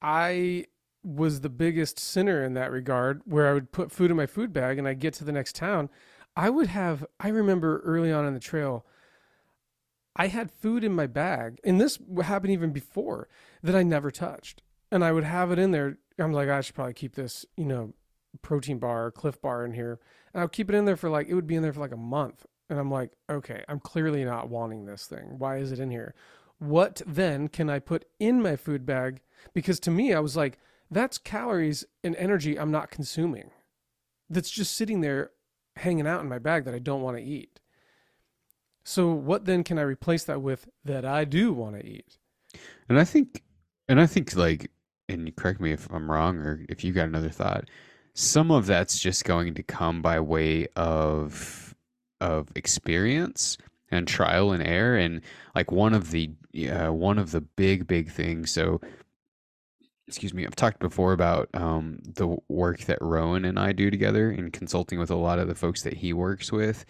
I 0.00 0.66
was 1.02 1.40
the 1.40 1.48
biggest 1.48 1.98
sinner 1.98 2.44
in 2.44 2.54
that 2.54 2.70
regard 2.70 3.22
where 3.24 3.48
I 3.48 3.52
would 3.52 3.72
put 3.72 3.92
food 3.92 4.10
in 4.10 4.16
my 4.16 4.26
food 4.26 4.52
bag 4.52 4.78
and 4.78 4.86
I'd 4.86 4.98
get 4.98 5.14
to 5.14 5.24
the 5.24 5.32
next 5.32 5.54
town. 5.54 5.88
I 6.36 6.50
would 6.50 6.68
have, 6.68 7.04
I 7.18 7.28
remember 7.28 7.80
early 7.80 8.12
on 8.12 8.26
in 8.26 8.34
the 8.34 8.40
trail, 8.40 8.84
I 10.16 10.26
had 10.26 10.50
food 10.50 10.82
in 10.82 10.92
my 10.92 11.06
bag, 11.06 11.60
and 11.62 11.80
this 11.80 11.98
happened 12.22 12.52
even 12.52 12.72
before 12.72 13.28
that 13.62 13.76
I 13.76 13.84
never 13.84 14.10
touched. 14.10 14.62
And 14.90 15.04
I 15.04 15.12
would 15.12 15.24
have 15.24 15.52
it 15.52 15.58
in 15.58 15.70
there. 15.70 15.98
I'm 16.18 16.32
like, 16.32 16.48
I 16.48 16.60
should 16.60 16.74
probably 16.74 16.94
keep 16.94 17.14
this, 17.14 17.46
you 17.56 17.64
know, 17.64 17.94
protein 18.42 18.78
bar 18.78 19.10
Clif 19.12 19.40
bar 19.40 19.64
in 19.64 19.72
here. 19.74 20.00
And 20.32 20.40
I'll 20.40 20.48
keep 20.48 20.70
it 20.70 20.74
in 20.74 20.86
there 20.86 20.96
for 20.96 21.08
like, 21.08 21.28
it 21.28 21.34
would 21.34 21.46
be 21.46 21.54
in 21.54 21.62
there 21.62 21.72
for 21.72 21.80
like 21.80 21.92
a 21.92 21.96
month. 21.96 22.46
And 22.68 22.78
I'm 22.78 22.90
like, 22.90 23.12
okay, 23.30 23.64
I'm 23.68 23.80
clearly 23.80 24.24
not 24.24 24.48
wanting 24.48 24.86
this 24.86 25.06
thing. 25.06 25.38
Why 25.38 25.58
is 25.58 25.72
it 25.72 25.78
in 25.78 25.90
here? 25.90 26.14
What 26.58 27.00
then 27.06 27.48
can 27.48 27.70
I 27.70 27.78
put 27.78 28.04
in 28.18 28.42
my 28.42 28.56
food 28.56 28.84
bag? 28.84 29.20
Because 29.54 29.78
to 29.80 29.90
me, 29.90 30.12
I 30.12 30.20
was 30.20 30.36
like, 30.36 30.58
that's 30.90 31.18
calories 31.18 31.84
and 32.02 32.16
energy 32.16 32.58
I'm 32.58 32.70
not 32.70 32.90
consuming. 32.90 33.50
That's 34.30 34.50
just 34.50 34.76
sitting 34.76 35.00
there 35.00 35.30
hanging 35.76 36.06
out 36.06 36.20
in 36.20 36.28
my 36.28 36.38
bag 36.38 36.64
that 36.64 36.74
I 36.74 36.78
don't 36.78 37.02
want 37.02 37.16
to 37.16 37.22
eat. 37.22 37.60
So 38.84 39.12
what 39.12 39.44
then 39.44 39.64
can 39.64 39.78
I 39.78 39.82
replace 39.82 40.24
that 40.24 40.40
with 40.40 40.68
that 40.84 41.04
I 41.04 41.24
do 41.24 41.52
want 41.52 41.78
to 41.78 41.86
eat? 41.86 42.18
And 42.88 42.98
I 42.98 43.04
think, 43.04 43.42
and 43.88 44.00
I 44.00 44.06
think 44.06 44.34
like, 44.34 44.70
and 45.08 45.34
correct 45.36 45.60
me 45.60 45.72
if 45.72 45.90
I'm 45.92 46.10
wrong 46.10 46.38
or 46.38 46.64
if 46.68 46.84
you 46.84 46.92
got 46.92 47.08
another 47.08 47.30
thought. 47.30 47.68
Some 48.14 48.50
of 48.50 48.66
that's 48.66 48.98
just 48.98 49.24
going 49.24 49.54
to 49.54 49.62
come 49.62 50.02
by 50.02 50.20
way 50.20 50.66
of 50.74 51.74
of 52.20 52.48
experience 52.56 53.58
and 53.90 54.08
trial 54.08 54.52
and 54.52 54.66
error. 54.66 54.96
And 54.96 55.20
like 55.54 55.70
one 55.70 55.94
of 55.94 56.10
the 56.10 56.30
uh, 56.70 56.92
one 56.92 57.18
of 57.18 57.30
the 57.30 57.40
big 57.40 57.86
big 57.86 58.10
things. 58.10 58.50
So, 58.50 58.80
excuse 60.08 60.32
me, 60.32 60.46
I've 60.46 60.56
talked 60.56 60.80
before 60.80 61.12
about 61.12 61.50
um, 61.52 62.00
the 62.02 62.36
work 62.48 62.80
that 62.80 62.98
Rowan 63.02 63.44
and 63.44 63.58
I 63.58 63.72
do 63.72 63.90
together 63.90 64.30
in 64.30 64.50
consulting 64.50 64.98
with 64.98 65.10
a 65.10 65.16
lot 65.16 65.38
of 65.38 65.48
the 65.48 65.54
folks 65.54 65.82
that 65.82 65.94
he 65.94 66.14
works 66.14 66.50
with. 66.50 66.86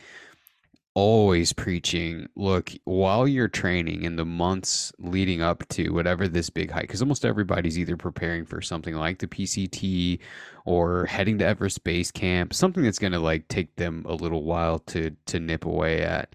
Always 0.95 1.53
preaching 1.53 2.29
look 2.37 2.73
while 2.85 3.27
you're 3.29 3.49
training 3.49 4.03
in 4.05 4.16
the 4.16 4.25
months 4.25 4.93
leading 4.99 5.43
up 5.43 5.66
to 5.71 5.91
whatever 5.91 6.27
this 6.27 6.49
big 6.49 6.71
hike 6.71 6.83
because 6.83 7.03
almost 7.03 7.25
everybody's 7.25 7.79
either 7.79 7.97
preparing 7.97 8.45
for 8.45 8.61
something 8.61 8.95
like 8.95 9.19
the 9.19 9.29
pct 9.29 10.19
or 10.64 11.07
heading 11.07 11.39
to 11.39 11.47
everest 11.47 11.85
base 11.85 12.11
camp 12.11 12.53
something 12.53 12.83
that's 12.83 12.99
going 12.99 13.12
to 13.12 13.21
like 13.21 13.47
take 13.47 13.77
them 13.77 14.05
a 14.09 14.14
little 14.14 14.43
while 14.43 14.81
to 14.81 15.14
to 15.27 15.39
nip 15.39 15.66
away 15.66 16.03
at. 16.03 16.35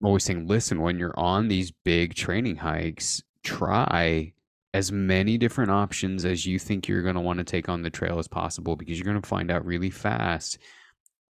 I'm 0.00 0.06
always 0.06 0.24
saying 0.24 0.48
listen 0.48 0.80
when 0.80 0.98
you're 0.98 1.18
on 1.18 1.46
these 1.46 1.70
big 1.70 2.14
training 2.14 2.56
hikes 2.56 3.22
try 3.44 4.32
as 4.76 4.92
many 4.92 5.38
different 5.38 5.70
options 5.70 6.26
as 6.26 6.44
you 6.44 6.58
think 6.58 6.86
you're 6.86 7.00
going 7.00 7.14
to 7.14 7.20
want 7.20 7.38
to 7.38 7.44
take 7.44 7.66
on 7.66 7.80
the 7.80 7.88
trail 7.88 8.18
as 8.18 8.28
possible 8.28 8.76
because 8.76 8.98
you're 8.98 9.10
going 9.10 9.20
to 9.20 9.26
find 9.26 9.50
out 9.50 9.64
really 9.64 9.88
fast 9.88 10.58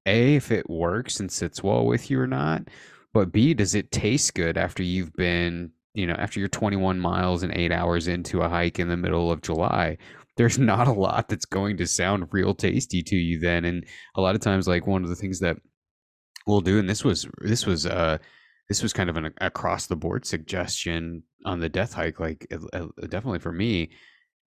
a, 0.07 0.37
if 0.37 0.53
it 0.53 0.71
works 0.71 1.19
and 1.19 1.31
sits 1.31 1.61
well 1.61 1.85
with 1.85 2.09
you 2.09 2.21
or 2.21 2.29
not, 2.29 2.69
but 3.13 3.33
B, 3.33 3.53
does 3.53 3.75
it 3.75 3.91
taste 3.91 4.35
good 4.35 4.57
after 4.57 4.85
you've 4.85 5.13
been, 5.15 5.73
you 5.93 6.07
know, 6.07 6.15
after 6.15 6.39
you're 6.39 6.49
21 6.49 7.01
miles 7.01 7.43
and 7.43 7.53
eight 7.57 7.73
hours 7.73 8.07
into 8.07 8.43
a 8.43 8.49
hike 8.49 8.79
in 8.79 8.89
the 8.89 8.97
middle 8.97 9.33
of 9.33 9.43
July? 9.43 9.99
There's 10.37 10.59
not 10.73 10.87
a 10.87 10.93
lot 10.93 11.29
that's 11.29 11.45
going 11.45 11.79
to 11.79 11.87
sound 11.89 12.29
real 12.31 12.55
tasty 12.55 13.03
to 13.03 13.17
you 13.17 13.41
then. 13.41 13.65
And 13.65 13.85
a 14.15 14.21
lot 14.21 14.37
of 14.37 14.41
times, 14.41 14.69
like 14.69 14.87
one 14.87 15.03
of 15.03 15.11
the 15.11 15.17
things 15.17 15.41
that 15.41 15.57
we'll 16.47 16.61
do, 16.61 16.79
and 16.79 16.89
this 16.89 17.03
was, 17.03 17.27
this 17.41 17.67
was, 17.67 17.87
uh, 17.87 18.19
this 18.69 18.83
was 18.83 18.93
kind 18.93 19.11
of 19.11 19.17
an 19.17 19.33
across 19.41 19.87
the 19.87 19.97
board 19.97 20.25
suggestion 20.25 21.23
on 21.45 21.61
the 21.61 21.69
death 21.69 21.93
hike, 21.93 22.21
like 22.21 22.47
uh, 22.73 22.87
definitely 23.09 23.39
for 23.39 23.53
me, 23.53 23.91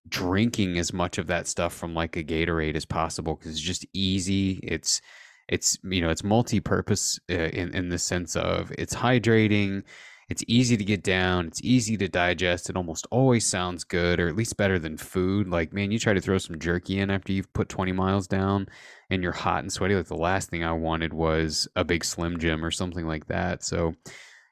drinking 0.08 0.78
as 0.78 0.94
much 0.94 1.18
of 1.18 1.28
that 1.28 1.48
stuff 1.48 1.74
from 1.74 1.94
like 1.94 2.16
a 2.16 2.24
Gatorade 2.24 2.76
as 2.76 2.86
possible 2.86 3.36
because 3.36 3.52
it's 3.52 3.60
just 3.60 3.86
easy. 3.94 4.60
It's, 4.64 5.02
it's 5.50 5.78
you 5.84 6.02
know 6.02 6.10
it's 6.10 6.24
multi-purpose 6.24 7.20
uh, 7.30 7.34
in 7.34 7.76
in 7.76 7.90
the 7.90 8.00
sense 8.00 8.36
of 8.36 8.72
it's 8.78 8.96
hydrating 8.96 9.84
it's 10.30 10.44
easy 10.48 10.78
to 10.78 10.84
get 10.84 11.04
down 11.04 11.48
it's 11.48 11.62
easy 11.64 11.98
to 11.98 12.08
digest 12.08 12.70
it 12.70 12.76
almost 12.76 13.08
always 13.12 13.46
sounds 13.46 13.84
good 13.84 14.20
or 14.20 14.28
at 14.28 14.36
least 14.36 14.58
better 14.58 14.80
than 14.80 14.98
food 14.98 15.48
like 15.48 15.74
man 15.74 15.92
you 15.92 16.00
try 16.00 16.14
to 16.14 16.22
throw 16.22 16.38
some 16.38 16.60
jerky 16.60 17.00
in 17.00 17.10
after 17.10 17.32
you've 17.32 17.52
put 17.54 17.70
20 17.70 17.92
miles 17.92 18.28
down 18.28 18.68
and 19.10 19.24
you're 19.24 19.32
hot 19.32 19.60
and 19.60 19.72
sweaty 19.72 19.96
like 19.96 20.08
the 20.08 20.16
last 20.16 20.50
thing 20.50 20.64
i 20.64 20.72
wanted 20.72 21.14
was 21.14 21.68
a 21.76 21.84
big 21.84 22.04
slim 22.04 22.40
jim 22.40 22.64
or 22.64 22.72
something 22.72 23.08
like 23.08 23.26
that 23.28 23.64
so 23.64 23.94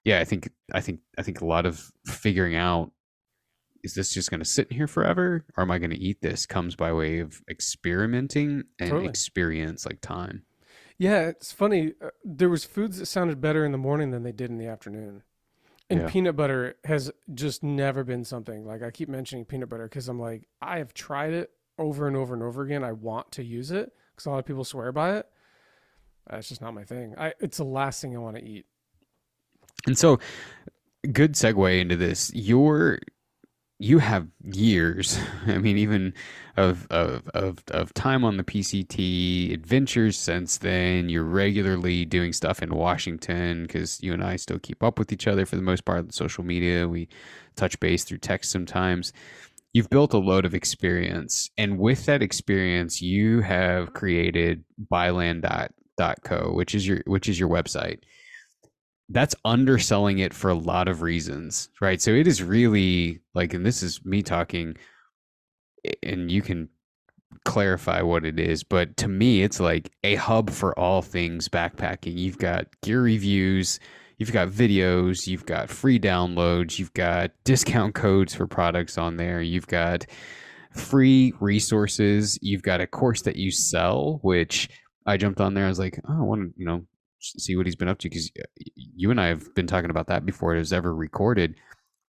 yeah 0.04 0.20
i 0.20 0.24
think 0.24 0.50
i 0.74 0.82
think 0.82 1.00
i 1.18 1.22
think 1.22 1.42
a 1.42 1.46
lot 1.46 1.66
of 1.66 1.92
figuring 2.06 2.56
out 2.56 2.92
is 3.84 3.96
this 3.96 4.14
just 4.14 4.30
going 4.30 4.40
to 4.40 4.46
sit 4.46 4.68
in 4.70 4.78
here 4.78 4.88
forever 4.88 5.46
or 5.58 5.64
am 5.64 5.72
i 5.72 5.80
going 5.80 5.90
to 5.90 6.00
eat 6.00 6.22
this 6.22 6.46
comes 6.46 6.76
by 6.76 6.94
way 6.94 7.20
of 7.20 7.42
experimenting 7.50 8.64
and 8.80 8.90
totally. 8.90 9.08
experience 9.08 9.86
like 9.86 10.02
time 10.02 10.44
yeah, 11.02 11.30
it's 11.30 11.52
funny. 11.52 11.94
Uh, 12.00 12.10
there 12.24 12.48
was 12.48 12.64
foods 12.64 13.00
that 13.00 13.08
sounded 13.08 13.42
better 13.42 13.66
in 13.66 13.72
the 13.72 13.80
morning 13.80 14.12
than 14.12 14.22
they 14.22 14.32
did 14.32 14.52
in 14.52 14.60
the 14.60 14.68
afternoon. 14.68 15.24
And 15.92 16.02
yeah. 16.02 16.10
peanut 16.10 16.38
butter 16.38 16.76
has 16.86 17.12
just 17.34 17.64
never 17.64 18.06
been 18.06 18.24
something 18.24 18.66
like 18.66 18.82
I 18.82 18.92
keep 18.92 19.10
mentioning 19.10 19.44
peanut 19.44 19.68
butter 19.68 19.84
because 19.84 20.08
I'm 20.08 20.20
like 20.20 20.48
I 20.62 20.78
have 20.78 20.94
tried 20.94 21.34
it 21.34 21.52
over 21.78 22.08
and 22.08 22.16
over 22.16 22.34
and 22.34 22.42
over 22.42 22.64
again. 22.64 22.84
I 22.84 22.94
want 22.94 23.32
to 23.34 23.44
use 23.44 23.72
it 23.72 23.92
because 24.12 24.26
a 24.26 24.30
lot 24.30 24.40
of 24.40 24.46
people 24.46 24.64
swear 24.64 24.92
by 24.94 25.18
it. 25.18 25.28
That's 26.30 26.48
just 26.48 26.62
not 26.62 26.74
my 26.74 26.86
thing. 26.86 27.16
I 27.18 27.34
it's 27.40 27.58
the 27.58 27.66
last 27.66 28.02
thing 28.02 28.16
I 28.16 28.20
want 28.20 28.38
to 28.38 28.44
eat. 28.44 28.66
And 29.86 29.98
so, 29.98 30.20
good 31.12 31.34
segue 31.34 31.82
into 31.82 31.98
this. 31.98 32.32
Your 32.34 33.00
you 33.82 33.98
have 33.98 34.28
years 34.44 35.20
i 35.48 35.58
mean 35.58 35.78
even 35.78 36.14
of, 36.58 36.86
of 36.90 37.28
of 37.30 37.64
of 37.70 37.94
time 37.94 38.24
on 38.24 38.38
the 38.38 38.44
pct 38.44 39.54
adventures 39.54 40.18
since 40.18 40.58
then. 40.58 41.10
You're 41.10 41.24
regularly 41.24 42.06
doing 42.06 42.34
stuff 42.34 42.62
in 42.62 42.76
washington 42.76 43.64
because 43.64 44.02
you 44.04 44.14
and 44.14 44.24
i 44.24 44.36
still 44.36 44.60
keep 44.60 44.84
up 44.84 45.00
with 45.00 45.12
each 45.12 45.28
other 45.28 45.46
for 45.46 45.56
the 45.56 45.62
most 45.62 45.86
part 45.86 46.00
on 46.00 46.12
social 46.12 46.44
media. 46.44 46.88
We 46.88 47.08
touch 47.56 47.80
base 47.80 48.04
through 48.04 48.20
text 48.20 48.52
sometimes. 48.52 49.14
You've 49.74 49.90
built 49.90 50.14
a 50.14 50.18
load 50.18 50.46
of 50.46 50.54
experience 50.54 51.50
and 51.58 51.80
with 51.80 52.06
that 52.06 52.22
experience 52.22 53.02
you 53.02 53.42
have 53.42 53.94
created 53.94 54.64
byland.co 54.78 56.52
which 56.52 56.76
is 56.76 56.86
your 56.86 57.02
which 57.08 57.30
is 57.30 57.40
your 57.40 57.50
website 57.50 58.00
that's 59.14 59.36
underselling 59.46 60.20
it 60.20 60.34
for 60.34 60.50
a 60.50 60.56
lot 60.56 60.88
of 60.88 61.02
reasons, 61.02 61.70
right? 61.80 62.02
So 62.02 62.12
it 62.12 62.28
is 62.28 62.42
really 62.42 63.20
like, 63.34 63.54
and 63.54 63.66
this 63.66 63.84
is 63.84 64.04
me 64.06 64.22
talking, 64.22 64.76
and 66.04 66.32
you 66.32 66.42
can 66.42 66.70
clarify 67.46 68.02
what 68.02 68.26
it 68.26 68.40
is, 68.40 68.64
but 68.64 68.98
to 68.98 69.08
me, 69.08 69.42
it's 69.42 69.60
like 69.60 69.92
a 70.04 70.16
hub 70.16 70.50
for 70.50 70.78
all 70.78 71.02
things 71.02 71.48
backpacking. 71.48 72.18
You've 72.18 72.38
got 72.38 72.68
gear 72.82 73.02
reviews, 73.02 73.80
you've 74.18 74.34
got 74.34 74.50
videos, 74.50 75.28
you've 75.28 75.46
got 75.46 75.70
free 75.70 76.00
downloads, 76.00 76.78
you've 76.78 76.94
got 76.94 77.32
discount 77.44 77.96
codes 77.96 78.36
for 78.36 78.48
products 78.48 78.98
on 78.98 79.18
there, 79.18 79.42
you've 79.42 79.68
got 79.68 80.06
free 80.76 81.34
resources, 81.40 82.38
you've 82.42 82.64
got 82.64 82.82
a 82.82 82.88
course 82.88 83.24
that 83.24 83.36
you 83.36 83.50
sell, 83.50 84.20
which 84.22 84.70
I 85.06 85.18
jumped 85.18 85.42
on 85.42 85.54
there. 85.54 85.66
I 85.66 85.70
was 85.70 85.80
like, 85.80 86.00
oh, 86.08 86.20
I 86.20 86.24
want 86.24 86.42
to, 86.42 86.54
you 86.56 86.66
know, 86.66 86.86
see 87.22 87.56
what 87.56 87.66
he's 87.66 87.76
been 87.76 87.88
up 87.88 88.00
to 88.00 88.10
because 88.10 88.32
uh, 88.40 88.44
you 88.76 89.12
and 89.12 89.20
I 89.20 89.28
have 89.28 89.54
been 89.56 89.68
talking 89.68 89.90
about 89.90 90.08
that 90.08 90.26
before 90.26 90.56
it 90.56 90.60
was 90.60 90.74
ever 90.74 90.94
recorded. 90.94 91.56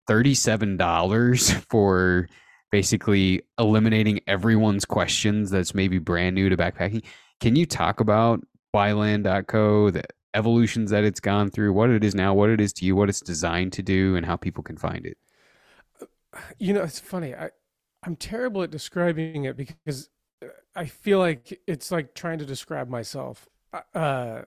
Thirty-seven 0.06 0.76
dollars 0.76 1.52
for 1.70 2.28
basically 2.70 3.42
eliminating 3.58 4.20
everyone's 4.26 4.84
questions 4.84 5.50
that's 5.50 5.74
maybe 5.74 5.98
brand 5.98 6.34
new 6.34 6.48
to 6.48 6.56
backpacking. 6.56 7.04
Can 7.40 7.54
you 7.54 7.66
talk 7.66 8.00
about 8.00 8.40
byland.co, 8.72 9.90
the 9.90 10.04
evolutions 10.34 10.90
that 10.90 11.04
it's 11.04 11.20
gone 11.20 11.50
through, 11.50 11.72
what 11.72 11.90
it 11.90 12.02
is 12.02 12.14
now, 12.14 12.32
what 12.32 12.48
it 12.48 12.60
is 12.60 12.72
to 12.74 12.86
you, 12.86 12.96
what 12.96 13.08
it's 13.08 13.20
designed 13.20 13.72
to 13.74 13.82
do, 13.82 14.16
and 14.16 14.24
how 14.24 14.36
people 14.36 14.62
can 14.62 14.76
find 14.76 15.04
it? 15.04 15.18
You 16.58 16.72
know, 16.72 16.82
it's 16.82 16.98
funny. 16.98 17.34
I 17.34 17.50
I'm 18.04 18.16
terrible 18.16 18.62
at 18.62 18.70
describing 18.70 19.44
it 19.44 19.56
because 19.56 20.08
uh, 20.42 20.46
I 20.74 20.86
feel 20.86 21.18
like 21.18 21.60
it's 21.66 21.90
like 21.92 22.14
trying 22.14 22.38
to 22.38 22.46
describe 22.46 22.88
myself. 22.88 23.48
Uh, 23.94 24.42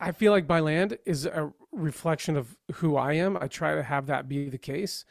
I 0.00 0.12
feel 0.12 0.32
like 0.32 0.46
by 0.46 0.60
land 0.60 0.98
is 1.04 1.26
a 1.26 1.52
reflection 1.72 2.36
of 2.36 2.56
who 2.74 2.96
I 2.96 3.14
am. 3.14 3.36
I 3.40 3.48
try 3.48 3.74
to 3.74 3.82
have 3.82 4.06
that 4.06 4.28
be 4.28 4.48
the 4.48 4.58
case. 4.58 5.04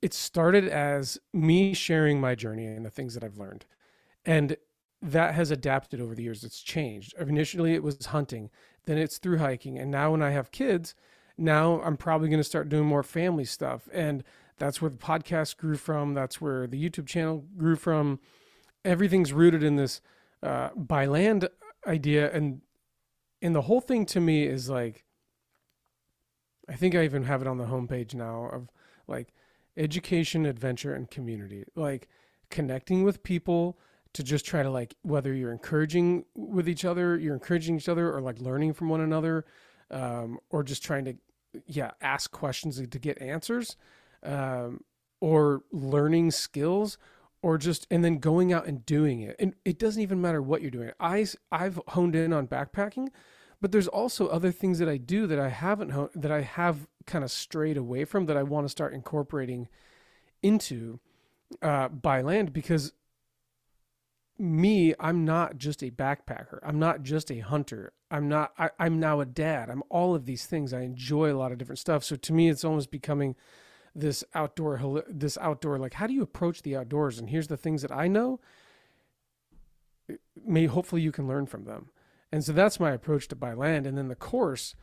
It 0.00 0.14
started 0.14 0.66
as 0.66 1.18
me 1.34 1.74
sharing 1.74 2.20
my 2.20 2.34
journey 2.34 2.64
and 2.64 2.86
the 2.86 2.90
things 2.90 3.14
that 3.14 3.24
I've 3.24 3.36
learned. 3.36 3.66
And 4.24 4.56
that 5.02 5.34
has 5.34 5.50
adapted 5.50 6.00
over 6.00 6.14
the 6.14 6.22
years. 6.22 6.44
It's 6.44 6.62
changed. 6.62 7.14
Initially, 7.18 7.74
it 7.74 7.82
was 7.82 8.06
hunting, 8.06 8.50
then 8.86 8.98
it's 8.98 9.18
through 9.18 9.38
hiking. 9.38 9.78
And 9.78 9.90
now, 9.90 10.12
when 10.12 10.22
I 10.22 10.30
have 10.30 10.50
kids, 10.50 10.94
now 11.36 11.80
I'm 11.82 11.96
probably 11.96 12.28
going 12.28 12.40
to 12.40 12.44
start 12.44 12.68
doing 12.68 12.86
more 12.86 13.02
family 13.02 13.44
stuff. 13.44 13.88
And 13.92 14.24
that's 14.56 14.82
where 14.82 14.90
the 14.90 14.96
podcast 14.96 15.56
grew 15.56 15.76
from. 15.76 16.14
That's 16.14 16.40
where 16.40 16.66
the 16.66 16.82
YouTube 16.82 17.06
channel 17.06 17.44
grew 17.56 17.76
from. 17.76 18.18
Everything's 18.84 19.32
rooted 19.32 19.62
in 19.62 19.76
this 19.76 20.00
uh, 20.42 20.70
Byland 20.74 21.48
idea. 21.86 22.32
And 22.32 22.62
and 23.42 23.54
the 23.54 23.62
whole 23.62 23.80
thing 23.80 24.06
to 24.06 24.20
me 24.20 24.44
is 24.44 24.68
like 24.68 25.04
I 26.68 26.74
think 26.74 26.94
I 26.94 27.04
even 27.04 27.24
have 27.24 27.40
it 27.40 27.48
on 27.48 27.58
the 27.58 27.64
homepage 27.66 28.14
now 28.14 28.50
of 28.52 28.68
like 29.06 29.32
education, 29.76 30.44
adventure, 30.44 30.92
and 30.92 31.10
community. 31.10 31.64
Like 31.74 32.08
connecting 32.50 33.04
with 33.04 33.22
people 33.22 33.78
to 34.12 34.22
just 34.22 34.44
try 34.44 34.62
to 34.62 34.70
like 34.70 34.94
whether 35.02 35.32
you're 35.32 35.52
encouraging 35.52 36.24
with 36.34 36.68
each 36.68 36.84
other, 36.84 37.16
you're 37.16 37.34
encouraging 37.34 37.76
each 37.76 37.88
other, 37.88 38.12
or 38.14 38.20
like 38.20 38.40
learning 38.40 38.74
from 38.74 38.88
one 38.88 39.00
another, 39.00 39.44
um, 39.90 40.38
or 40.50 40.62
just 40.62 40.84
trying 40.84 41.04
to 41.06 41.14
yeah 41.66 41.92
ask 42.00 42.30
questions 42.30 42.80
to 42.86 42.98
get 42.98 43.20
answers, 43.22 43.76
um, 44.22 44.82
or 45.20 45.62
learning 45.72 46.30
skills, 46.30 46.98
or 47.42 47.58
just 47.58 47.86
and 47.90 48.04
then 48.04 48.18
going 48.18 48.52
out 48.52 48.66
and 48.66 48.84
doing 48.86 49.20
it 49.20 49.36
and 49.38 49.54
it 49.64 49.78
doesn't 49.78 50.02
even 50.02 50.20
matter 50.20 50.42
what 50.42 50.62
you're 50.62 50.70
doing 50.70 50.90
i 51.00 51.26
i've 51.52 51.80
honed 51.88 52.16
in 52.16 52.32
on 52.32 52.46
backpacking 52.46 53.08
but 53.60 53.72
there's 53.72 53.88
also 53.88 54.28
other 54.28 54.50
things 54.52 54.78
that 54.78 54.88
i 54.88 54.96
do 54.96 55.26
that 55.26 55.38
i 55.38 55.48
haven't 55.48 55.90
honed, 55.90 56.10
that 56.14 56.32
i 56.32 56.40
have 56.40 56.86
kind 57.06 57.24
of 57.24 57.30
strayed 57.30 57.76
away 57.76 58.04
from 58.04 58.26
that 58.26 58.36
i 58.36 58.42
want 58.42 58.64
to 58.64 58.68
start 58.68 58.92
incorporating 58.92 59.68
into 60.42 61.00
uh, 61.62 61.88
Byland 61.88 62.52
because 62.52 62.92
me, 64.38 64.94
I'm 65.00 65.24
not 65.24 65.58
just 65.58 65.82
a 65.82 65.90
backpacker. 65.90 66.60
I'm 66.62 66.78
not 66.78 67.02
just 67.02 67.30
a 67.30 67.40
hunter. 67.40 67.92
I'm 68.10 68.28
not, 68.28 68.52
I, 68.56 68.70
I'm 68.78 69.00
now 69.00 69.20
a 69.20 69.26
dad. 69.26 69.68
I'm 69.68 69.82
all 69.90 70.14
of 70.14 70.26
these 70.26 70.46
things. 70.46 70.72
I 70.72 70.82
enjoy 70.82 71.32
a 71.32 71.36
lot 71.36 71.50
of 71.50 71.58
different 71.58 71.80
stuff. 71.80 72.04
So 72.04 72.16
to 72.16 72.32
me, 72.32 72.48
it's 72.48 72.64
almost 72.64 72.90
becoming 72.90 73.34
this 73.98 74.24
outdoor, 74.34 75.02
this 75.08 75.38
outdoor, 75.38 75.78
like, 75.78 75.94
how 75.94 76.06
do 76.06 76.12
you 76.12 76.22
approach 76.22 76.62
the 76.62 76.76
outdoors? 76.76 77.18
And 77.18 77.28
here's 77.30 77.48
the 77.48 77.56
things 77.56 77.82
that 77.82 77.92
I 77.92 78.08
know. 78.08 78.40
Eh, 80.10 80.14
may 80.44 80.66
hopefully 80.66 81.02
you 81.02 81.12
can 81.12 81.26
learn 81.26 81.46
from 81.46 81.64
them. 81.64 81.90
And 82.30 82.44
so 82.44 82.52
that's 82.52 82.78
my 82.78 82.92
approach 82.92 83.28
to 83.28 83.36
Byland. 83.36 83.86
And 83.86 83.96
then 83.96 84.08
the 84.08 84.14
course, 84.14 84.74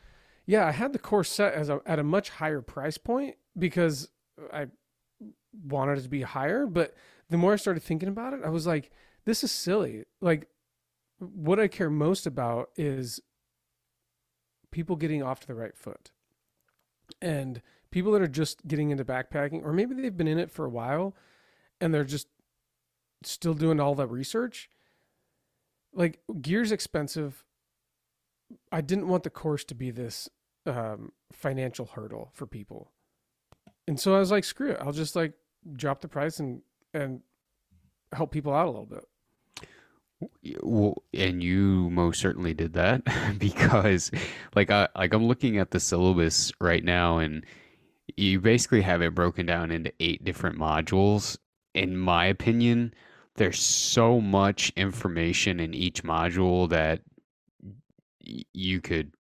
yeah, 0.45 0.65
I 0.65 0.71
had 0.71 0.93
the 0.93 0.99
course 0.99 1.29
set 1.29 1.53
as 1.53 1.69
a, 1.69 1.79
at 1.85 1.99
a 1.99 2.03
much 2.03 2.29
higher 2.29 2.61
price 2.61 2.97
point 2.97 3.35
because 3.57 4.09
I 4.51 4.67
wanted 5.67 5.99
it 5.99 6.03
to 6.03 6.09
be 6.09 6.23
higher. 6.23 6.65
But 6.65 6.95
the 7.29 7.37
more 7.37 7.53
I 7.53 7.57
started 7.57 7.83
thinking 7.83 8.09
about 8.09 8.33
it, 8.33 8.41
I 8.43 8.49
was 8.49 8.67
like, 8.67 8.91
this 9.25 9.43
is 9.43 9.51
silly. 9.51 10.05
Like, 10.21 10.47
what 11.19 11.59
I 11.59 11.67
care 11.67 11.89
most 11.89 12.27
about 12.27 12.69
is 12.75 13.21
people 14.71 14.95
getting 14.95 15.23
off 15.23 15.39
to 15.39 15.47
the 15.47 15.55
right 15.55 15.75
foot. 15.75 16.11
And 17.21 17.61
people 17.95 18.11
that 18.11 18.21
are 18.21 18.27
just 18.27 18.67
getting 18.67 18.91
into 18.91 19.05
backpacking, 19.05 19.63
or 19.63 19.71
maybe 19.71 19.95
they've 19.95 20.17
been 20.17 20.27
in 20.27 20.37
it 20.37 20.51
for 20.51 20.65
a 20.65 20.69
while 20.69 21.15
and 21.79 21.93
they're 21.93 22.03
just 22.03 22.27
still 23.23 23.53
doing 23.53 23.79
all 23.79 23.95
the 23.95 24.05
research. 24.05 24.69
Like, 25.93 26.19
gear's 26.41 26.73
expensive. 26.73 27.45
I 28.69 28.81
didn't 28.81 29.07
want 29.07 29.23
the 29.23 29.29
course 29.29 29.63
to 29.63 29.75
be 29.75 29.91
this 29.91 30.27
um, 30.65 31.13
financial 31.31 31.85
hurdle 31.85 32.31
for 32.33 32.45
people. 32.45 32.91
And 33.87 33.97
so 33.97 34.13
I 34.13 34.19
was 34.19 34.29
like, 34.29 34.43
screw 34.43 34.71
it. 34.71 34.77
I'll 34.81 34.91
just 34.91 35.15
like 35.15 35.31
drop 35.77 36.01
the 36.01 36.09
price 36.09 36.41
and, 36.41 36.63
and 36.93 37.21
help 38.11 38.29
people 38.29 38.53
out 38.53 38.65
a 38.65 38.71
little 38.71 38.85
bit. 38.87 39.05
Well, 40.61 41.01
and 41.13 41.41
you 41.41 41.89
most 41.91 42.19
certainly 42.19 42.53
did 42.53 42.73
that 42.73 43.03
because, 43.37 44.11
like, 44.53 44.69
I 44.69 44.89
like 44.97 45.13
I'm 45.13 45.27
looking 45.29 45.59
at 45.59 45.71
the 45.71 45.79
syllabus 45.79 46.51
right 46.59 46.83
now, 46.83 47.19
and 47.19 47.45
you 48.17 48.39
basically 48.39 48.81
have 48.81 49.01
it 49.01 49.15
broken 49.15 49.45
down 49.45 49.71
into 49.71 49.91
eight 49.99 50.23
different 50.23 50.57
modules. 50.57 51.37
In 51.73 51.97
my 51.97 52.25
opinion, 52.25 52.93
there's 53.35 53.61
so 53.61 54.21
much 54.21 54.71
information 54.77 55.59
in 55.59 55.73
each 55.73 56.03
module 56.03 56.69
that 56.69 57.01
you 58.19 58.81
could 58.81 59.13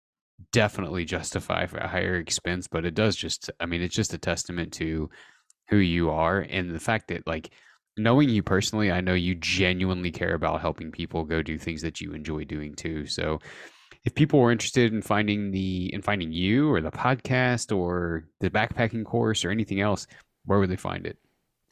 definitely 0.51 1.05
justify 1.05 1.65
for 1.65 1.77
a 1.77 1.87
higher 1.87 2.15
expense. 2.15 2.67
But 2.67 2.85
it 2.85 2.93
does 2.93 3.15
just, 3.15 3.49
I 3.59 3.65
mean, 3.65 3.81
it's 3.81 3.95
just 3.95 4.13
a 4.13 4.19
testament 4.19 4.73
to 4.73 5.09
who 5.69 5.77
you 5.77 6.11
are 6.11 6.41
and 6.41 6.69
the 6.69 6.79
fact 6.79 7.07
that, 7.07 7.25
like, 7.25 7.49
knowing 7.97 8.29
you 8.29 8.43
personally, 8.43 8.91
I 8.91 9.01
know 9.01 9.13
you 9.13 9.35
genuinely 9.35 10.11
care 10.11 10.35
about 10.35 10.61
helping 10.61 10.91
people 10.91 11.23
go 11.23 11.41
do 11.41 11.57
things 11.57 11.81
that 11.81 12.01
you 12.01 12.13
enjoy 12.13 12.43
doing 12.43 12.75
too. 12.75 13.07
So 13.07 13.39
if 14.05 14.15
people 14.15 14.39
were 14.39 14.51
interested 14.51 14.93
in 14.93 15.01
finding 15.01 15.51
the 15.51 15.93
in 15.93 16.01
finding 16.01 16.31
you 16.31 16.71
or 16.71 16.81
the 16.81 16.91
podcast 16.91 17.75
or 17.75 18.25
the 18.39 18.49
backpacking 18.49 19.05
course 19.05 19.45
or 19.45 19.49
anything 19.49 19.79
else, 19.79 20.07
where 20.45 20.59
would 20.59 20.69
they 20.69 20.75
find 20.75 21.05
it? 21.05 21.17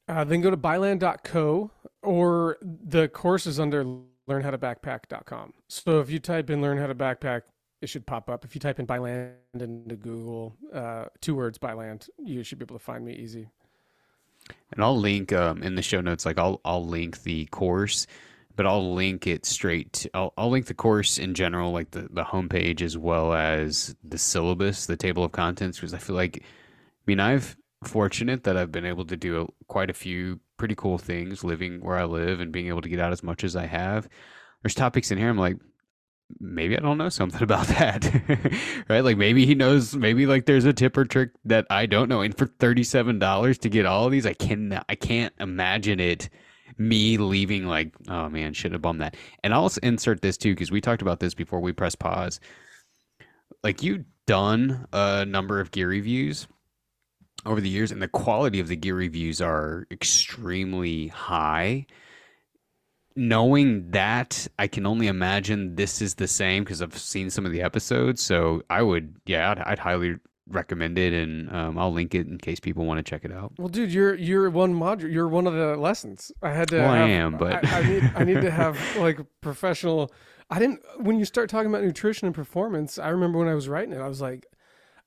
Uh, 0.08 0.24
then 0.24 0.42
go 0.42 0.50
to 0.50 0.58
byland.co 0.58 1.72
or 2.02 2.58
the 2.62 3.08
course 3.10 3.46
is 3.46 3.60
under 3.60 3.86
learnhowtobackpack.com. 4.30 5.54
So 5.68 6.00
if 6.00 6.10
you 6.10 6.20
type 6.20 6.50
in 6.50 6.62
learn 6.62 6.78
how 6.78 6.88
to 6.88 6.96
backpack, 6.96 7.44
it 7.82 7.88
should 7.88 8.06
pop 8.06 8.30
up. 8.30 8.46
If 8.46 8.56
you 8.56 8.62
type 8.62 8.80
in 8.80 8.86
Byland 8.86 9.36
into 9.54 9.96
Google, 9.96 10.56
uh, 10.74 11.06
two 11.20 11.36
words 11.36 11.58
Byland, 11.58 12.08
you 12.18 12.44
should 12.44 12.60
be 12.60 12.64
able 12.64 12.78
to 12.78 12.84
find 12.84 13.04
me 13.04 13.14
easy. 13.14 13.48
And 14.72 14.84
I'll 14.84 14.98
link 14.98 15.34
um, 15.34 15.64
in 15.64 15.76
the 15.76 15.82
show 15.82 16.02
notes. 16.02 16.26
Like 16.26 16.38
I'll 16.38 16.62
I'll 16.64 16.86
link 16.86 17.24
the 17.24 17.46
course, 17.48 18.08
but 18.56 18.66
I'll 18.66 18.94
link 18.94 19.28
it 19.28 19.46
straight. 19.46 19.94
To, 19.94 20.10
I'll 20.14 20.34
I'll 20.38 20.50
link 20.50 20.68
the 20.68 20.74
course 20.74 21.18
in 21.18 21.34
general, 21.34 21.72
like 21.72 21.92
the 21.92 22.08
the 22.12 22.24
homepage 22.24 22.82
as 22.82 22.98
well 22.98 23.34
as 23.34 23.96
the 24.04 24.18
syllabus, 24.18 24.86
the 24.86 24.98
table 24.98 25.24
of 25.24 25.32
contents, 25.32 25.78
because 25.80 25.94
I 25.94 25.98
feel 25.98 26.16
like, 26.16 26.38
I 26.42 26.44
mean, 27.06 27.20
I've 27.20 27.58
fortunate 27.84 28.44
that 28.44 28.58
I've 28.58 28.72
been 28.72 28.86
able 28.86 29.06
to 29.06 29.18
do 29.18 29.42
a, 29.42 29.48
quite 29.68 29.90
a 29.90 29.94
few 29.94 30.40
pretty 30.58 30.76
cool 30.76 30.98
things 30.98 31.44
living 31.44 31.82
where 31.82 31.98
I 31.98 32.06
live 32.06 32.40
and 32.40 32.52
being 32.52 32.68
able 32.68 32.82
to 32.82 32.90
get 32.90 33.00
out 33.00 33.12
as 33.12 33.24
much 33.24 33.44
as 33.44 33.56
I 33.56 33.66
have. 33.66 34.08
There's 34.62 34.76
topics 34.76 35.10
in 35.10 35.18
here 35.18 35.30
I'm 35.30 35.38
like, 35.38 35.58
maybe 36.40 36.78
I 36.78 36.82
don't 36.82 36.98
know 36.98 37.10
something 37.10 37.42
about 37.44 37.68
that. 37.68 38.06
right? 38.90 39.04
Like 39.04 39.18
maybe 39.18 39.46
he 39.46 39.56
knows 39.56 39.96
maybe 39.96 40.26
like 40.26 40.46
there's 40.46 40.66
a 40.66 40.74
tip 40.74 40.96
or 40.98 41.06
trick 41.06 41.32
that 41.46 41.66
I 41.70 41.86
don't 41.86 42.10
know. 42.10 42.22
And 42.22 42.38
for 42.38 42.46
$37 42.46 43.58
to 43.60 43.70
get 43.70 43.86
all 43.86 44.10
these, 44.10 44.26
I 44.26 44.34
can 44.34 44.80
I 44.88 44.96
can't 44.96 45.34
imagine 45.40 46.00
it 46.00 46.30
me 46.78 47.18
leaving 47.18 47.66
like, 47.66 47.94
oh 48.10 48.30
man, 48.30 48.54
should 48.54 48.74
have 48.74 48.82
bummed 48.82 49.02
that. 49.02 49.16
And 49.44 49.54
I'll 49.54 49.72
insert 49.84 50.22
this 50.22 50.38
too, 50.38 50.54
because 50.54 50.72
we 50.72 50.82
talked 50.82 51.02
about 51.02 51.20
this 51.20 51.34
before 51.34 51.60
we 51.60 51.74
press 51.74 51.96
pause. 51.96 52.40
Like 53.64 53.84
you 53.84 54.06
done 54.28 54.88
a 54.92 55.26
number 55.26 55.60
of 55.60 55.72
gear 55.72 55.90
reviews 55.90 56.48
over 57.46 57.60
the 57.62 57.70
years, 57.70 57.92
and 57.92 58.02
the 58.02 58.08
quality 58.08 58.60
of 58.60 58.68
the 58.68 58.76
gear 58.76 58.96
reviews 58.96 59.42
are 59.42 59.88
extremely 59.92 61.08
high 61.08 61.86
knowing 63.16 63.92
that, 63.92 64.48
I 64.58 64.68
can 64.68 64.86
only 64.86 65.08
imagine 65.08 65.76
this 65.76 66.02
is 66.02 66.16
the 66.16 66.28
same 66.28 66.64
because 66.64 66.82
I've 66.82 66.98
seen 66.98 67.30
some 67.30 67.46
of 67.46 67.52
the 67.52 67.62
episodes. 67.62 68.22
So 68.22 68.64
I 68.70 68.82
would, 68.82 69.16
yeah, 69.26 69.52
I'd, 69.52 69.60
I'd 69.60 69.80
highly 69.80 70.16
recommend 70.54 70.98
it, 70.98 71.14
and 71.14 71.54
um, 71.54 71.78
I'll 71.78 71.92
link 71.92 72.16
it 72.16 72.28
in 72.28 72.38
case 72.38 72.60
people 72.60 72.86
want 72.86 72.98
to 72.98 73.10
check 73.10 73.26
it 73.26 73.32
out. 73.32 73.54
Well, 73.58 73.68
dude, 73.68 73.92
you're 73.92 74.16
you're 74.16 74.50
one 74.50 74.74
module. 74.74 75.12
You're 75.12 75.28
one 75.28 75.48
of 75.48 75.54
the 75.54 75.76
lessons. 75.76 76.32
I 76.42 76.52
had 76.52 76.68
to. 76.70 76.78
Well, 76.78 76.94
have, 76.94 77.08
I 77.08 77.10
am, 77.10 77.38
but 77.38 77.66
I, 77.66 77.80
I 77.80 77.84
need 77.84 78.12
I 78.16 78.24
need 78.24 78.42
to 78.42 78.52
have 78.52 78.80
like 78.98 79.20
professional. 79.42 80.12
I 80.50 80.60
didn't. 80.60 80.82
When 80.98 81.18
you 81.18 81.26
start 81.26 81.50
talking 81.50 81.70
about 81.70 81.84
nutrition 81.84 82.26
and 82.26 82.36
performance, 82.36 83.00
I 83.00 83.10
remember 83.10 83.40
when 83.40 83.48
I 83.48 83.56
was 83.56 83.70
writing 83.70 83.94
it, 83.94 84.00
I 84.00 84.08
was 84.08 84.22
like, 84.22 84.46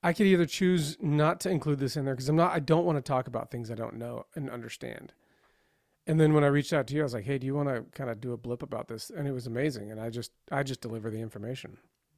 I 0.03 0.13
could 0.13 0.27
either 0.27 0.45
choose 0.45 0.97
not 1.01 1.39
to 1.41 1.49
include 1.49 1.79
this 1.79 1.97
in 1.97 2.05
there 2.05 2.15
because 2.15 2.29
I'm 2.29 2.35
not. 2.35 2.51
I 2.51 2.59
don't 2.59 2.85
want 2.85 2.97
to 2.97 3.01
talk 3.01 3.27
about 3.27 3.51
things 3.51 3.71
I 3.71 3.75
don't 3.75 3.95
know 3.95 4.25
and 4.35 4.49
understand. 4.49 5.13
And 6.07 6.19
then 6.19 6.33
when 6.33 6.43
I 6.43 6.47
reached 6.47 6.73
out 6.73 6.85
to 6.87 6.93
you, 6.93 7.01
I 7.01 7.03
was 7.03 7.13
like, 7.13 7.25
"Hey, 7.25 7.37
do 7.37 7.47
you 7.47 7.55
want 7.55 7.69
to 7.69 7.83
kind 7.97 8.09
of 8.09 8.21
do 8.21 8.33
a 8.33 8.37
blip 8.37 8.61
about 8.61 8.87
this?" 8.87 9.09
And 9.09 9.27
it 9.27 9.31
was 9.31 9.47
amazing. 9.47 9.91
And 9.91 9.99
I 9.99 10.09
just, 10.09 10.31
I 10.51 10.63
just 10.63 10.81
deliver 10.81 11.09
the 11.09 11.19
information. 11.19 11.77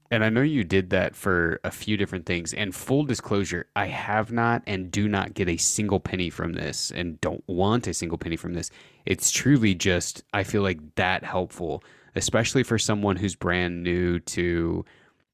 And 0.10 0.24
I 0.24 0.30
know 0.30 0.42
you 0.42 0.64
did 0.64 0.90
that 0.92 1.16
for 1.16 1.60
a 1.64 1.72
few 1.72 1.98
different 1.98 2.26
things. 2.26 2.54
And 2.54 2.74
full 2.74 3.04
disclosure, 3.04 3.68
I 3.76 3.88
have 3.88 4.32
not 4.32 4.64
and 4.66 4.90
do 4.90 5.08
not 5.08 5.34
get 5.34 5.50
a 5.50 5.58
single 5.58 6.00
penny 6.00 6.30
from 6.30 6.54
this, 6.54 6.92
and 6.92 7.20
don't 7.20 7.44
want 7.48 7.88
a 7.88 7.94
single 7.94 8.18
penny 8.18 8.38
from 8.38 8.54
this. 8.54 8.72
It's 9.06 9.32
truly 9.32 9.76
just, 9.76 10.24
I 10.34 10.44
feel 10.44 10.62
like 10.62 10.96
that 10.96 11.24
helpful, 11.24 11.84
especially 12.16 12.64
for 12.64 12.78
someone 12.78 13.18
who's 13.18 13.36
brand 13.36 13.84
new 13.84 14.20
to 14.20 14.86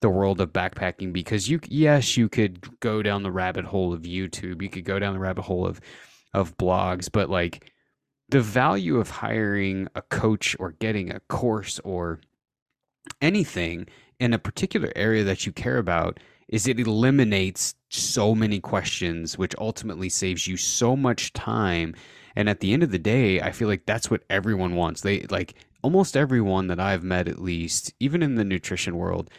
the 0.01 0.09
world 0.09 0.41
of 0.41 0.51
backpacking. 0.51 1.13
Because 1.13 1.49
you, 1.49 1.59
yes, 1.67 2.17
you 2.17 2.27
could 2.27 2.79
go 2.79 3.03
down 3.03 3.23
the 3.23 3.31
rabbit 3.31 3.65
hole 3.65 3.93
of 3.93 4.01
YouTube, 4.01 4.61
you 4.61 4.69
could 4.69 4.85
go 4.85 4.97
down 4.97 5.13
the 5.13 5.19
rabbit 5.19 5.43
hole 5.43 5.67
of 5.67 5.79
of 6.33 6.57
blogs, 6.57 7.09
but 7.11 7.29
like 7.29 7.71
the 8.29 8.41
value 8.41 8.97
of 8.97 9.09
hiring 9.09 9.87
a 9.95 10.01
coach 10.01 10.55
or 10.59 10.71
getting 10.71 11.11
a 11.11 11.19
course 11.19 11.79
or 11.83 12.19
anything 13.21 13.85
in 14.23 14.33
a 14.33 14.39
particular 14.39 14.91
area 14.95 15.23
that 15.25 15.45
you 15.45 15.51
care 15.51 15.77
about 15.77 16.19
is 16.47 16.67
it 16.67 16.79
eliminates 16.79 17.75
so 17.89 18.33
many 18.33 18.59
questions 18.59 19.37
which 19.37 19.55
ultimately 19.57 20.07
saves 20.07 20.47
you 20.47 20.55
so 20.55 20.95
much 20.95 21.33
time. 21.33 21.93
And 22.35 22.47
at 22.47 22.61
the 22.61 22.73
end 22.73 22.83
of 22.83 22.91
the 22.91 22.99
day 22.99 23.41
i 23.41 23.51
feel 23.51 23.67
like 23.67 23.85
that's 23.85 24.09
what 24.09 24.23
everyone 24.29 24.75
wants. 24.75 25.01
They 25.01 25.21
like 25.23 25.55
almost 25.81 26.15
everyone 26.15 26.67
that 26.67 26.79
i've 26.79 27.03
met 27.03 27.27
at 27.27 27.41
least 27.41 27.93
even 27.99 28.23
in 28.23 28.35
the 28.35 28.45
nutrition 28.45 28.95
world 28.95 29.29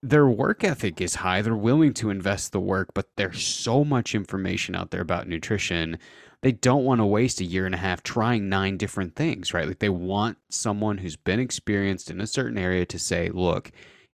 their 0.00 0.28
work 0.28 0.62
ethic 0.62 1.00
is 1.00 1.14
high. 1.14 1.40
They're 1.40 1.56
willing 1.56 1.94
to 1.94 2.10
invest 2.10 2.52
the 2.52 2.60
work 2.60 2.94
but 2.94 3.08
there's 3.16 3.44
so 3.44 3.84
much 3.84 4.14
information 4.14 4.76
out 4.76 4.92
there 4.92 5.00
about 5.00 5.26
nutrition. 5.26 5.98
They 6.42 6.52
don't 6.52 6.84
want 6.84 7.00
to 7.00 7.06
waste 7.06 7.40
a 7.40 7.44
year 7.44 7.66
and 7.66 7.74
a 7.74 7.78
half 7.78 8.02
trying 8.02 8.48
nine 8.48 8.76
different 8.76 9.16
things, 9.16 9.54
right? 9.54 9.66
Like 9.66 9.78
they 9.78 9.88
want 9.88 10.36
someone 10.50 10.98
who's 10.98 11.16
been 11.16 11.40
experienced 11.40 12.10
in 12.10 12.20
a 12.20 12.26
certain 12.26 12.58
area 12.58 12.84
to 12.84 12.98
say, 12.98 13.30
look, 13.30 13.72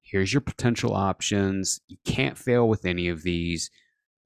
here's 0.09 0.33
your 0.33 0.41
potential 0.41 0.93
options. 0.93 1.81
You 1.87 1.97
can't 2.05 2.37
fail 2.37 2.67
with 2.67 2.85
any 2.85 3.09
of 3.09 3.23
these. 3.23 3.69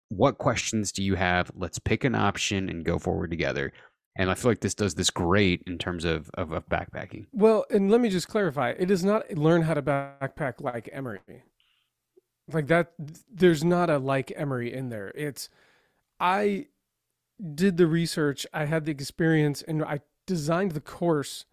What 0.09 0.37
questions 0.37 0.91
do 0.91 1.03
you 1.03 1.15
have? 1.15 1.51
Let's 1.55 1.79
pick 1.79 2.03
an 2.03 2.15
option 2.15 2.69
and 2.69 2.85
go 2.85 2.99
forward 2.99 3.31
together. 3.31 3.73
And 4.17 4.29
I 4.29 4.35
feel 4.35 4.51
like 4.51 4.59
this 4.59 4.75
does 4.75 4.95
this 4.95 5.09
great 5.09 5.63
in 5.65 5.77
terms 5.77 6.03
of, 6.03 6.29
of, 6.33 6.51
of 6.51 6.67
backpacking. 6.67 7.27
Well, 7.31 7.65
and 7.69 7.89
let 7.89 8.01
me 8.01 8.09
just 8.09 8.27
clarify 8.27 8.71
it 8.77 8.91
is 8.91 9.03
not 9.03 9.31
learn 9.31 9.63
how 9.63 9.73
to 9.73 9.81
backpack 9.81 10.59
like 10.59 10.89
Emory. 10.91 11.43
Like 12.51 12.67
that, 12.67 12.91
there's 13.33 13.63
not 13.63 13.89
a 13.89 13.97
like 13.97 14.33
Emory 14.35 14.73
in 14.73 14.89
there. 14.89 15.13
It's, 15.15 15.49
I 16.19 16.67
did 17.55 17.77
the 17.77 17.87
research, 17.87 18.45
I 18.53 18.65
had 18.65 18.85
the 18.85 18.91
experience, 18.91 19.61
and 19.61 19.83
I 19.83 20.01
designed 20.27 20.71
the 20.71 20.81
course 20.81 21.45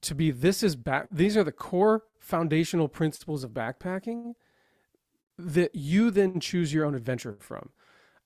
to 0.00 0.14
be 0.14 0.30
this 0.30 0.62
is 0.62 0.76
back. 0.76 1.08
These 1.10 1.36
are 1.36 1.44
the 1.44 1.52
core 1.52 2.04
foundational 2.28 2.88
principles 2.88 3.42
of 3.42 3.52
backpacking 3.52 4.34
that 5.38 5.74
you 5.74 6.10
then 6.10 6.40
choose 6.40 6.74
your 6.74 6.84
own 6.84 6.94
adventure 6.94 7.38
from. 7.40 7.70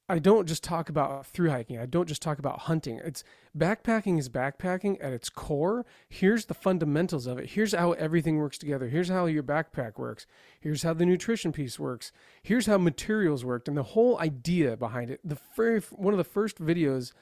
I 0.09 0.19
don't 0.19 0.49
just 0.49 0.65
talk 0.65 0.89
about 0.89 1.25
through 1.25 1.51
hiking. 1.51 1.79
I 1.79 1.87
don't 1.87 2.09
just 2.09 2.21
talk 2.21 2.41
about 2.41 2.63
hunting. 2.63 3.01
It's 3.05 3.23
backpacking 3.57 4.19
is 4.19 4.29
backpacking 4.29 4.99
at 5.01 5.13
its 5.13 5.31
core. 5.31 5.87
Here's 6.09 6.47
the 6.47 6.55
fundamentals 6.55 7.29
of 7.29 7.39
it. 7.39 7.51
Here's 7.51 7.73
how 7.73 7.93
everything 7.93 8.39
works 8.39 8.59
together. 8.59 8.89
Here's 8.89 9.09
how 9.09 9.27
your 9.27 9.45
backpack 9.45 9.99
works. 9.99 10.27
Here's 10.61 10.83
how 10.83 10.95
the 10.95 11.07
nutrition 11.07 11.53
piece 11.53 11.79
works. 11.79 12.11
Here's 12.43 12.67
how 12.67 12.79
materials 12.79 13.45
worked 13.45 13.69
and 13.69 13.77
the 13.77 13.85
whole 13.85 14.19
idea 14.19 14.77
behind 14.77 15.11
it. 15.11 15.21
The 15.23 15.39
very 15.57 15.81
one 15.93 16.13
of 16.13 16.19
the 16.19 16.25
first 16.25 16.59
videos 16.59 17.13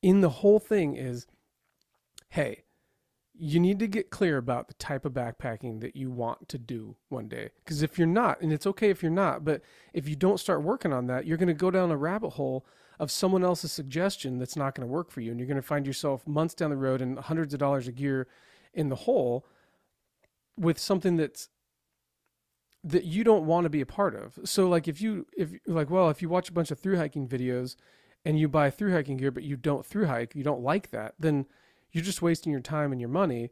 in 0.00 0.22
the 0.22 0.30
whole 0.30 0.58
thing 0.58 0.96
is 0.96 1.26
hey, 2.30 2.64
you 3.44 3.58
need 3.58 3.80
to 3.80 3.88
get 3.88 4.08
clear 4.08 4.36
about 4.36 4.68
the 4.68 4.74
type 4.74 5.04
of 5.04 5.12
backpacking 5.12 5.80
that 5.80 5.96
you 5.96 6.12
want 6.12 6.48
to 6.48 6.56
do 6.56 6.94
one 7.08 7.26
day. 7.26 7.50
Because 7.64 7.82
if 7.82 7.98
you're 7.98 8.06
not, 8.06 8.40
and 8.40 8.52
it's 8.52 8.68
okay 8.68 8.88
if 8.88 9.02
you're 9.02 9.10
not, 9.10 9.44
but 9.44 9.62
if 9.92 10.08
you 10.08 10.14
don't 10.14 10.38
start 10.38 10.62
working 10.62 10.92
on 10.92 11.08
that, 11.08 11.26
you're 11.26 11.36
going 11.36 11.48
to 11.48 11.52
go 11.52 11.68
down 11.68 11.90
a 11.90 11.96
rabbit 11.96 12.30
hole 12.30 12.64
of 13.00 13.10
someone 13.10 13.42
else's 13.42 13.72
suggestion 13.72 14.38
that's 14.38 14.54
not 14.54 14.76
going 14.76 14.86
to 14.86 14.92
work 14.92 15.10
for 15.10 15.22
you. 15.22 15.32
And 15.32 15.40
you're 15.40 15.48
going 15.48 15.56
to 15.56 15.62
find 15.62 15.88
yourself 15.88 16.24
months 16.24 16.54
down 16.54 16.70
the 16.70 16.76
road 16.76 17.02
and 17.02 17.18
hundreds 17.18 17.52
of 17.52 17.58
dollars 17.58 17.88
of 17.88 17.96
gear 17.96 18.28
in 18.72 18.90
the 18.90 18.94
hole 18.94 19.44
with 20.56 20.78
something 20.78 21.16
that's 21.16 21.48
that 22.84 23.04
you 23.04 23.24
don't 23.24 23.44
want 23.44 23.64
to 23.64 23.70
be 23.70 23.80
a 23.80 23.86
part 23.86 24.14
of. 24.14 24.38
So 24.44 24.68
like 24.68 24.86
if 24.86 25.00
you 25.00 25.26
if 25.36 25.50
like 25.66 25.90
well 25.90 26.10
if 26.10 26.22
you 26.22 26.28
watch 26.28 26.48
a 26.48 26.52
bunch 26.52 26.70
of 26.70 26.78
through 26.78 26.98
hiking 26.98 27.26
videos 27.26 27.74
and 28.24 28.38
you 28.38 28.48
buy 28.48 28.70
through 28.70 28.92
hiking 28.92 29.16
gear 29.16 29.32
but 29.32 29.42
you 29.42 29.56
don't 29.56 29.84
through 29.84 30.06
hike, 30.06 30.36
you 30.36 30.44
don't 30.44 30.62
like 30.62 30.92
that, 30.92 31.14
then 31.18 31.46
you're 31.92 32.04
just 32.04 32.22
wasting 32.22 32.52
your 32.52 32.60
time 32.60 32.92
and 32.92 33.00
your 33.00 33.10
money. 33.10 33.50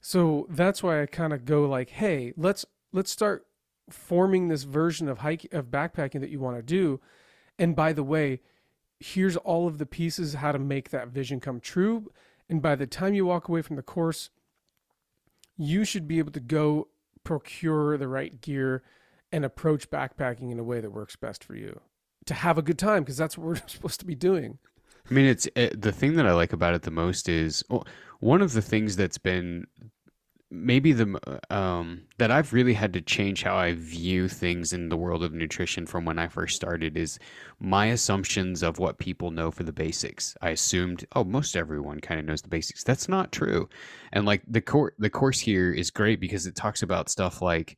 So 0.00 0.46
that's 0.48 0.82
why 0.82 1.02
I 1.02 1.06
kind 1.06 1.32
of 1.32 1.44
go 1.44 1.68
like, 1.68 1.90
hey, 1.90 2.32
let's 2.36 2.64
let's 2.92 3.10
start 3.10 3.46
forming 3.88 4.48
this 4.48 4.62
version 4.62 5.08
of 5.08 5.18
hike 5.18 5.52
of 5.52 5.66
backpacking 5.66 6.20
that 6.20 6.30
you 6.30 6.40
want 6.40 6.56
to 6.56 6.62
do. 6.62 7.00
And 7.58 7.76
by 7.76 7.92
the 7.92 8.04
way, 8.04 8.40
here's 8.98 9.36
all 9.36 9.66
of 9.66 9.78
the 9.78 9.86
pieces 9.86 10.34
how 10.34 10.52
to 10.52 10.58
make 10.58 10.90
that 10.90 11.08
vision 11.08 11.40
come 11.40 11.60
true. 11.60 12.10
And 12.48 12.62
by 12.62 12.74
the 12.74 12.86
time 12.86 13.14
you 13.14 13.26
walk 13.26 13.48
away 13.48 13.62
from 13.62 13.76
the 13.76 13.82
course, 13.82 14.30
you 15.56 15.84
should 15.84 16.08
be 16.08 16.18
able 16.18 16.32
to 16.32 16.40
go 16.40 16.88
procure 17.22 17.98
the 17.98 18.08
right 18.08 18.40
gear 18.40 18.82
and 19.30 19.44
approach 19.44 19.90
backpacking 19.90 20.50
in 20.50 20.58
a 20.58 20.64
way 20.64 20.80
that 20.80 20.90
works 20.90 21.16
best 21.16 21.44
for 21.44 21.54
you 21.54 21.80
to 22.26 22.34
have 22.34 22.58
a 22.58 22.62
good 22.62 22.78
time 22.78 23.02
because 23.02 23.16
that's 23.16 23.36
what 23.36 23.46
we're 23.46 23.56
supposed 23.66 24.00
to 24.00 24.06
be 24.06 24.14
doing. 24.14 24.58
I 25.10 25.14
mean, 25.14 25.26
it's 25.26 25.48
it, 25.56 25.80
the 25.80 25.92
thing 25.92 26.14
that 26.14 26.26
I 26.26 26.32
like 26.32 26.52
about 26.52 26.74
it 26.74 26.82
the 26.82 26.90
most 26.90 27.28
is 27.28 27.64
well, 27.68 27.86
one 28.20 28.42
of 28.42 28.52
the 28.52 28.62
things 28.62 28.96
that's 28.96 29.18
been 29.18 29.66
maybe 30.50 30.92
the 30.92 31.18
uh, 31.50 31.54
um, 31.54 32.02
that 32.18 32.30
I've 32.30 32.52
really 32.52 32.74
had 32.74 32.92
to 32.94 33.00
change 33.00 33.42
how 33.42 33.56
I 33.56 33.74
view 33.74 34.28
things 34.28 34.72
in 34.72 34.88
the 34.88 34.96
world 34.96 35.22
of 35.24 35.32
nutrition 35.32 35.86
from 35.86 36.04
when 36.04 36.18
I 36.18 36.28
first 36.28 36.56
started 36.56 36.96
is 36.96 37.18
my 37.60 37.86
assumptions 37.86 38.62
of 38.62 38.78
what 38.78 38.98
people 38.98 39.30
know 39.30 39.50
for 39.50 39.64
the 39.64 39.72
basics. 39.72 40.36
I 40.42 40.50
assumed, 40.50 41.06
oh, 41.16 41.24
most 41.24 41.56
everyone 41.56 42.00
kind 42.00 42.20
of 42.20 42.26
knows 42.26 42.42
the 42.42 42.48
basics. 42.48 42.84
That's 42.84 43.08
not 43.08 43.32
true. 43.32 43.68
And 44.12 44.26
like 44.26 44.42
the 44.48 44.60
course, 44.60 44.94
the 44.98 45.10
course 45.10 45.40
here 45.40 45.72
is 45.72 45.90
great 45.90 46.20
because 46.20 46.46
it 46.46 46.56
talks 46.56 46.82
about 46.82 47.08
stuff 47.10 47.42
like 47.42 47.76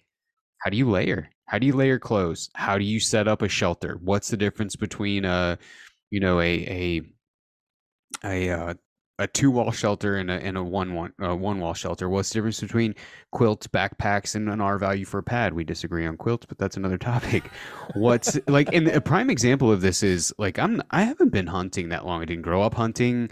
how 0.58 0.70
do 0.70 0.76
you 0.76 0.88
layer? 0.90 1.30
How 1.46 1.58
do 1.58 1.66
you 1.66 1.74
layer 1.74 1.98
clothes? 1.98 2.50
How 2.54 2.78
do 2.78 2.84
you 2.84 3.00
set 3.00 3.28
up 3.28 3.42
a 3.42 3.48
shelter? 3.48 3.98
What's 4.02 4.28
the 4.30 4.36
difference 4.36 4.76
between 4.76 5.24
a 5.24 5.58
you 6.10 6.20
know 6.20 6.40
a 6.40 6.52
a 6.66 7.02
a 8.24 8.50
uh, 8.50 8.74
a 9.18 9.26
two 9.26 9.50
wall 9.50 9.70
shelter 9.70 10.16
and 10.16 10.30
a 10.30 10.34
and 10.34 10.56
a 10.56 10.62
one 10.62 10.94
one 10.94 11.12
uh, 11.22 11.36
one 11.36 11.60
wall 11.60 11.74
shelter. 11.74 12.08
What's 12.08 12.30
the 12.30 12.34
difference 12.34 12.60
between 12.60 12.94
quilts, 13.30 13.66
backpacks, 13.66 14.34
and 14.34 14.48
an 14.48 14.60
R 14.60 14.78
value 14.78 15.04
for 15.04 15.18
a 15.18 15.22
pad? 15.22 15.54
We 15.54 15.64
disagree 15.64 16.06
on 16.06 16.16
quilts, 16.16 16.46
but 16.46 16.58
that's 16.58 16.76
another 16.76 16.98
topic. 17.12 17.44
What's 17.94 18.38
like, 18.48 18.72
and 18.72 18.88
a 18.88 19.00
prime 19.00 19.30
example 19.30 19.70
of 19.70 19.80
this 19.80 20.02
is 20.02 20.34
like 20.38 20.58
I'm 20.58 20.82
I 20.90 21.02
haven't 21.02 21.30
been 21.30 21.46
hunting 21.46 21.90
that 21.90 22.06
long. 22.06 22.22
I 22.22 22.24
didn't 22.24 22.42
grow 22.42 22.62
up 22.62 22.74
hunting, 22.74 23.30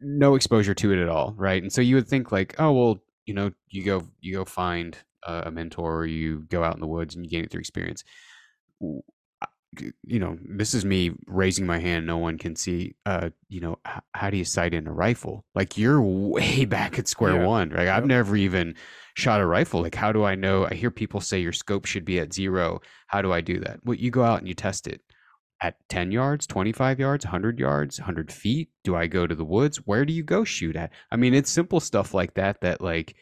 no 0.00 0.34
exposure 0.34 0.74
to 0.74 0.92
it 0.92 0.98
at 1.02 1.08
all, 1.08 1.34
right? 1.36 1.62
And 1.62 1.72
so 1.72 1.80
you 1.80 1.96
would 1.96 2.08
think 2.08 2.32
like, 2.32 2.54
oh 2.58 2.72
well, 2.72 2.98
you 3.26 3.34
know, 3.34 3.50
you 3.68 3.84
go 3.84 4.04
you 4.20 4.34
go 4.34 4.44
find 4.44 4.96
a 5.24 5.50
mentor, 5.50 5.96
or 5.96 6.06
you 6.06 6.46
go 6.48 6.62
out 6.62 6.74
in 6.74 6.80
the 6.80 6.86
woods 6.86 7.14
and 7.14 7.24
you 7.24 7.30
gain 7.30 7.44
it 7.44 7.50
through 7.50 7.60
experience 7.60 8.04
you 10.02 10.18
know, 10.18 10.38
this 10.42 10.74
is 10.74 10.84
me 10.84 11.12
raising 11.26 11.66
my 11.66 11.78
hand. 11.78 12.06
No 12.06 12.18
one 12.18 12.38
can 12.38 12.56
see. 12.56 12.96
Uh, 13.04 13.30
you 13.48 13.60
know, 13.60 13.78
h- 13.86 14.02
how 14.14 14.30
do 14.30 14.36
you 14.36 14.44
sight 14.44 14.74
in 14.74 14.86
a 14.86 14.92
rifle? 14.92 15.44
Like 15.54 15.76
you're 15.76 16.00
way 16.00 16.64
back 16.66 16.98
at 16.98 17.08
square 17.08 17.36
yeah. 17.36 17.46
one. 17.46 17.70
Right? 17.70 17.84
Yep. 17.84 17.96
I've 17.96 18.06
never 18.06 18.36
even 18.36 18.74
shot 19.14 19.40
a 19.40 19.46
rifle. 19.46 19.82
Like, 19.82 19.94
how 19.94 20.12
do 20.12 20.24
I 20.24 20.34
know? 20.34 20.66
I 20.66 20.74
hear 20.74 20.90
people 20.90 21.20
say 21.20 21.40
your 21.40 21.52
scope 21.52 21.84
should 21.84 22.04
be 22.04 22.18
at 22.18 22.32
zero. 22.32 22.80
How 23.06 23.22
do 23.22 23.32
I 23.32 23.40
do 23.40 23.60
that? 23.60 23.80
Well, 23.84 23.96
you 23.96 24.10
go 24.10 24.24
out 24.24 24.38
and 24.38 24.48
you 24.48 24.54
test 24.54 24.86
it 24.86 25.02
at 25.60 25.76
10 25.88 26.12
yards, 26.12 26.46
25 26.46 27.00
yards, 27.00 27.24
100 27.24 27.58
yards, 27.58 27.98
100 27.98 28.32
feet. 28.32 28.70
Do 28.84 28.96
I 28.96 29.06
go 29.06 29.26
to 29.26 29.34
the 29.34 29.44
woods? 29.44 29.78
Where 29.78 30.04
do 30.04 30.12
you 30.12 30.22
go 30.22 30.44
shoot 30.44 30.76
at? 30.76 30.92
I 31.10 31.16
mean, 31.16 31.34
it's 31.34 31.50
simple 31.50 31.80
stuff 31.80 32.14
like 32.14 32.34
that 32.34 32.60
that 32.62 32.80
like 32.80 33.16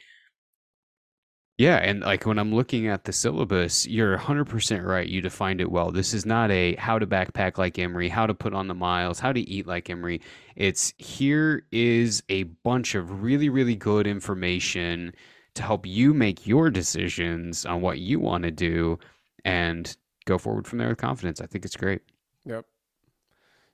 yeah, 1.59 1.77
and 1.77 2.03
like 2.03 2.27
when 2.27 2.39
I'm 2.39 2.55
looking 2.55 2.87
at 2.87 3.05
the 3.05 3.13
syllabus, 3.13 3.87
you're 3.87 4.19
100% 4.19 4.85
right. 4.85 5.09
You 5.09 5.23
defined 5.23 5.63
it 5.63 5.71
well. 5.71 5.91
This 5.91 6.13
is 6.13 6.27
not 6.27 6.51
a 6.51 6.75
how 6.77 6.99
to 6.99 7.07
backpack 7.07 7.57
like 7.57 7.79
Emory, 7.79 8.11
how 8.11 8.27
to 8.27 8.35
put 8.35 8.53
on 8.53 8.69
the 8.69 8.75
miles, 8.75 9.19
how 9.21 9.33
to 9.33 9.41
eat 9.41 9.67
like 9.67 9.89
Emory. 9.89 10.21
It's 10.55 10.93
here 10.99 11.65
is 11.73 12.23
a 12.29 12.43
bunch 12.43 12.95
of 12.95 13.23
really, 13.23 13.49
really 13.49 13.75
good 13.75 14.07
information 14.07 15.15
to 15.55 15.63
help 15.63 15.87
you 15.87 16.13
make 16.13 16.47
your 16.47 16.69
decisions 16.69 17.65
on 17.65 17.81
what 17.81 17.99
you 18.01 18.21
want 18.21 18.45
to 18.45 18.51
do 18.51 18.99
and 19.45 19.97
go 20.27 20.37
forward 20.37 20.67
from 20.67 20.79
there 20.79 20.89
with 20.89 20.99
confidence. 20.99 21.41
I 21.41 21.47
think 21.47 21.65
it's 21.65 21.77
great. 21.77 22.03
Yep. 22.45 22.67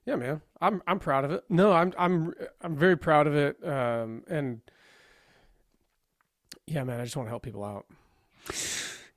Yeah, 0.07 0.17
man. 0.17 0.41
I'm 0.61 0.83
I'm 0.87 1.01
proud 1.01 1.25
of 1.25 1.33
it. 1.33 1.45
No, 1.49 1.73
I'm 1.73 1.93
I'm 1.99 2.33
I'm 2.61 2.77
very 2.77 2.97
proud 2.97 3.27
of 3.27 3.35
it. 3.35 3.57
Um, 3.67 4.23
and 4.29 4.61
yeah, 6.67 6.85
man, 6.85 7.01
I 7.01 7.05
just 7.05 7.17
want 7.17 7.27
to 7.27 7.31
help 7.31 7.43
people 7.43 7.65
out. 7.65 7.87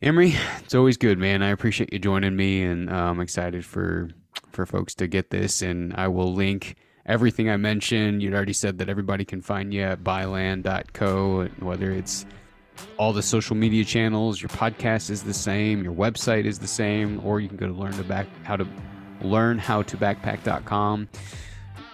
Emory, 0.01 0.35
it's 0.59 0.75
always 0.75 0.97
good, 0.97 1.17
man. 1.17 1.41
I 1.41 1.49
appreciate 1.49 1.91
you 1.93 1.99
joining 1.99 2.35
me, 2.35 2.63
and 2.63 2.89
uh, 2.89 2.93
I'm 2.93 3.19
excited 3.19 3.65
for 3.65 4.09
for 4.51 4.65
folks 4.65 4.93
to 4.95 5.07
get 5.07 5.29
this. 5.29 5.61
And 5.61 5.93
I 5.95 6.07
will 6.07 6.33
link 6.33 6.75
everything 7.05 7.49
I 7.49 7.57
mentioned. 7.57 8.21
You'd 8.21 8.33
already 8.33 8.53
said 8.53 8.77
that 8.79 8.89
everybody 8.89 9.25
can 9.25 9.41
find 9.41 9.73
you 9.73 9.81
at 9.81 10.03
byland.co, 10.03 11.47
whether 11.59 11.91
it's 11.91 12.25
all 12.97 13.13
the 13.13 13.23
social 13.23 13.55
media 13.55 13.85
channels, 13.85 14.41
your 14.41 14.49
podcast 14.49 15.09
is 15.09 15.23
the 15.23 15.33
same, 15.33 15.83
your 15.83 15.93
website 15.93 16.45
is 16.45 16.59
the 16.59 16.67
same, 16.67 17.21
or 17.25 17.39
you 17.39 17.47
can 17.47 17.57
go 17.57 17.67
to 17.67 17.73
learn 17.73 17.93
to 17.93 18.03
back 18.03 18.27
how 18.43 18.57
to 18.57 18.67
learn 19.21 19.57
how 19.57 19.81
to 19.83 19.97
backpack.com. 19.97 21.07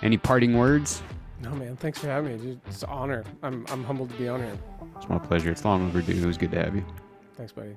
Any 0.02 0.18
parting 0.18 0.58
words? 0.58 1.04
No, 1.42 1.52
man. 1.52 1.76
Thanks 1.76 2.00
for 2.00 2.08
having 2.08 2.44
me. 2.44 2.60
It's 2.68 2.84
an 2.84 2.90
honor. 2.90 3.24
I'm 3.44 3.66
I'm 3.70 3.84
humbled 3.84 4.10
to 4.10 4.16
be 4.16 4.28
on 4.28 4.42
here. 4.42 4.58
It's 5.02 5.10
my 5.10 5.18
pleasure. 5.18 5.50
It's 5.50 5.66
long 5.66 5.88
overdue. 5.88 6.22
It 6.22 6.26
was 6.28 6.38
good 6.38 6.52
to 6.52 6.64
have 6.64 6.76
you. 6.76 6.86
Thanks, 7.36 7.52
buddy. 7.52 7.76